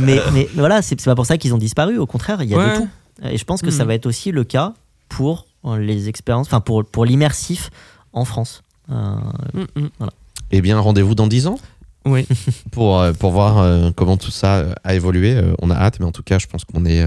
[0.00, 1.98] mais, mais, voilà, c'est pas pour ça qu'ils ont disparu.
[1.98, 2.88] Au contraire, il y a de tout.
[3.22, 3.88] Et je pense que ça hmm.
[3.88, 4.72] va être aussi le cas
[5.08, 5.46] pour
[5.78, 7.70] les expériences, enfin pour pour l'immersif
[8.12, 8.62] en France.
[8.90, 9.14] Euh,
[9.54, 10.08] mm, mm.
[10.52, 11.58] Eh bien, rendez-vous dans 10 ans
[12.06, 12.26] oui.
[12.70, 15.40] pour, euh, pour voir euh, comment tout ça a évolué.
[15.60, 17.06] on a hâte, mais en tout cas, je pense qu'on est,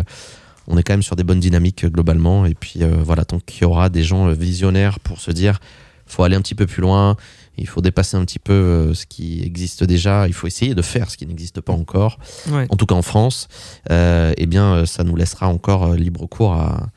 [0.67, 2.45] on est quand même sur des bonnes dynamiques globalement.
[2.45, 5.59] Et puis voilà, tant qu'il y aura des gens visionnaires pour se dire,
[6.05, 7.15] faut aller un petit peu plus loin,
[7.57, 11.09] il faut dépasser un petit peu ce qui existe déjà, il faut essayer de faire
[11.09, 12.19] ce qui n'existe pas encore,
[12.51, 13.47] en tout cas en France,
[13.89, 16.87] eh bien, ça nous laissera encore libre cours à, à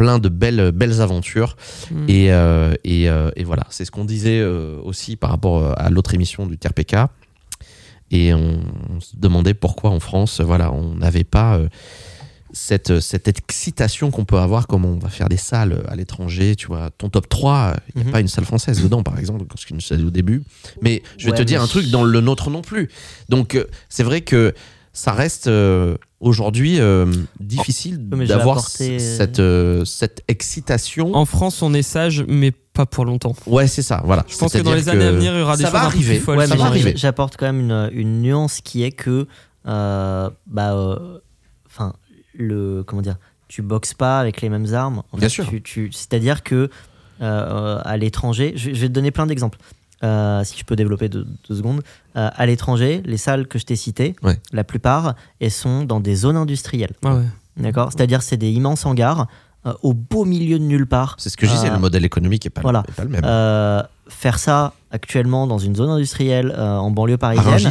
[0.00, 1.58] plein de belles, belles aventures.
[1.90, 2.08] Mm.
[2.08, 5.90] Et, euh, et, euh, et, voilà, c'est ce qu'on disait euh, aussi par rapport à
[5.90, 6.96] l'autre émission du TRPK.
[8.10, 8.62] Et on,
[9.00, 11.60] se demandait pourquoi en France, voilà, on n'avait pas
[12.52, 16.56] cette, cette excitation qu'on peut avoir, comme on va faire des salles à l'étranger.
[16.56, 18.12] Tu vois, ton top 3, il n'y a mm-hmm.
[18.12, 20.42] pas une salle française dedans, par exemple, parce qu'il nous au début.
[20.80, 22.88] Mais je vais te dire un truc dans le nôtre non plus.
[23.28, 24.54] Donc, c'est vrai que
[24.92, 27.06] ça reste euh, aujourd'hui euh,
[27.38, 31.14] difficile oh, d'avoir cette, euh, cette excitation.
[31.14, 33.34] En France, on est sage, mais pas pour longtemps.
[33.46, 34.02] Ouais, c'est ça.
[34.04, 34.24] Voilà.
[34.28, 36.18] Je pense que dans les années à venir, il y aura des choses arriver.
[36.18, 36.94] Folles, ouais, ça va arriver.
[36.96, 39.26] J'apporte quand même une, une, nuance qui est que,
[39.64, 40.98] bah,
[41.66, 41.94] enfin,
[42.34, 43.16] le comment dire,
[43.48, 45.02] tu boxes pas avec les mêmes armes.
[45.16, 45.46] Bien sûr.
[45.62, 46.68] Tu, C'est-à-dire que
[47.20, 49.58] à l'étranger, je, je vais te donner plein d'exemples.
[50.02, 51.82] Euh, si je peux développer deux, secondes.
[52.16, 54.16] Euh, à l'étranger, les salles que je t'ai citées,
[54.52, 56.94] la plupart, elles sont dans des zones industrielles.
[57.04, 57.18] Ah
[57.56, 57.90] D'accord?
[57.92, 59.26] C'est-à-dire, c'est des immenses hangars
[59.66, 61.16] euh, au beau milieu de nulle part.
[61.18, 62.82] C'est ce que je disais, le modèle économique n'est pas, voilà.
[62.96, 63.84] pas, le même.
[64.08, 67.70] faire ça actuellement dans une zone industrielle en banlieue parisienne.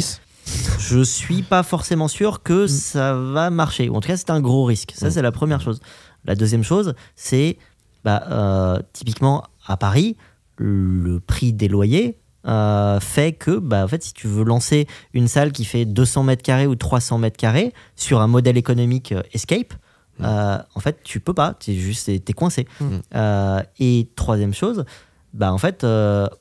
[0.80, 2.68] je suis pas forcément sûr que mm.
[2.68, 3.90] ça va marcher.
[3.90, 4.94] en tout cas, c'est un gros risque.
[4.96, 5.12] Ça, mm.
[5.12, 5.80] c'est la première chose.
[6.26, 7.58] La deuxième chose, c'est
[8.06, 10.16] bah, typiquement à Paris,
[10.56, 12.18] le prix des loyers
[12.48, 16.24] euh, fait que, bah, en fait, si tu veux lancer une salle qui fait 200
[16.24, 19.74] mètres carrés ou 300 mètres carrés sur un modèle économique euh, Escape,
[20.20, 20.26] mmh.
[20.26, 22.68] euh, en fait, tu peux pas, tu es juste, t'es coincé.
[22.80, 23.62] Mmh.
[23.80, 24.86] et troisième chose,
[25.34, 25.86] bah, en fait,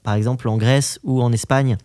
[0.03, 1.77] par exemple, en Grèce ou en Espagne,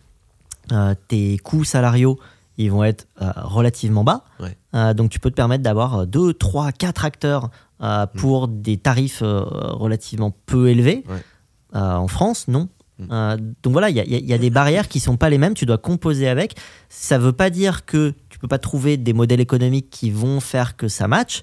[1.08, 2.18] tes coûts salariaux
[2.56, 4.24] ils vont être relativement bas.
[4.38, 4.94] Ouais.
[4.94, 7.50] Donc tu peux te permettre d'avoir 2, 3, 4 acteurs
[7.84, 8.18] Mm.
[8.18, 11.04] pour des tarifs relativement peu élevés.
[11.08, 11.22] Ouais.
[11.80, 12.68] En France, non.
[12.98, 13.04] Mm.
[13.10, 15.54] Euh, donc voilà, il y, a- y y des barrières qui sont pas les mêmes,
[15.54, 16.54] tu dois composer avec.
[16.88, 20.76] Ça veut pas dire que tu peux pas trouver des modèles économiques qui vont faire
[20.76, 21.42] que ça match.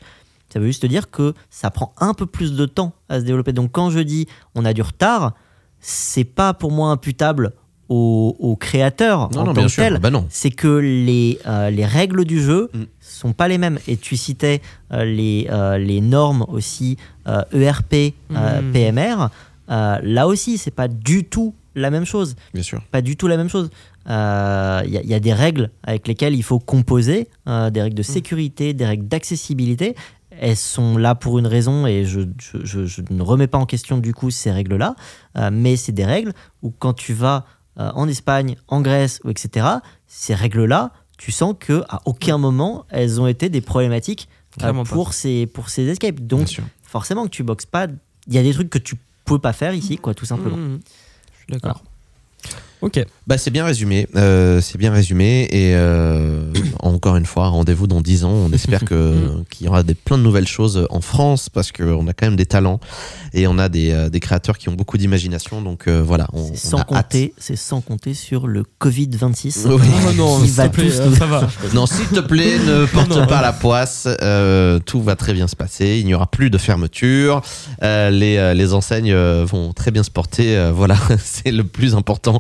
[0.54, 3.54] Ça veut juste dire que ça prend un peu plus de temps à se développer.
[3.54, 5.34] Donc quand je dis on a du retard,
[5.80, 7.54] c'est pas pour moi imputable
[7.90, 9.98] aux, aux créateurs Non, en non, tant bien que.
[9.98, 10.26] Bah non.
[10.30, 12.84] C'est que les, euh, les règles du jeu Mm.
[13.02, 13.80] sont pas les mêmes.
[13.88, 14.62] Et tu citais
[14.94, 16.98] euh, les, euh, les normes aussi
[17.28, 18.72] euh, ERP, euh, Mm.
[18.72, 19.16] PMR.
[19.72, 22.82] Euh, là aussi, c'est pas du tout la même chose Bien sûr.
[22.92, 23.70] pas du tout la même chose.
[24.08, 27.96] Il y, a- y a des règles avec lesquelles il faut composer, euh, des règles
[27.98, 29.96] de sécurité, des règles d'accessibilité.
[30.32, 33.66] Elles sont là pour une raison et je, je- je- je ne remets pas en
[33.66, 34.96] question du coup ces règles-là,
[35.38, 37.46] Euh, mais c'est des règles où quand tu vas
[37.80, 39.66] euh, en Espagne, en Grèce, ou etc.,
[40.06, 44.28] ces règles-là, tu sens que à aucun moment elles ont été des problématiques
[44.62, 46.20] euh, pour ces, pour ces escapes.
[46.20, 46.48] Donc
[46.84, 47.88] forcément que tu boxes pas,
[48.28, 48.96] il y a des trucs que tu
[49.26, 50.58] peux pas faire ici, quoi, tout simplement.
[50.58, 50.80] Mmh,
[51.34, 51.84] Je suis d'accord.
[52.82, 53.04] Ok.
[53.28, 54.08] Bah, c'est bien résumé.
[54.16, 55.44] euh, c'est bien résumé.
[55.52, 56.52] Et euh,
[56.82, 58.32] encore une fois, rendez-vous dans 10 ans.
[58.32, 59.14] On espère que,
[59.52, 62.36] qu'il y aura des, plein de nouvelles choses en France parce qu'on a quand même
[62.36, 62.80] des talents
[63.34, 65.62] et on a des, euh, des créateurs qui ont beaucoup d'imagination.
[65.62, 66.88] Donc euh, voilà, on, C'est on sans a hâte.
[66.88, 69.76] compter, c'est sans compter sur le Covid 26 Oui.
[70.08, 71.48] Oh non, qui s'il va te plaît, tous nous- ça va.
[71.76, 73.28] Non, s'il te plaît, ne porte Non.
[73.28, 74.08] pas la poisse.
[74.22, 75.98] euh, tout va très bien se passer.
[76.00, 77.44] Il n'y aura plus de fermeture.
[77.84, 80.58] euh, les, les enseignes vont très bien se porter.
[80.58, 82.40] euh, voilà, c'est le plus important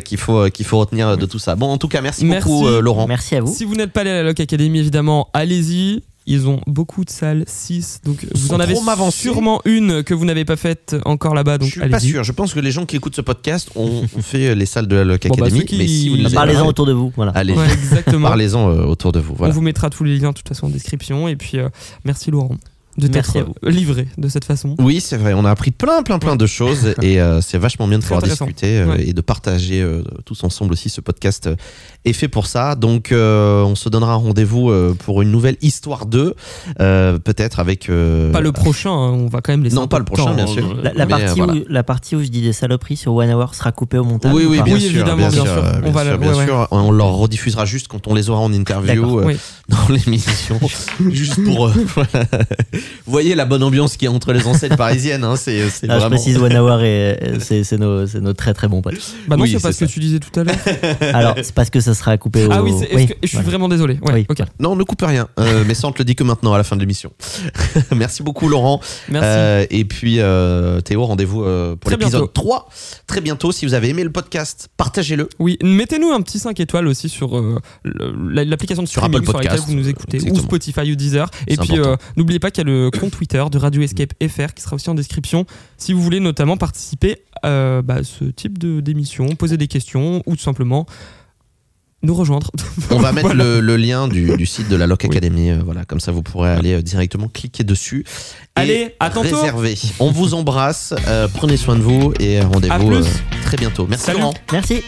[0.00, 1.56] qu'il faut, euh, qu'il faut retenir de tout ça.
[1.56, 2.48] Bon, en tout cas, merci, Merci.
[2.48, 3.06] beaucoup, euh, Laurent.
[3.06, 3.52] Merci à vous.
[3.54, 6.02] Si vous n'êtes pas allé à la Loc Academy, évidemment, allez-y.
[6.30, 8.00] Ils ont beaucoup de salles, 6.
[8.04, 8.74] Donc vous en avez
[9.10, 11.54] sûrement une que vous n'avez pas faite encore là-bas.
[11.54, 12.22] Je Donc suis pas sûr.
[12.22, 14.96] Je pense que les gens qui écoutent ce podcast ont, ont fait les salles de
[14.96, 15.64] la Loc Bon, bah, Academy.
[15.64, 17.14] qui- Mais si vous Parlez-en autour de vous.
[17.16, 17.32] Voilà.
[17.34, 18.28] allez, Ouais, exactement.
[18.28, 19.34] parlez-en euh, autour de vous.
[19.36, 19.52] Voilà.
[19.52, 21.28] On vous mettra tous les liens de toute façon en description.
[21.28, 21.70] Et puis euh,
[22.04, 22.56] merci Laurent
[22.98, 24.74] de t'être euh, livré de cette façon.
[24.78, 25.32] Oui, c'est vrai.
[25.34, 28.22] On a appris plein, plein, plein de choses et euh, c'est vachement bien de pouvoir
[28.22, 29.08] discuter euh, Ouais.
[29.08, 30.88] et de partager euh, tous ensemble aussi.
[30.90, 31.56] Ce podcast euh,
[32.04, 32.74] est fait pour ça.
[32.74, 36.34] Donc, euh, on se donnera rendez-vous euh, pour une nouvelle histoire 2,
[36.80, 37.88] euh, peut-être avec.
[37.88, 40.34] euh, Pas le prochain, hein, on va quand même laisser Non, pas le prochain, temps,
[40.34, 40.74] bien sûr.
[40.82, 41.52] La, euh, partie voilà.
[41.54, 44.32] où, la partie où je dis des saloperies sur One Hour sera coupée au montage
[44.34, 45.62] Oui, ou oui, bien Oui, sûr, évidemment, bien bien sûr, sûr.
[45.84, 46.02] On bien
[46.32, 46.68] sûr, ouais, sûr.
[46.70, 49.36] On leur rediffusera juste quand on les aura en interview D'accord, euh, Oui.
[49.68, 50.58] Dans l'émission,
[51.10, 51.66] juste pour.
[51.68, 52.26] euh, voilà.
[53.06, 55.24] Voyez la bonne ambiance qu'il y a entre les enseignes parisiennes.
[55.24, 56.16] Hein, c'est c'est Ah, Je vraiment.
[56.16, 58.94] précise One Hour et et c'est c'est nos, c'est nos très très bons potes.
[59.26, 60.56] Bah non, Oui, c'est pas ce que tu disais tout à l'heure.
[61.14, 62.52] Alors c'est parce que ça sera coupé au.
[62.52, 63.48] ah oui, oui, que- je suis voilà.
[63.50, 63.98] vraiment désolé.
[64.02, 64.36] Ouais, Oui.
[64.58, 65.28] Non, ne coupe rien.
[65.38, 67.12] Euh, mais ça, on te le dit que maintenant, à la fin de l'émission.
[67.94, 68.80] Merci beaucoup, Laurent.
[69.08, 69.28] Merci.
[69.28, 72.32] Euh, et puis, euh, Théo, rendez-vous euh, pour Très l'épisode bientôt.
[72.32, 72.68] 3.
[73.06, 73.52] Très bientôt.
[73.52, 75.28] Si vous avez aimé le podcast, partagez-le.
[75.38, 77.58] Oui, mettez-nous un petit 5 étoiles aussi sur euh,
[78.30, 80.36] l'application de Sur Apple sur vous nous écoutez, ou.
[80.38, 81.30] Spotify ou Deezer.
[81.46, 84.54] Et puis euh, n'oubliez pas qu'il y a le compte Twitter de Radio Escape FR
[84.54, 85.44] qui sera aussi en description
[85.76, 90.22] si vous voulez notamment participer euh, bah, à ce type de- d'émission, poser des questions
[90.26, 90.86] ou tout simplement
[92.04, 92.50] nous rejoindre.
[92.92, 93.42] On va mettre Voilà.
[93.44, 95.10] le, le lien du, du site de la Loc Oui.
[95.10, 95.50] Academy.
[95.50, 98.04] euh, voilà, comme ça, vous pourrez aller euh, directement cliquer dessus.
[98.54, 99.34] Allez, à tantôt.
[99.36, 99.74] réserver.
[99.98, 100.94] On vous embrasse.
[101.08, 103.02] euh, prenez soin de vous et À rendez-vous euh,
[103.42, 103.86] très bientôt.
[103.88, 104.20] Merci, Salut.
[104.20, 104.34] Laurent.
[104.52, 104.82] Merci.